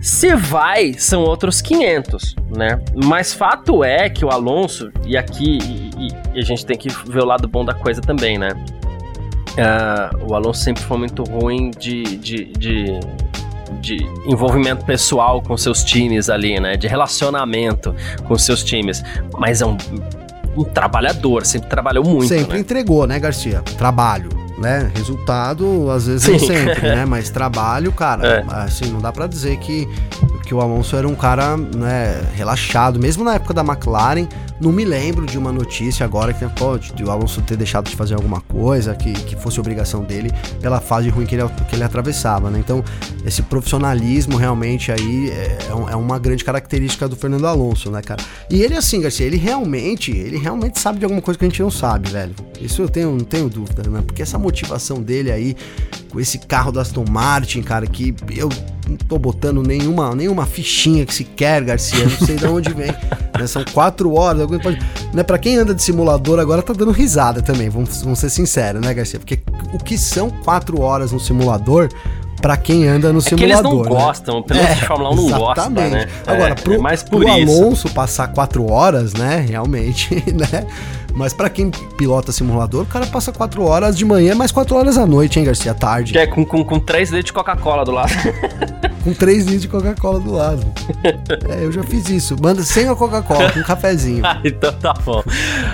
Se 0.00 0.34
vai, 0.34 0.94
são 0.94 1.22
outros 1.22 1.60
500, 1.60 2.34
né? 2.56 2.80
Mas 3.04 3.34
fato 3.34 3.84
é 3.84 4.08
que 4.08 4.24
o 4.24 4.30
Alonso, 4.30 4.90
e 5.06 5.16
aqui 5.16 5.58
e, 5.98 6.08
e 6.34 6.38
a 6.38 6.42
gente 6.42 6.64
tem 6.64 6.76
que 6.76 6.88
ver 6.88 7.22
o 7.22 7.26
lado 7.26 7.46
bom 7.46 7.64
da 7.64 7.74
coisa 7.74 8.00
também, 8.00 8.38
né? 8.38 8.50
Uh, 9.52 10.30
o 10.30 10.34
Alonso 10.34 10.62
sempre 10.62 10.82
foi 10.82 10.98
muito 10.98 11.24
ruim 11.24 11.70
de, 11.70 12.02
de, 12.16 12.44
de, 12.46 13.00
de, 13.80 13.96
envolvimento 14.26 14.84
pessoal 14.84 15.42
com 15.42 15.56
seus 15.56 15.82
times 15.82 16.30
ali, 16.30 16.60
né? 16.60 16.76
De 16.76 16.86
relacionamento 16.86 17.94
com 18.26 18.38
seus 18.38 18.62
times. 18.62 19.02
Mas 19.38 19.60
é 19.60 19.66
um 19.66 19.76
um 20.56 20.64
trabalhador, 20.64 21.46
sempre 21.46 21.68
trabalhou 21.68 22.04
muito. 22.04 22.28
Sempre 22.28 22.54
né? 22.54 22.60
entregou, 22.60 23.06
né, 23.06 23.18
Garcia? 23.18 23.62
Trabalho. 23.78 24.28
Né? 24.58 24.90
Resultado, 24.94 25.90
às 25.90 26.06
vezes, 26.06 26.28
não 26.28 26.38
sempre, 26.38 26.82
né? 26.82 27.04
Mas 27.08 27.30
trabalho, 27.30 27.90
cara, 27.92 28.26
é. 28.26 28.44
assim, 28.62 28.90
não 28.90 29.00
dá 29.00 29.10
para 29.10 29.26
dizer 29.26 29.56
que, 29.56 29.88
que 30.50 30.54
o 30.56 30.60
Alonso 30.60 30.96
era 30.96 31.06
um 31.06 31.14
cara 31.14 31.56
né, 31.56 32.28
relaxado, 32.34 32.98
mesmo 32.98 33.22
na 33.22 33.36
época 33.36 33.54
da 33.54 33.62
McLaren, 33.62 34.26
não 34.60 34.72
me 34.72 34.84
lembro 34.84 35.24
de 35.24 35.38
uma 35.38 35.52
notícia 35.52 36.04
agora 36.04 36.34
que 36.34 36.44
pode 36.48 36.92
de 36.92 37.04
o 37.04 37.10
Alonso 37.12 37.40
ter 37.40 37.56
deixado 37.56 37.88
de 37.88 37.94
fazer 37.94 38.14
alguma 38.14 38.40
coisa 38.40 38.92
que, 38.96 39.12
que 39.12 39.36
fosse 39.36 39.60
obrigação 39.60 40.02
dele 40.02 40.28
pela 40.60 40.80
fase 40.80 41.08
ruim 41.08 41.24
que 41.24 41.36
ele, 41.36 41.48
que 41.68 41.76
ele 41.76 41.84
atravessava, 41.84 42.50
né? 42.50 42.58
Então, 42.58 42.82
esse 43.24 43.42
profissionalismo 43.42 44.36
realmente 44.36 44.90
aí 44.90 45.30
é, 45.30 45.58
é, 45.68 45.92
é 45.92 45.94
uma 45.94 46.18
grande 46.18 46.44
característica 46.44 47.06
do 47.06 47.14
Fernando 47.14 47.46
Alonso, 47.46 47.88
né, 47.88 48.02
cara? 48.02 48.20
E 48.50 48.60
ele, 48.60 48.74
assim, 48.74 49.00
Garcia, 49.00 49.26
ele 49.26 49.36
realmente, 49.36 50.10
ele 50.10 50.36
realmente 50.36 50.80
sabe 50.80 50.98
de 50.98 51.04
alguma 51.04 51.22
coisa 51.22 51.38
que 51.38 51.44
a 51.44 51.48
gente 51.48 51.62
não 51.62 51.70
sabe, 51.70 52.10
velho. 52.10 52.34
Isso 52.60 52.82
eu 52.82 52.88
tenho, 52.88 53.12
não 53.12 53.24
tenho 53.24 53.48
dúvida, 53.48 53.88
né? 53.88 54.02
Porque 54.04 54.20
essa 54.20 54.36
motivação 54.36 55.00
dele 55.00 55.30
aí, 55.30 55.56
com 56.10 56.20
esse 56.20 56.38
carro 56.38 56.72
da 56.72 56.82
Aston 56.82 57.04
Martin, 57.08 57.62
cara, 57.62 57.86
que 57.86 58.14
eu 58.36 58.48
não 58.88 58.96
tô 58.96 59.18
botando 59.18 59.62
nenhuma, 59.62 60.14
nenhuma 60.14 60.44
fichinha 60.44 61.06
que 61.06 61.14
se 61.14 61.24
quer, 61.24 61.62
Garcia, 61.62 62.04
não 62.04 62.26
sei 62.26 62.36
de 62.36 62.46
onde 62.46 62.72
vem. 62.72 62.94
Né? 63.38 63.46
São 63.46 63.64
quatro 63.72 64.12
horas, 64.12 64.42
alguém 64.42 64.58
pode. 64.58 64.78
Né? 65.14 65.22
Pra 65.22 65.38
quem 65.38 65.56
anda 65.56 65.74
de 65.74 65.82
simulador 65.82 66.38
agora 66.38 66.60
tá 66.60 66.74
dando 66.74 66.90
risada 66.90 67.40
também, 67.40 67.70
vamos, 67.70 68.02
vamos 68.02 68.18
ser 68.18 68.28
sinceros, 68.28 68.82
né, 68.82 68.92
Garcia? 68.92 69.18
Porque 69.18 69.38
o 69.72 69.78
que 69.78 69.96
são 69.96 70.28
quatro 70.28 70.82
horas 70.82 71.10
no 71.10 71.18
simulador 71.18 71.88
para 72.40 72.56
quem 72.56 72.88
anda 72.88 73.12
no 73.12 73.18
é 73.18 73.22
simulador. 73.22 73.48
Eles 73.48 73.62
não 73.62 73.82
né? 73.82 73.88
gostam, 73.88 74.38
o 74.38 74.42
piloto 74.42 74.66
é, 74.66 74.74
de 74.74 74.86
Fórmula 74.86 75.10
1 75.10 75.16
não 75.16 75.38
gosta, 75.38 75.70
né? 75.70 76.08
Agora, 76.26 76.52
é, 76.52 76.54
pro, 76.54 76.74
é 76.74 76.78
mais 76.78 77.02
por 77.02 77.20
pro 77.20 77.28
Alonso 77.30 77.88
passar 77.90 78.28
quatro 78.28 78.70
horas, 78.70 79.14
né? 79.14 79.44
Realmente, 79.48 80.14
né? 80.32 80.66
Mas 81.14 81.32
para 81.32 81.50
quem 81.50 81.70
pilota 81.70 82.32
simulador, 82.32 82.82
o 82.82 82.86
cara 82.86 83.06
passa 83.06 83.32
quatro 83.32 83.62
horas 83.64 83.96
de 83.96 84.04
manhã, 84.04 84.34
mais 84.34 84.52
quatro 84.52 84.76
horas 84.76 84.96
à 84.96 85.06
noite, 85.06 85.38
hein, 85.38 85.44
Garcia? 85.44 85.74
Tarde. 85.74 86.12
Que 86.12 86.18
é 86.18 86.26
com, 86.26 86.44
com, 86.44 86.64
com 86.64 86.78
três 86.78 87.10
litros 87.10 87.26
de 87.26 87.32
Coca-Cola 87.32 87.84
do 87.84 87.92
lado. 87.92 88.12
com 89.04 89.12
três 89.14 89.44
litros 89.44 89.62
de 89.62 89.68
Coca-Cola 89.68 90.20
do 90.20 90.32
lado. 90.32 90.66
É, 91.48 91.64
eu 91.64 91.72
já 91.72 91.82
fiz 91.82 92.08
isso. 92.08 92.36
Manda 92.40 92.62
sem 92.62 92.88
a 92.88 92.94
Coca-Cola, 92.94 93.50
com 93.52 93.60
um 93.60 93.64
cafezinho. 93.64 94.22
ah, 94.26 94.40
então 94.44 94.72
tá 94.72 94.94
bom. 95.04 95.22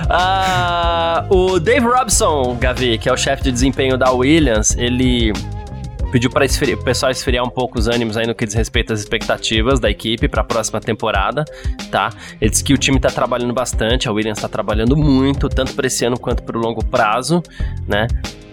Uh, 0.07 1.35
o 1.35 1.61
Dave 1.61 1.87
Robson, 1.87 2.57
Gavi, 2.59 2.99
que 2.99 3.09
é 3.09 3.12
o 3.12 3.16
chefe 3.16 3.42
de 3.44 3.53
desempenho 3.53 3.96
da 3.96 4.11
Williams, 4.11 4.77
ele 4.77 5.33
pediu 6.11 6.31
para 6.31 6.47
o 6.47 6.85
pessoal 6.85 7.11
esfriar 7.11 7.45
um 7.45 7.51
pouco 7.51 7.79
os 7.79 7.88
ânimos 7.88 8.16
aí 8.16 8.27
no 8.27 8.35
que 8.35 8.47
diz 8.47 8.55
respeito 8.55 8.92
às 8.92 9.01
expectativas 9.01 9.81
da 9.81 9.90
equipe 9.90 10.29
para 10.29 10.42
a 10.42 10.45
próxima 10.45 10.81
temporada, 10.81 11.45
tá? 11.90 12.11
Ele 12.40 12.51
disse 12.51 12.64
que 12.64 12.73
o 12.73 12.79
time 12.79 12.97
está 12.97 13.09
trabalhando 13.09 13.53
bastante, 13.53 14.09
a 14.09 14.12
Williams 14.12 14.38
está 14.38 14.49
trabalhando 14.49 14.97
muito, 14.97 15.49
tanto 15.49 15.75
para 15.75 15.87
esse 15.87 16.05
ano 16.05 16.19
quanto 16.19 16.42
para 16.42 16.57
o 16.57 16.61
longo 16.61 16.85
prazo, 16.85 17.42
né? 17.87 18.07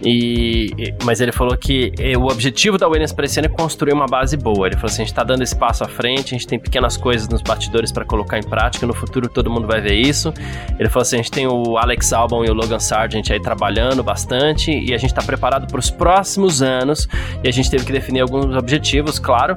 E, 0.06 0.94
mas 1.06 1.22
ele 1.22 1.32
falou 1.32 1.56
que 1.56 1.94
o 2.18 2.26
objetivo 2.26 2.78
da 2.78 2.88
Williams 2.88 3.14
para 3.14 3.26
esse 3.26 3.40
ano 3.40 3.48
é 3.48 3.50
construir 3.50 3.94
uma 3.94 4.06
base 4.06 4.36
boa. 4.36 4.68
Ele 4.68 4.76
falou 4.76 4.88
assim: 4.88 5.04
a 5.04 5.06
gente 5.06 5.14
está 5.14 5.24
dando 5.24 5.44
esse 5.44 5.56
passo 5.56 5.84
à 5.84 5.88
frente, 5.88 6.36
a 6.36 6.38
gente 6.38 6.48
tem 6.48 6.60
pequenas 6.60 6.98
coisas 6.98 7.28
nos 7.30 7.42
bastidores 7.42 7.92
para 7.92 8.04
colocar 8.04 8.38
em 8.38 8.44
prática, 8.44 8.86
no 8.86 8.94
futuro 8.94 9.30
todo 9.30 9.50
mundo 9.50 9.66
vai 9.66 9.80
ver 9.80 9.96
isso. 9.96 10.34
Ele 10.78 10.90
falou 10.90 11.04
assim: 11.04 11.16
a 11.16 11.20
gente 11.20 11.32
tem 11.32 11.48
o 11.48 11.78
Alex 11.78 12.12
Albon 12.12 12.44
e 12.44 12.50
o 12.50 12.54
Logan 12.54 12.80
Sargent 12.80 13.30
aí 13.32 13.40
trabalhando 13.40 14.04
bastante 14.04 14.72
e 14.72 14.94
a 14.94 14.98
gente 14.98 15.12
está 15.12 15.22
preparado 15.22 15.68
para 15.68 15.80
os 15.80 15.90
próximos 15.90 16.62
anos 16.62 17.08
e 17.44 17.48
a 17.48 17.52
gente 17.52 17.70
teve 17.70 17.86
que 17.86 17.92
definir 17.92 18.22
alguns 18.22 18.56
objetivos, 18.56 19.20
claro, 19.20 19.54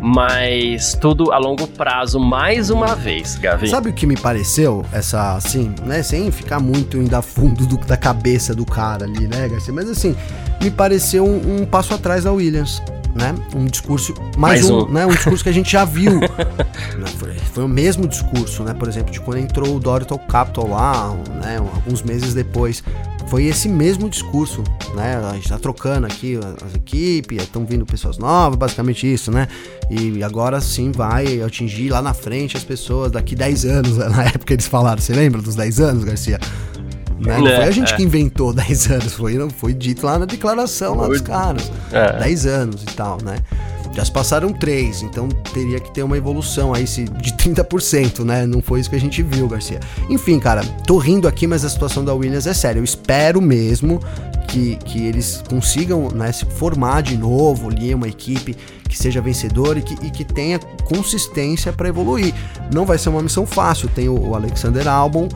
mas 0.00 0.94
tudo 0.94 1.32
a 1.32 1.38
longo 1.38 1.66
prazo, 1.66 2.18
mais 2.18 2.70
uma 2.70 2.94
vez, 2.94 3.36
Gavi. 3.36 3.68
Sabe 3.68 3.90
o 3.90 3.92
que 3.92 4.06
me 4.06 4.16
pareceu? 4.16 4.84
Essa, 4.92 5.34
assim, 5.34 5.74
né? 5.84 6.02
Sem 6.02 6.30
ficar 6.30 6.60
muito 6.60 6.98
ainda 6.98 7.22
fundo 7.22 7.66
do, 7.66 7.76
da 7.78 7.96
cabeça 7.96 8.54
do 8.54 8.64
cara 8.64 9.04
ali, 9.04 9.26
né, 9.26 9.48
Garcia? 9.48 9.72
Mas 9.72 9.88
assim, 9.88 10.16
me 10.62 10.70
pareceu 10.70 11.24
um, 11.24 11.62
um 11.62 11.66
passo 11.66 11.94
atrás 11.94 12.24
da 12.24 12.32
Williams. 12.32 12.82
Né? 13.16 13.34
Um 13.54 13.64
discurso, 13.64 14.12
mais, 14.36 14.60
mais 14.60 14.70
um, 14.70 14.80
um, 14.80 14.92
né? 14.92 15.06
Um 15.06 15.10
discurso 15.10 15.42
que 15.42 15.48
a 15.48 15.52
gente 15.52 15.72
já 15.72 15.86
viu. 15.86 16.20
né? 16.20 17.06
foi, 17.16 17.34
foi, 17.34 17.64
o 17.64 17.68
mesmo 17.68 18.06
discurso, 18.06 18.62
né? 18.62 18.74
Por 18.74 18.88
exemplo, 18.88 19.10
de 19.10 19.20
quando 19.20 19.38
entrou 19.38 19.74
o 19.74 19.80
Dorital 19.80 20.18
Capital 20.18 20.68
lá, 20.68 21.16
né? 21.42 21.56
Alguns 21.56 22.02
meses 22.02 22.34
depois 22.34 22.82
foi 23.28 23.44
esse 23.44 23.68
mesmo 23.68 24.08
discurso, 24.08 24.62
né? 24.94 25.16
A 25.16 25.34
gente 25.34 25.48
tá 25.48 25.58
trocando 25.58 26.06
aqui 26.06 26.38
as 26.64 26.74
equipes, 26.74 27.42
estão 27.42 27.64
vindo 27.64 27.84
pessoas 27.84 28.18
novas, 28.18 28.58
basicamente 28.58 29.12
isso, 29.12 29.30
né? 29.30 29.48
E 29.90 30.22
agora 30.22 30.60
sim 30.60 30.92
vai 30.92 31.42
atingir 31.42 31.90
lá 31.90 32.00
na 32.00 32.14
frente 32.14 32.56
as 32.56 32.64
pessoas 32.64 33.10
daqui 33.10 33.34
10 33.34 33.64
anos, 33.64 33.96
na 33.96 34.24
época 34.24 34.52
eles 34.52 34.66
falaram, 34.66 35.00
você 35.00 35.12
lembra 35.12 35.42
dos 35.42 35.56
10 35.56 35.80
anos, 35.80 36.04
Garcia? 36.04 36.38
Né? 37.18 37.38
Não 37.38 37.48
é, 37.48 37.56
foi 37.56 37.64
a 37.64 37.70
gente 37.70 37.92
é. 37.92 37.96
que 37.96 38.02
inventou 38.02 38.52
10 38.54 38.90
anos, 38.90 39.12
foi, 39.14 39.50
foi 39.50 39.74
dito 39.74 40.04
lá 40.06 40.18
na 40.18 40.26
declaração 40.26 40.96
lá 40.96 41.08
dos 41.08 41.20
caras. 41.20 41.70
É. 41.92 42.18
10 42.18 42.46
anos 42.46 42.82
e 42.82 42.86
tal, 42.86 43.18
né? 43.22 43.38
Já 43.96 44.04
se 44.04 44.12
passaram 44.12 44.52
três, 44.52 45.00
então 45.00 45.26
teria 45.54 45.80
que 45.80 45.90
ter 45.90 46.02
uma 46.02 46.18
evolução 46.18 46.74
aí 46.74 46.84
de 46.84 47.32
30%, 47.32 48.24
né? 48.24 48.44
Não 48.44 48.60
foi 48.60 48.80
isso 48.80 48.90
que 48.90 48.96
a 48.96 49.00
gente 49.00 49.22
viu, 49.22 49.48
Garcia. 49.48 49.80
Enfim, 50.10 50.38
cara, 50.38 50.62
tô 50.86 50.98
rindo 50.98 51.26
aqui, 51.26 51.46
mas 51.46 51.64
a 51.64 51.70
situação 51.70 52.04
da 52.04 52.12
Williams 52.12 52.46
é 52.46 52.52
séria. 52.52 52.78
Eu 52.78 52.84
espero 52.84 53.40
mesmo 53.40 53.98
que, 54.48 54.76
que 54.84 55.06
eles 55.06 55.42
consigam 55.48 56.08
né, 56.10 56.30
se 56.30 56.44
formar 56.44 57.02
de 57.02 57.16
novo 57.16 57.70
ali, 57.70 57.94
uma 57.94 58.06
equipe 58.06 58.54
que 58.86 58.98
seja 58.98 59.22
vencedora 59.22 59.78
e 59.78 59.82
que, 59.82 60.06
e 60.06 60.10
que 60.10 60.24
tenha 60.24 60.58
consistência 60.58 61.72
para 61.72 61.88
evoluir. 61.88 62.34
Não 62.74 62.84
vai 62.84 62.98
ser 62.98 63.08
uma 63.08 63.22
missão 63.22 63.46
fácil. 63.46 63.88
Tem 63.88 64.10
o, 64.10 64.28
o 64.28 64.34
Alexander 64.34 64.86
Albon, 64.86 65.26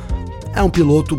é 0.55 0.63
um 0.63 0.71
piloto 0.71 1.19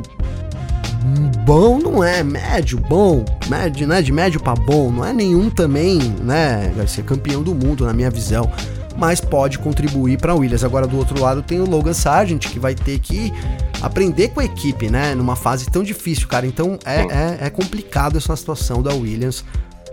bom 1.45 1.79
não 1.79 2.03
é, 2.03 2.23
médio, 2.23 2.79
bom, 2.79 3.25
médio, 3.49 3.87
né, 3.87 4.01
de 4.01 4.11
médio 4.11 4.39
para 4.39 4.55
bom, 4.55 4.91
não 4.91 5.05
é 5.05 5.11
nenhum 5.11 5.49
também, 5.49 5.99
né, 6.21 6.71
vai 6.75 6.87
ser 6.87 7.03
campeão 7.03 7.41
do 7.41 7.55
mundo 7.55 7.85
na 7.85 7.93
minha 7.93 8.09
visão, 8.09 8.51
mas 8.97 9.19
pode 9.19 9.57
contribuir 9.57 10.17
para 10.17 10.35
Williams. 10.35 10.63
Agora 10.63 10.85
do 10.85 10.97
outro 10.97 11.19
lado 11.19 11.41
tem 11.41 11.59
o 11.59 11.69
Logan 11.69 11.93
Sargent 11.93 12.47
que 12.47 12.59
vai 12.59 12.75
ter 12.75 12.99
que 12.99 13.33
aprender 13.81 14.29
com 14.29 14.39
a 14.39 14.45
equipe, 14.45 14.89
né, 14.89 15.15
numa 15.15 15.35
fase 15.35 15.65
tão 15.69 15.83
difícil, 15.83 16.27
cara. 16.27 16.45
Então 16.45 16.77
é, 16.85 17.01
é, 17.01 17.37
é 17.47 17.49
complicado 17.49 18.17
essa 18.17 18.35
situação 18.35 18.81
da 18.81 18.93
Williams 18.93 19.43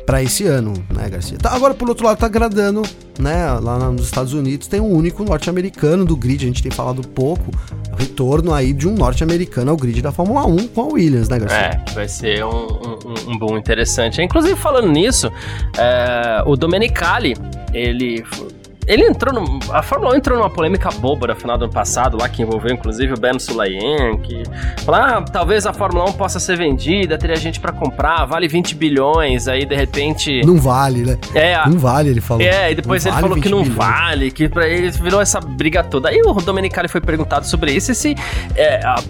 para 0.08 0.22
esse 0.22 0.46
ano, 0.46 0.72
né, 0.88 1.06
Garcia? 1.10 1.36
Tá, 1.36 1.54
agora, 1.54 1.74
por 1.74 1.86
outro 1.86 2.06
lado, 2.06 2.16
tá 2.16 2.24
agradando, 2.24 2.80
né? 3.18 3.52
Lá 3.60 3.90
nos 3.90 4.06
Estados 4.06 4.32
Unidos 4.32 4.66
tem 4.66 4.80
um 4.80 4.90
único 4.90 5.22
norte-americano 5.22 6.02
do 6.02 6.16
grid, 6.16 6.44
a 6.44 6.46
gente 6.46 6.62
tem 6.62 6.72
falado 6.72 7.06
pouco. 7.06 7.50
Retorno 7.98 8.54
aí 8.54 8.72
de 8.72 8.88
um 8.88 8.94
norte-americano 8.94 9.70
ao 9.70 9.76
grid 9.76 10.00
da 10.00 10.10
Fórmula 10.10 10.46
1 10.46 10.68
com 10.68 10.80
a 10.80 10.84
Williams, 10.94 11.28
né, 11.28 11.38
Garcia? 11.38 11.58
É, 11.58 11.84
vai 11.92 12.08
ser 12.08 12.42
um, 12.42 12.68
um, 13.28 13.52
um 13.52 13.58
interessante. 13.58 14.22
Inclusive, 14.22 14.56
falando 14.56 14.88
nisso, 14.88 15.30
é, 15.76 16.42
o 16.46 16.56
Domenicali, 16.56 17.36
ele 17.74 18.24
ele 18.88 19.04
entrou 19.04 19.34
no, 19.34 19.58
A 19.70 19.82
Fórmula 19.82 20.14
1 20.14 20.16
entrou 20.16 20.38
numa 20.38 20.48
polêmica 20.48 20.88
boba 20.90 21.26
no 21.26 21.36
final 21.36 21.58
do 21.58 21.64
ano 21.64 21.72
passado, 21.72 22.16
lá 22.18 22.26
que 22.26 22.40
envolveu 22.42 22.72
inclusive 22.72 23.12
o 23.12 23.20
Ben 23.20 23.38
Sulayem, 23.38 24.18
que 24.22 24.42
falou: 24.84 25.00
ah, 25.00 25.22
talvez 25.30 25.66
a 25.66 25.74
Fórmula 25.74 26.08
1 26.08 26.12
possa 26.14 26.40
ser 26.40 26.56
vendida, 26.56 27.18
teria 27.18 27.36
gente 27.36 27.60
para 27.60 27.70
comprar, 27.70 28.24
vale 28.24 28.48
20 28.48 28.74
bilhões, 28.74 29.46
aí 29.46 29.66
de 29.66 29.74
repente. 29.74 30.40
Não 30.44 30.56
vale, 30.56 31.02
né? 31.02 31.18
É, 31.34 31.68
não 31.68 31.78
vale, 31.78 32.08
ele 32.08 32.22
falou. 32.22 32.42
É, 32.42 32.72
e 32.72 32.74
depois 32.74 33.04
não 33.04 33.10
ele 33.12 33.20
vale 33.20 33.28
falou 33.28 33.42
que 33.42 33.48
não 33.50 33.62
bilhões. 33.62 33.76
vale, 33.76 34.30
que 34.30 34.48
pra 34.48 34.66
ele 34.66 34.90
virou 34.90 35.20
essa 35.20 35.38
briga 35.38 35.84
toda. 35.84 36.08
Aí 36.08 36.22
o 36.22 36.32
Domenicali 36.32 36.88
foi 36.88 37.02
perguntado 37.02 37.46
sobre 37.46 37.72
isso 37.72 37.92
e 37.92 37.94
se 37.94 38.16
é, 38.56 38.80
a, 38.86 39.02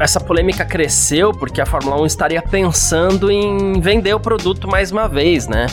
essa 0.00 0.18
polêmica 0.18 0.64
cresceu 0.64 1.32
porque 1.32 1.60
a 1.60 1.66
Fórmula 1.66 2.02
1 2.02 2.06
estaria 2.06 2.42
pensando 2.42 3.30
em 3.30 3.80
vender 3.80 4.12
o 4.12 4.18
produto 4.18 4.66
mais 4.66 4.90
uma 4.90 5.06
vez, 5.06 5.46
né? 5.46 5.66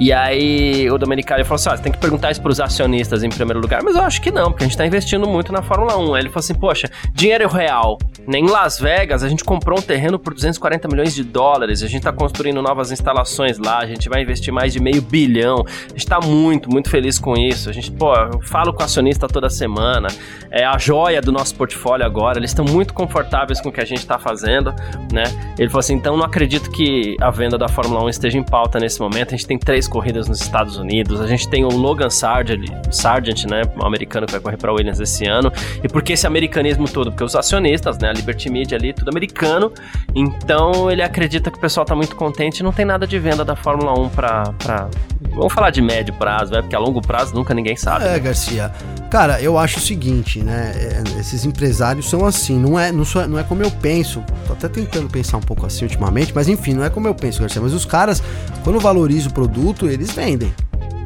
E 0.00 0.14
aí 0.14 0.90
o 0.90 0.96
Domenicali 0.96 1.44
falou 1.44 1.56
assim: 1.56 1.68
ah, 1.68 1.76
você 1.76 1.82
tem 1.82 1.92
que 1.92 1.98
perguntar 1.98 2.30
isso 2.30 2.40
pros 2.40 2.58
acionistas 2.58 3.22
em 3.22 3.28
primeiro 3.28 3.60
lugar, 3.60 3.82
mas 3.82 3.94
eu 3.94 4.02
acho 4.02 4.22
que 4.22 4.30
não, 4.30 4.50
porque 4.50 4.64
a 4.64 4.66
gente 4.66 4.76
tá 4.76 4.86
investindo 4.86 5.28
muito 5.28 5.52
na 5.52 5.60
Fórmula 5.60 5.98
1. 5.98 6.14
Aí 6.14 6.22
ele 6.22 6.28
falou 6.30 6.40
assim: 6.40 6.54
poxa, 6.54 6.90
dinheiro 7.12 7.46
real. 7.46 7.98
Em 8.26 8.48
Las 8.48 8.78
Vegas, 8.78 9.22
a 9.22 9.28
gente 9.28 9.44
comprou 9.44 9.78
um 9.78 9.82
terreno 9.82 10.18
por 10.18 10.32
240 10.32 10.88
milhões 10.88 11.14
de 11.14 11.22
dólares, 11.22 11.82
a 11.82 11.86
gente 11.86 12.02
tá 12.02 12.12
construindo 12.12 12.62
novas 12.62 12.90
instalações 12.90 13.58
lá, 13.58 13.78
a 13.78 13.86
gente 13.86 14.08
vai 14.08 14.22
investir 14.22 14.54
mais 14.54 14.72
de 14.72 14.80
meio 14.80 15.02
bilhão. 15.02 15.64
A 15.66 15.90
gente 15.90 16.06
tá 16.06 16.18
muito, 16.18 16.70
muito 16.70 16.88
feliz 16.88 17.18
com 17.18 17.36
isso. 17.36 17.68
A 17.68 17.72
gente, 17.72 17.90
pô, 17.90 18.14
eu 18.14 18.40
falo 18.40 18.72
com 18.72 18.80
o 18.80 18.84
acionista 18.84 19.28
toda 19.28 19.50
semana, 19.50 20.08
é 20.50 20.64
a 20.64 20.78
joia 20.78 21.20
do 21.20 21.30
nosso 21.30 21.54
portfólio 21.54 22.06
agora, 22.06 22.38
eles 22.38 22.50
estão 22.50 22.64
muito 22.64 22.94
confortáveis 22.94 23.60
com 23.60 23.68
o 23.68 23.72
que 23.72 23.80
a 23.80 23.84
gente 23.84 24.06
tá 24.06 24.18
fazendo, 24.18 24.74
né? 25.12 25.24
Ele 25.58 25.68
falou 25.68 25.80
assim: 25.80 25.94
então 25.94 26.16
não 26.16 26.24
acredito 26.24 26.70
que 26.70 27.16
a 27.20 27.30
venda 27.30 27.58
da 27.58 27.68
Fórmula 27.68 28.02
1 28.04 28.08
esteja 28.08 28.38
em 28.38 28.44
pauta 28.44 28.78
nesse 28.78 28.98
momento, 28.98 29.28
a 29.28 29.36
gente 29.36 29.46
tem 29.46 29.58
três 29.58 29.89
corridas 29.90 30.28
nos 30.28 30.40
Estados 30.40 30.78
Unidos. 30.78 31.20
A 31.20 31.26
gente 31.26 31.48
tem 31.48 31.64
o 31.64 31.68
Logan 31.68 32.08
Sargent, 32.08 32.70
Sargent 32.90 33.44
né, 33.44 33.62
um 33.76 33.84
americano 33.84 34.26
que 34.26 34.32
vai 34.32 34.40
correr 34.40 34.56
para 34.56 34.72
Williams 34.72 35.00
esse 35.00 35.26
ano. 35.26 35.52
E 35.82 35.88
por 35.88 36.02
que 36.02 36.14
esse 36.14 36.26
americanismo 36.26 36.88
todo? 36.88 37.10
Porque 37.10 37.24
os 37.24 37.36
acionistas, 37.36 37.98
né, 37.98 38.08
a 38.08 38.12
Liberty 38.12 38.48
Media 38.48 38.78
ali, 38.78 38.92
tudo 38.94 39.10
americano. 39.10 39.72
Então 40.14 40.90
ele 40.90 41.02
acredita 41.02 41.50
que 41.50 41.58
o 41.58 41.60
pessoal 41.60 41.84
tá 41.84 41.94
muito 41.94 42.16
contente 42.16 42.60
e 42.60 42.62
não 42.62 42.72
tem 42.72 42.86
nada 42.86 43.06
de 43.06 43.18
venda 43.18 43.44
da 43.44 43.56
Fórmula 43.56 43.92
1 43.98 44.08
para 44.08 44.88
Vamos 45.32 45.52
falar 45.52 45.70
de 45.70 45.80
médio 45.80 46.12
prazo, 46.14 46.54
é 46.54 46.60
porque 46.60 46.74
a 46.74 46.78
longo 46.78 47.00
prazo 47.00 47.34
nunca 47.34 47.54
ninguém 47.54 47.76
sabe. 47.76 48.04
É, 48.04 48.18
Garcia. 48.18 48.72
Cara, 49.10 49.40
eu 49.40 49.58
acho 49.58 49.78
o 49.78 49.80
seguinte, 49.80 50.40
né? 50.42 50.72
É, 50.76 51.20
esses 51.20 51.44
empresários 51.44 52.08
são 52.08 52.24
assim, 52.24 52.58
não 52.58 52.78
é, 52.78 52.92
não, 52.92 53.04
sou, 53.04 53.26
não 53.26 53.38
é 53.38 53.42
como 53.42 53.62
eu 53.62 53.70
penso. 53.70 54.22
Tô 54.46 54.52
até 54.52 54.68
tentando 54.68 55.08
pensar 55.08 55.36
um 55.36 55.42
pouco 55.42 55.66
assim 55.66 55.84
ultimamente, 55.84 56.32
mas 56.34 56.48
enfim, 56.48 56.74
não 56.74 56.84
é 56.84 56.90
como 56.90 57.08
eu 57.08 57.14
penso, 57.14 57.40
Garcia. 57.40 57.60
Mas 57.60 57.72
os 57.72 57.84
caras, 57.84 58.22
quando 58.62 58.78
valorizam 58.78 59.30
o 59.30 59.34
produto, 59.34 59.86
eles 59.88 60.10
vendem. 60.10 60.52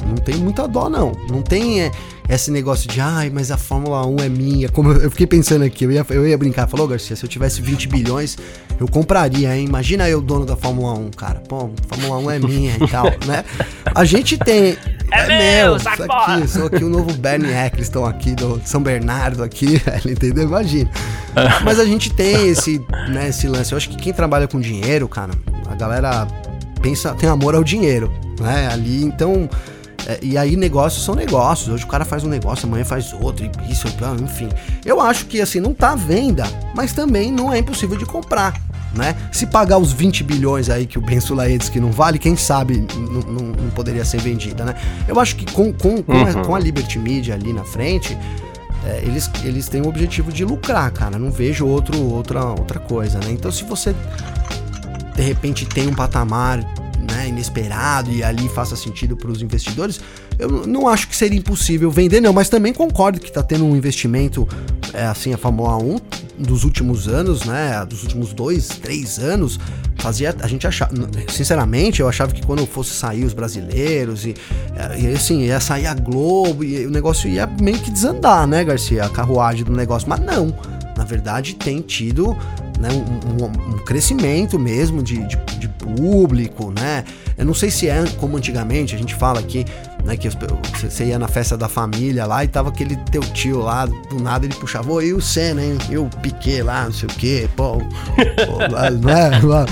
Não 0.06 0.16
tem 0.16 0.36
muita 0.36 0.66
dó, 0.68 0.88
não. 0.88 1.12
Não 1.30 1.42
tem 1.42 1.82
é, 1.82 1.90
esse 2.28 2.50
negócio 2.50 2.88
de, 2.88 3.00
ai, 3.00 3.30
mas 3.30 3.50
a 3.50 3.56
Fórmula 3.56 4.06
1 4.06 4.16
é 4.18 4.28
minha. 4.28 4.68
Como 4.68 4.92
eu, 4.92 5.02
eu 5.02 5.10
fiquei 5.10 5.26
pensando 5.26 5.64
aqui, 5.64 5.84
eu 5.84 5.92
ia, 5.92 6.06
eu 6.10 6.26
ia 6.26 6.38
brincar. 6.38 6.66
Falou, 6.66 6.88
Garcia, 6.88 7.14
se 7.14 7.24
eu 7.24 7.28
tivesse 7.28 7.60
20 7.60 7.88
bilhões, 7.88 8.36
eu 8.80 8.88
compraria, 8.88 9.56
hein? 9.56 9.66
Imagina 9.66 10.08
eu, 10.08 10.20
dono 10.20 10.44
da 10.44 10.56
Fórmula 10.56 10.94
1, 10.94 11.10
cara. 11.10 11.40
Pô, 11.40 11.70
a 11.90 11.94
Fórmula 11.94 12.18
1 12.18 12.30
é 12.30 12.38
minha 12.38 12.76
e 12.76 12.88
tal, 12.88 13.04
né? 13.26 13.44
A 13.94 14.04
gente 14.04 14.38
tem. 14.38 14.76
É, 15.12 15.20
é 15.20 15.64
meu, 15.64 15.76
isso 15.76 15.88
aqui, 15.88 16.48
sou 16.48 16.66
aqui 16.66 16.82
o 16.82 16.88
novo 16.88 17.12
Bernie 17.12 17.52
Eccleston 17.52 18.06
aqui 18.06 18.34
do 18.34 18.60
São 18.64 18.82
Bernardo 18.82 19.42
aqui, 19.42 19.80
entendeu? 20.08 20.44
Imagina. 20.44 20.90
Mas 21.62 21.78
a 21.78 21.84
gente 21.84 22.10
tem 22.10 22.48
esse, 22.48 22.80
né, 23.08 23.28
esse 23.28 23.46
lance. 23.46 23.72
Eu 23.72 23.76
acho 23.76 23.90
que 23.90 23.96
quem 23.96 24.12
trabalha 24.12 24.48
com 24.48 24.60
dinheiro, 24.60 25.06
cara, 25.08 25.32
a 25.68 25.74
galera 25.74 26.26
pensa, 26.80 27.14
tem 27.14 27.28
amor 27.28 27.54
ao 27.54 27.62
dinheiro, 27.62 28.12
né? 28.40 28.68
Ali, 28.72 29.04
então 29.04 29.48
é, 30.06 30.18
e 30.22 30.36
aí 30.36 30.56
negócios 30.56 31.04
são 31.04 31.14
negócios. 31.14 31.68
Hoje 31.68 31.84
o 31.84 31.86
cara 31.86 32.04
faz 32.04 32.24
um 32.24 32.28
negócio, 32.28 32.66
amanhã 32.66 32.84
faz 32.84 33.12
outro, 33.12 33.44
e 33.44 33.72
isso, 33.72 33.86
enfim. 34.22 34.48
Eu 34.84 35.00
acho 35.00 35.26
que 35.26 35.40
assim, 35.40 35.60
não 35.60 35.74
tá 35.74 35.92
à 35.92 35.96
venda, 35.96 36.44
mas 36.74 36.92
também 36.92 37.32
não 37.32 37.52
é 37.52 37.58
impossível 37.58 37.96
de 37.96 38.04
comprar. 38.04 38.60
Né? 38.94 39.16
Se 39.32 39.46
pagar 39.46 39.78
os 39.78 39.92
20 39.92 40.22
bilhões 40.22 40.70
aí 40.70 40.86
que 40.86 40.98
o 40.98 41.02
Ben 41.02 41.18
Sulaim 41.18 41.58
diz 41.58 41.68
que 41.68 41.80
não 41.80 41.90
vale, 41.90 42.16
quem 42.16 42.36
sabe 42.36 42.86
não 42.96 43.70
poderia 43.70 44.04
ser 44.04 44.20
vendida, 44.20 44.64
né? 44.64 44.76
Eu 45.08 45.18
acho 45.18 45.34
que 45.34 45.44
com, 45.52 45.72
com, 45.72 46.00
com, 46.00 46.12
uhum. 46.12 46.22
a, 46.22 46.44
com 46.44 46.54
a 46.54 46.58
Liberty 46.60 47.00
Media 47.00 47.34
ali 47.34 47.52
na 47.52 47.64
frente, 47.64 48.16
é, 48.86 49.02
eles, 49.02 49.28
eles 49.42 49.68
têm 49.68 49.80
o 49.80 49.88
objetivo 49.88 50.30
de 50.30 50.44
lucrar, 50.44 50.92
cara. 50.92 51.18
Não 51.18 51.28
vejo 51.28 51.66
outro, 51.66 52.00
outra, 52.08 52.44
outra 52.44 52.78
coisa, 52.78 53.18
né? 53.18 53.32
Então 53.32 53.50
se 53.50 53.64
você 53.64 53.92
de 55.16 55.22
repente 55.22 55.66
tem 55.66 55.88
um 55.88 55.94
patamar 55.94 56.64
né, 57.10 57.28
inesperado 57.28 58.10
e 58.10 58.22
ali 58.22 58.48
faça 58.48 58.76
sentido 58.76 59.16
para 59.16 59.30
os 59.30 59.42
investidores, 59.42 60.00
eu 60.38 60.66
não 60.66 60.88
acho 60.88 61.08
que 61.08 61.16
seria 61.16 61.38
impossível 61.38 61.90
vender, 61.90 62.20
não, 62.20 62.32
mas 62.32 62.48
também 62.48 62.72
concordo 62.72 63.20
que 63.20 63.28
está 63.28 63.42
tendo 63.42 63.64
um 63.64 63.76
investimento, 63.76 64.48
é, 64.92 65.06
assim, 65.06 65.32
a 65.32 65.38
Fórmula 65.38 65.76
1 65.76 65.98
dos 66.38 66.64
últimos 66.64 67.06
anos, 67.06 67.44
né, 67.44 67.84
dos 67.88 68.02
últimos 68.02 68.32
dois, 68.32 68.68
três 68.68 69.18
anos, 69.18 69.58
fazia, 69.98 70.34
a 70.40 70.48
gente 70.48 70.66
achava, 70.66 70.92
sinceramente, 71.28 72.00
eu 72.00 72.08
achava 72.08 72.32
que 72.32 72.44
quando 72.44 72.66
fosse 72.66 72.90
sair 72.90 73.24
os 73.24 73.32
brasileiros 73.32 74.26
e, 74.26 74.34
é, 74.76 75.00
e 75.00 75.06
assim, 75.14 75.42
ia 75.42 75.60
sair 75.60 75.86
a 75.86 75.94
Globo 75.94 76.64
e 76.64 76.86
o 76.86 76.90
negócio 76.90 77.28
ia 77.28 77.46
meio 77.46 77.78
que 77.78 77.90
desandar, 77.90 78.46
né, 78.46 78.64
Garcia, 78.64 79.04
a 79.04 79.08
carruagem 79.08 79.64
do 79.64 79.72
negócio, 79.72 80.08
mas 80.08 80.20
não, 80.20 80.54
na 80.96 81.04
verdade 81.04 81.54
tem 81.54 81.80
tido 81.80 82.36
né, 82.78 82.88
um, 82.90 83.44
um, 83.44 83.74
um, 83.74 83.78
crescimento 83.78 84.58
mesmo 84.58 85.02
de, 85.02 85.18
de, 85.26 85.36
de, 85.58 85.68
público, 85.68 86.72
né? 86.72 87.04
Eu 87.36 87.44
não 87.44 87.54
sei 87.54 87.70
se 87.70 87.88
é 87.88 88.04
como 88.18 88.36
antigamente, 88.36 88.94
a 88.94 88.98
gente 88.98 89.14
fala 89.14 89.40
aqui, 89.40 89.64
né, 90.04 90.16
que 90.16 90.28
você 90.28 91.04
ia 91.04 91.18
na 91.18 91.28
festa 91.28 91.56
da 91.56 91.68
família 91.68 92.26
lá 92.26 92.44
e 92.44 92.48
tava 92.48 92.68
aquele 92.68 92.96
teu 93.10 93.22
tio 93.22 93.60
lá, 93.60 93.86
do 93.86 94.20
nada 94.20 94.44
ele 94.44 94.54
puxava, 94.54 94.92
ô, 94.92 95.00
e 95.00 95.12
o 95.12 95.20
Senna, 95.20 95.62
hein? 95.62 95.78
E 95.88 95.96
o 95.96 96.06
Piquet 96.22 96.62
lá, 96.62 96.84
não 96.84 96.92
sei 96.92 97.08
o 97.08 97.12
quê, 97.12 97.48
pô, 97.56 97.78
né? 99.00 99.40
Lá, 99.42 99.66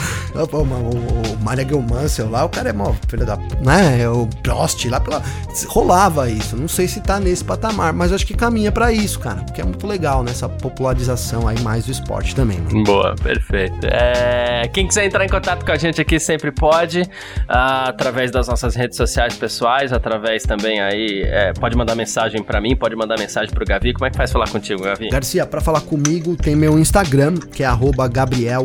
pô, 0.47 0.59
o, 0.59 0.65
o 0.65 1.39
Maria 1.43 1.67
Mansell 1.67 2.31
lá, 2.31 2.45
o 2.45 2.49
cara 2.49 2.71
é 2.71 2.73
mó 2.73 2.95
filho 3.09 3.27
da, 3.27 3.37
né? 3.61 4.01
É 4.01 4.09
o 4.09 4.27
Prost 4.43 4.85
lá, 4.87 4.99
pela, 4.99 5.23
rolava 5.67 6.31
isso. 6.31 6.57
Não 6.57 6.69
sei 6.69 6.89
se 6.89 7.01
tá 7.01 7.21
nesse 7.21 7.45
patamar, 7.45 7.93
mas 7.93 8.13
acho 8.13 8.27
que 8.27 8.35
caminha 8.35 8.73
para 8.73 8.91
isso, 8.93 9.21
cara, 9.21 9.43
porque 9.43 9.61
é 9.61 9.65
muito 9.65 9.87
legal, 9.87 10.23
né? 10.23 10.31
Essa 10.31 10.49
popularização 10.49 11.47
aí 11.47 11.61
mais 11.61 11.85
do 11.85 11.93
esporte 11.93 12.35
também, 12.35 12.59
mano. 12.59 12.85
Boa, 12.85 13.15
perfeito. 13.23 13.87
É, 13.87 14.69
quem 14.73 14.87
quiser 14.87 15.05
entrar 15.05 15.25
em 15.25 15.29
contato 15.29 15.65
com 15.65 15.73
a 15.73 15.77
gente 15.77 16.01
aqui 16.01 16.19
sempre 16.19 16.51
pode, 16.51 17.03
uh, 17.03 17.89
através 17.89 18.31
das 18.31 18.49
nossas 18.49 18.75
redes 18.75 18.97
sociais 18.97 19.37
pessoais, 19.37 19.93
através 19.93 20.22
através 20.23 20.45
também 20.45 20.81
aí, 20.81 21.23
é, 21.23 21.53
pode 21.53 21.77
mandar 21.77 21.97
mensagem 21.97 22.43
para 22.43 22.61
mim, 22.61 22.77
pode 22.77 22.95
mandar 22.95 23.19
mensagem 23.19 23.53
pro 23.53 23.65
Gavi. 23.65 23.93
Como 23.93 24.07
é 24.07 24.11
que 24.11 24.17
faz 24.17 24.31
falar 24.31 24.49
contigo, 24.49 24.83
Gavi? 24.83 25.09
Garcia, 25.09 25.45
para 25.45 25.61
falar 25.61 25.81
comigo 25.81 26.37
tem 26.37 26.55
meu 26.55 26.79
Instagram, 26.79 27.35
que 27.35 27.65
é 27.65 27.69
Gabriel 28.11 28.65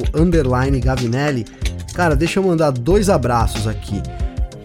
Gavinelli. 0.79 1.45
Cara, 1.95 2.15
deixa 2.15 2.39
eu 2.39 2.43
mandar 2.43 2.69
dois 2.71 3.09
abraços 3.09 3.67
aqui. 3.67 4.01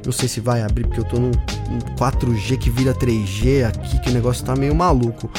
Não 0.04 0.12
sei 0.12 0.28
se 0.28 0.40
vai 0.40 0.62
abrir, 0.62 0.84
porque 0.84 1.00
eu 1.00 1.04
tô 1.04 1.16
num, 1.18 1.30
num 1.70 1.78
4G 1.96 2.58
que 2.58 2.68
vira 2.68 2.92
3G 2.92 3.66
aqui, 3.66 3.98
que 4.00 4.10
o 4.10 4.12
negócio 4.12 4.44
tá 4.44 4.54
meio 4.54 4.74
maluco. 4.74 5.30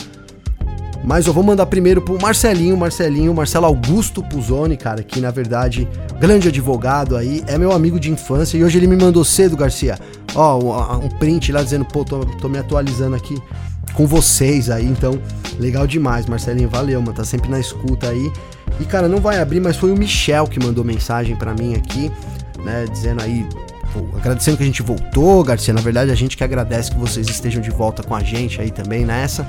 Mas 1.03 1.27
eu 1.27 1.33
vou 1.33 1.43
mandar 1.43 1.65
primeiro 1.65 2.01
pro 2.01 2.19
Marcelinho, 2.19 2.77
Marcelinho, 2.77 3.33
Marcelo 3.33 3.65
Augusto 3.65 4.23
Puzoni, 4.23 4.77
cara, 4.77 5.03
que 5.03 5.19
na 5.19 5.31
verdade, 5.31 5.87
grande 6.17 6.47
advogado 6.47 7.17
aí, 7.17 7.43
é 7.45 7.57
meu 7.57 7.73
amigo 7.73 7.99
de 7.99 8.09
infância 8.09 8.57
e 8.57 8.63
hoje 8.63 8.79
ele 8.79 8.87
me 8.87 8.95
mandou 8.95 9.23
cedo, 9.25 9.57
Garcia. 9.57 9.99
Ó, 10.35 10.97
um 10.97 11.09
print 11.09 11.51
lá 11.51 11.61
dizendo, 11.61 11.85
pô, 11.85 12.03
tô, 12.03 12.25
tô 12.25 12.49
me 12.49 12.57
atualizando 12.57 13.15
aqui 13.15 13.41
com 13.93 14.07
vocês 14.07 14.69
aí, 14.69 14.85
então, 14.85 15.19
legal 15.59 15.85
demais, 15.85 16.25
Marcelinho, 16.25 16.69
valeu, 16.69 16.99
mano, 17.01 17.13
tá 17.13 17.23
sempre 17.23 17.49
na 17.49 17.59
escuta 17.59 18.09
aí. 18.09 18.31
E 18.79 18.85
cara, 18.85 19.07
não 19.07 19.19
vai 19.19 19.39
abrir, 19.39 19.59
mas 19.59 19.77
foi 19.77 19.91
o 19.91 19.97
Michel 19.97 20.47
que 20.47 20.59
mandou 20.59 20.83
mensagem 20.83 21.35
para 21.35 21.53
mim 21.53 21.75
aqui, 21.75 22.11
né, 22.63 22.85
dizendo 22.91 23.21
aí 23.21 23.47
agradecendo 24.15 24.57
que 24.57 24.63
a 24.63 24.65
gente 24.65 24.81
voltou, 24.81 25.43
Garcia. 25.43 25.73
Na 25.73 25.81
verdade, 25.81 26.09
a 26.11 26.15
gente 26.15 26.35
que 26.35 26.43
agradece 26.43 26.91
que 26.91 26.97
vocês 26.97 27.27
estejam 27.29 27.61
de 27.61 27.69
volta 27.69 28.01
com 28.01 28.15
a 28.15 28.23
gente 28.23 28.59
aí 28.59 28.71
também 28.71 29.05
nessa. 29.05 29.45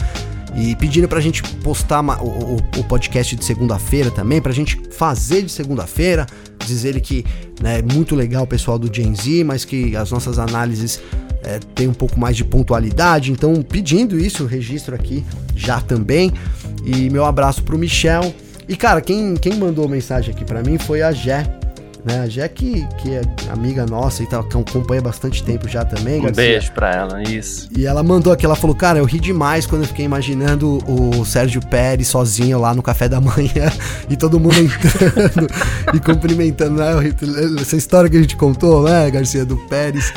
E 0.57 0.77
pedindo 0.77 1.09
pra 1.09 1.21
gente 1.21 1.43
postar 1.43 2.01
o, 2.01 2.27
o, 2.27 2.57
o 2.57 2.85
podcast 2.85 3.35
de 3.35 3.45
segunda-feira 3.45 4.11
também, 4.11 4.41
pra 4.41 4.53
gente 4.53 4.81
fazer 4.91 5.43
de 5.43 5.51
segunda-feira. 5.51 6.27
Diz 6.65 6.85
ele 6.85 7.01
que 7.01 7.25
né, 7.61 7.81
é 7.81 7.83
muito 7.83 8.15
legal 8.15 8.45
o 8.45 8.47
pessoal 8.47 8.79
do 8.79 8.93
Gen 8.93 9.15
Z, 9.15 9.45
mas 9.45 9.65
que 9.65 9.97
as 9.97 10.11
nossas 10.11 10.39
análises 10.39 11.01
é, 11.43 11.59
tem 11.75 11.89
um 11.89 11.95
pouco 11.95 12.19
mais 12.19 12.37
de 12.37 12.45
pontualidade. 12.45 13.33
Então, 13.33 13.63
pedindo 13.63 14.19
isso, 14.19 14.47
registro 14.47 14.95
aqui 14.95 15.25
já 15.57 15.81
também. 15.81 16.33
E 16.85 17.11
meu 17.11 17.25
abraço 17.25 17.63
pro 17.63 17.77
Michel. 17.77 18.35
E 18.69 18.77
cara, 18.77 19.01
quem, 19.01 19.35
quem 19.35 19.57
mandou 19.57 19.89
mensagem 19.89 20.35
aqui 20.35 20.45
para 20.45 20.63
mim 20.63 20.79
foi 20.79 21.03
a 21.03 21.13
Jé 21.13 21.45
né? 22.05 22.21
A 22.21 22.27
Jack, 22.27 22.87
que 22.99 23.15
é 23.15 23.23
amiga 23.51 23.87
nossa 23.87 24.23
e 24.23 24.27
tal, 24.27 24.45
que 24.45 24.57
acompanha 24.57 25.01
bastante 25.01 25.43
tempo 25.43 25.69
já 25.69 25.85
também. 25.85 26.21
Um 26.21 26.25
Garcia. 26.25 26.45
beijo 26.45 26.73
pra 26.73 26.95
ela, 26.95 27.23
isso. 27.23 27.69
E 27.77 27.87
ela 27.87 28.03
mandou 28.03 28.33
aqui, 28.33 28.45
ela 28.45 28.57
falou, 28.57 28.77
cara, 28.77 28.99
eu 28.99 29.05
ri 29.05 29.19
demais 29.19 29.67
quando 29.67 29.83
eu 29.83 29.89
fiquei 29.89 30.05
imaginando 30.05 30.79
o 30.87 31.25
Sérgio 31.25 31.65
Pérez 31.67 32.09
sozinho 32.09 32.61
lá 32.61 32.75
no 32.75 32.83
café 32.83 33.09
da 33.09 33.21
manhã 33.23 33.73
e 34.09 34.17
todo 34.17 34.39
mundo 34.39 34.57
entrando 34.59 35.49
e 35.95 36.01
cumprimentando, 36.01 36.77
né? 36.77 36.93
Essa 37.61 37.77
história 37.77 38.11
que 38.11 38.17
a 38.17 38.21
gente 38.21 38.37
contou, 38.37 38.83
né, 38.83 39.11
Garcia, 39.11 39.45
do 39.45 39.57
Pérez 39.57 40.13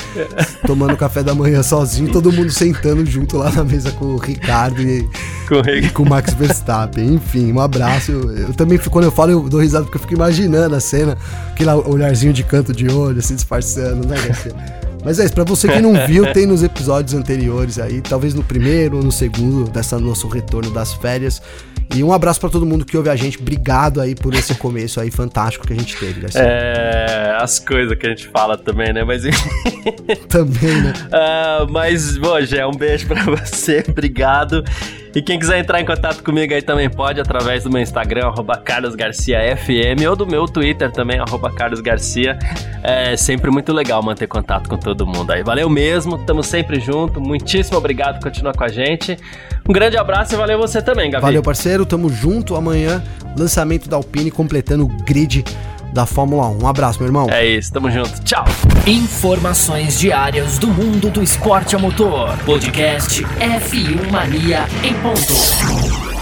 tomando 0.65 0.97
café 0.97 1.23
da 1.23 1.33
manhã 1.33 1.63
sozinho, 1.63 2.11
todo 2.11 2.31
mundo 2.31 2.51
sentando 2.51 3.05
junto 3.05 3.37
lá 3.37 3.51
na 3.51 3.63
mesa 3.63 3.91
com 3.91 4.05
o 4.05 4.17
Ricardo 4.17 4.81
e 4.81 5.07
com, 5.47 5.69
e 5.69 5.89
com 5.89 6.03
o 6.03 6.09
Max 6.09 6.33
Verstappen. 6.33 7.13
Enfim, 7.13 7.51
um 7.51 7.59
abraço. 7.59 8.11
Eu, 8.11 8.31
eu 8.31 8.53
também, 8.53 8.77
quando 8.77 9.05
eu 9.05 9.11
falo, 9.11 9.31
eu 9.31 9.49
dou 9.49 9.61
risada 9.61 9.85
porque 9.85 9.97
eu 9.97 10.01
fico 10.01 10.13
imaginando 10.13 10.75
a 10.75 10.79
cena, 10.79 11.17
aquele 11.51 11.69
olharzinho 11.85 12.33
de 12.33 12.43
canto 12.43 12.73
de 12.73 12.89
olho, 12.89 13.19
assim, 13.19 13.35
disfarçando, 13.35 14.07
né, 14.07 14.15
Garcia? 14.25 14.53
Mas 15.03 15.19
é 15.19 15.25
isso, 15.25 15.33
pra 15.33 15.43
você 15.43 15.67
que 15.67 15.79
não 15.79 16.05
viu, 16.05 16.33
tem 16.33 16.45
nos 16.45 16.63
episódios 16.63 17.13
anteriores 17.13 17.79
aí, 17.79 18.01
talvez 18.01 18.33
no 18.33 18.43
primeiro 18.43 18.97
ou 18.97 19.03
no 19.03 19.11
segundo, 19.11 19.69
dessa 19.69 19.97
nosso 19.99 20.27
retorno 20.27 20.69
das 20.71 20.93
férias. 20.93 21.41
E 21.95 22.03
um 22.03 22.11
abraço 22.11 22.39
para 22.39 22.49
todo 22.49 22.65
mundo 22.65 22.85
que 22.85 22.97
ouve 22.97 23.09
a 23.09 23.15
gente. 23.15 23.39
Obrigado 23.39 24.01
aí 24.01 24.13
por 24.13 24.33
esse 24.33 24.53
começo 24.55 24.99
aí 24.99 25.09
fantástico 25.09 25.65
que 25.65 25.71
a 25.73 25.75
gente 25.75 25.95
teve, 25.95 26.19
Garcia. 26.19 26.41
É, 26.41 27.37
as 27.39 27.59
coisas 27.59 27.97
que 27.97 28.05
a 28.05 28.09
gente 28.09 28.27
fala 28.27 28.57
também, 28.57 28.91
né? 28.91 29.03
Mas 29.05 29.23
também, 30.27 30.81
né? 30.81 30.93
Uh, 31.07 31.71
mas, 31.71 32.17
bom, 32.17 32.39
Gé, 32.41 32.65
um 32.67 32.71
beijo 32.71 33.07
para 33.07 33.23
você. 33.23 33.83
Obrigado. 33.87 34.63
E 35.17 35.21
quem 35.23 35.39
quiser 35.39 35.57
entrar 35.57 35.81
em 35.81 35.85
contato 35.85 36.23
comigo 36.23 36.53
aí 36.53 36.61
também 36.61 36.87
pode, 36.87 37.19
através 37.19 37.63
do 37.63 37.71
meu 37.71 37.81
Instagram, 37.81 38.31
carlosgarciafm, 38.63 40.07
ou 40.07 40.15
do 40.15 40.27
meu 40.27 40.45
Twitter 40.45 40.91
também, 40.91 41.19
carlosgarcia. 41.55 42.37
É 42.83 43.17
sempre 43.17 43.49
muito 43.49 43.73
legal 43.73 44.03
manter 44.03 44.27
contato 44.27 44.69
com 44.69 44.77
todo 44.77 45.07
mundo 45.07 45.31
aí. 45.31 45.41
Valeu 45.41 45.67
mesmo, 45.71 46.19
tamo 46.19 46.43
sempre 46.43 46.79
junto. 46.79 47.19
Muitíssimo 47.19 47.79
obrigado 47.79 48.19
por 48.19 48.29
continuar 48.29 48.53
com 48.53 48.63
a 48.63 48.67
gente. 48.67 49.17
Um 49.67 49.73
grande 49.73 49.97
abraço 49.97 50.35
e 50.35 50.37
valeu 50.37 50.59
você 50.59 50.83
também, 50.83 51.09
Gabi. 51.09 51.23
Valeu, 51.23 51.41
parceiro. 51.41 51.83
Tamo 51.83 52.09
junto. 52.09 52.55
Amanhã, 52.55 53.03
lançamento 53.35 53.89
da 53.89 53.95
Alpine 53.95 54.29
completando 54.29 54.85
o 54.85 54.87
grid 55.03 55.43
da 55.97 56.05
Fórmula 56.05 56.47
1. 56.49 56.63
Um 56.63 56.67
abraço, 56.67 56.99
meu 56.99 57.07
irmão. 57.07 57.27
É 57.27 57.43
isso, 57.43 57.73
tamo 57.73 57.89
junto. 57.89 58.21
Tchau. 58.23 58.45
Informações 58.85 59.99
diárias 59.99 60.59
do 60.59 60.67
mundo 60.67 61.09
do 61.09 61.23
esporte 61.23 61.75
a 61.75 61.79
motor. 61.79 62.37
Podcast 62.45 63.23
F1 63.23 64.11
Mania 64.11 64.67
em 64.83 64.93
ponto. 65.01 66.16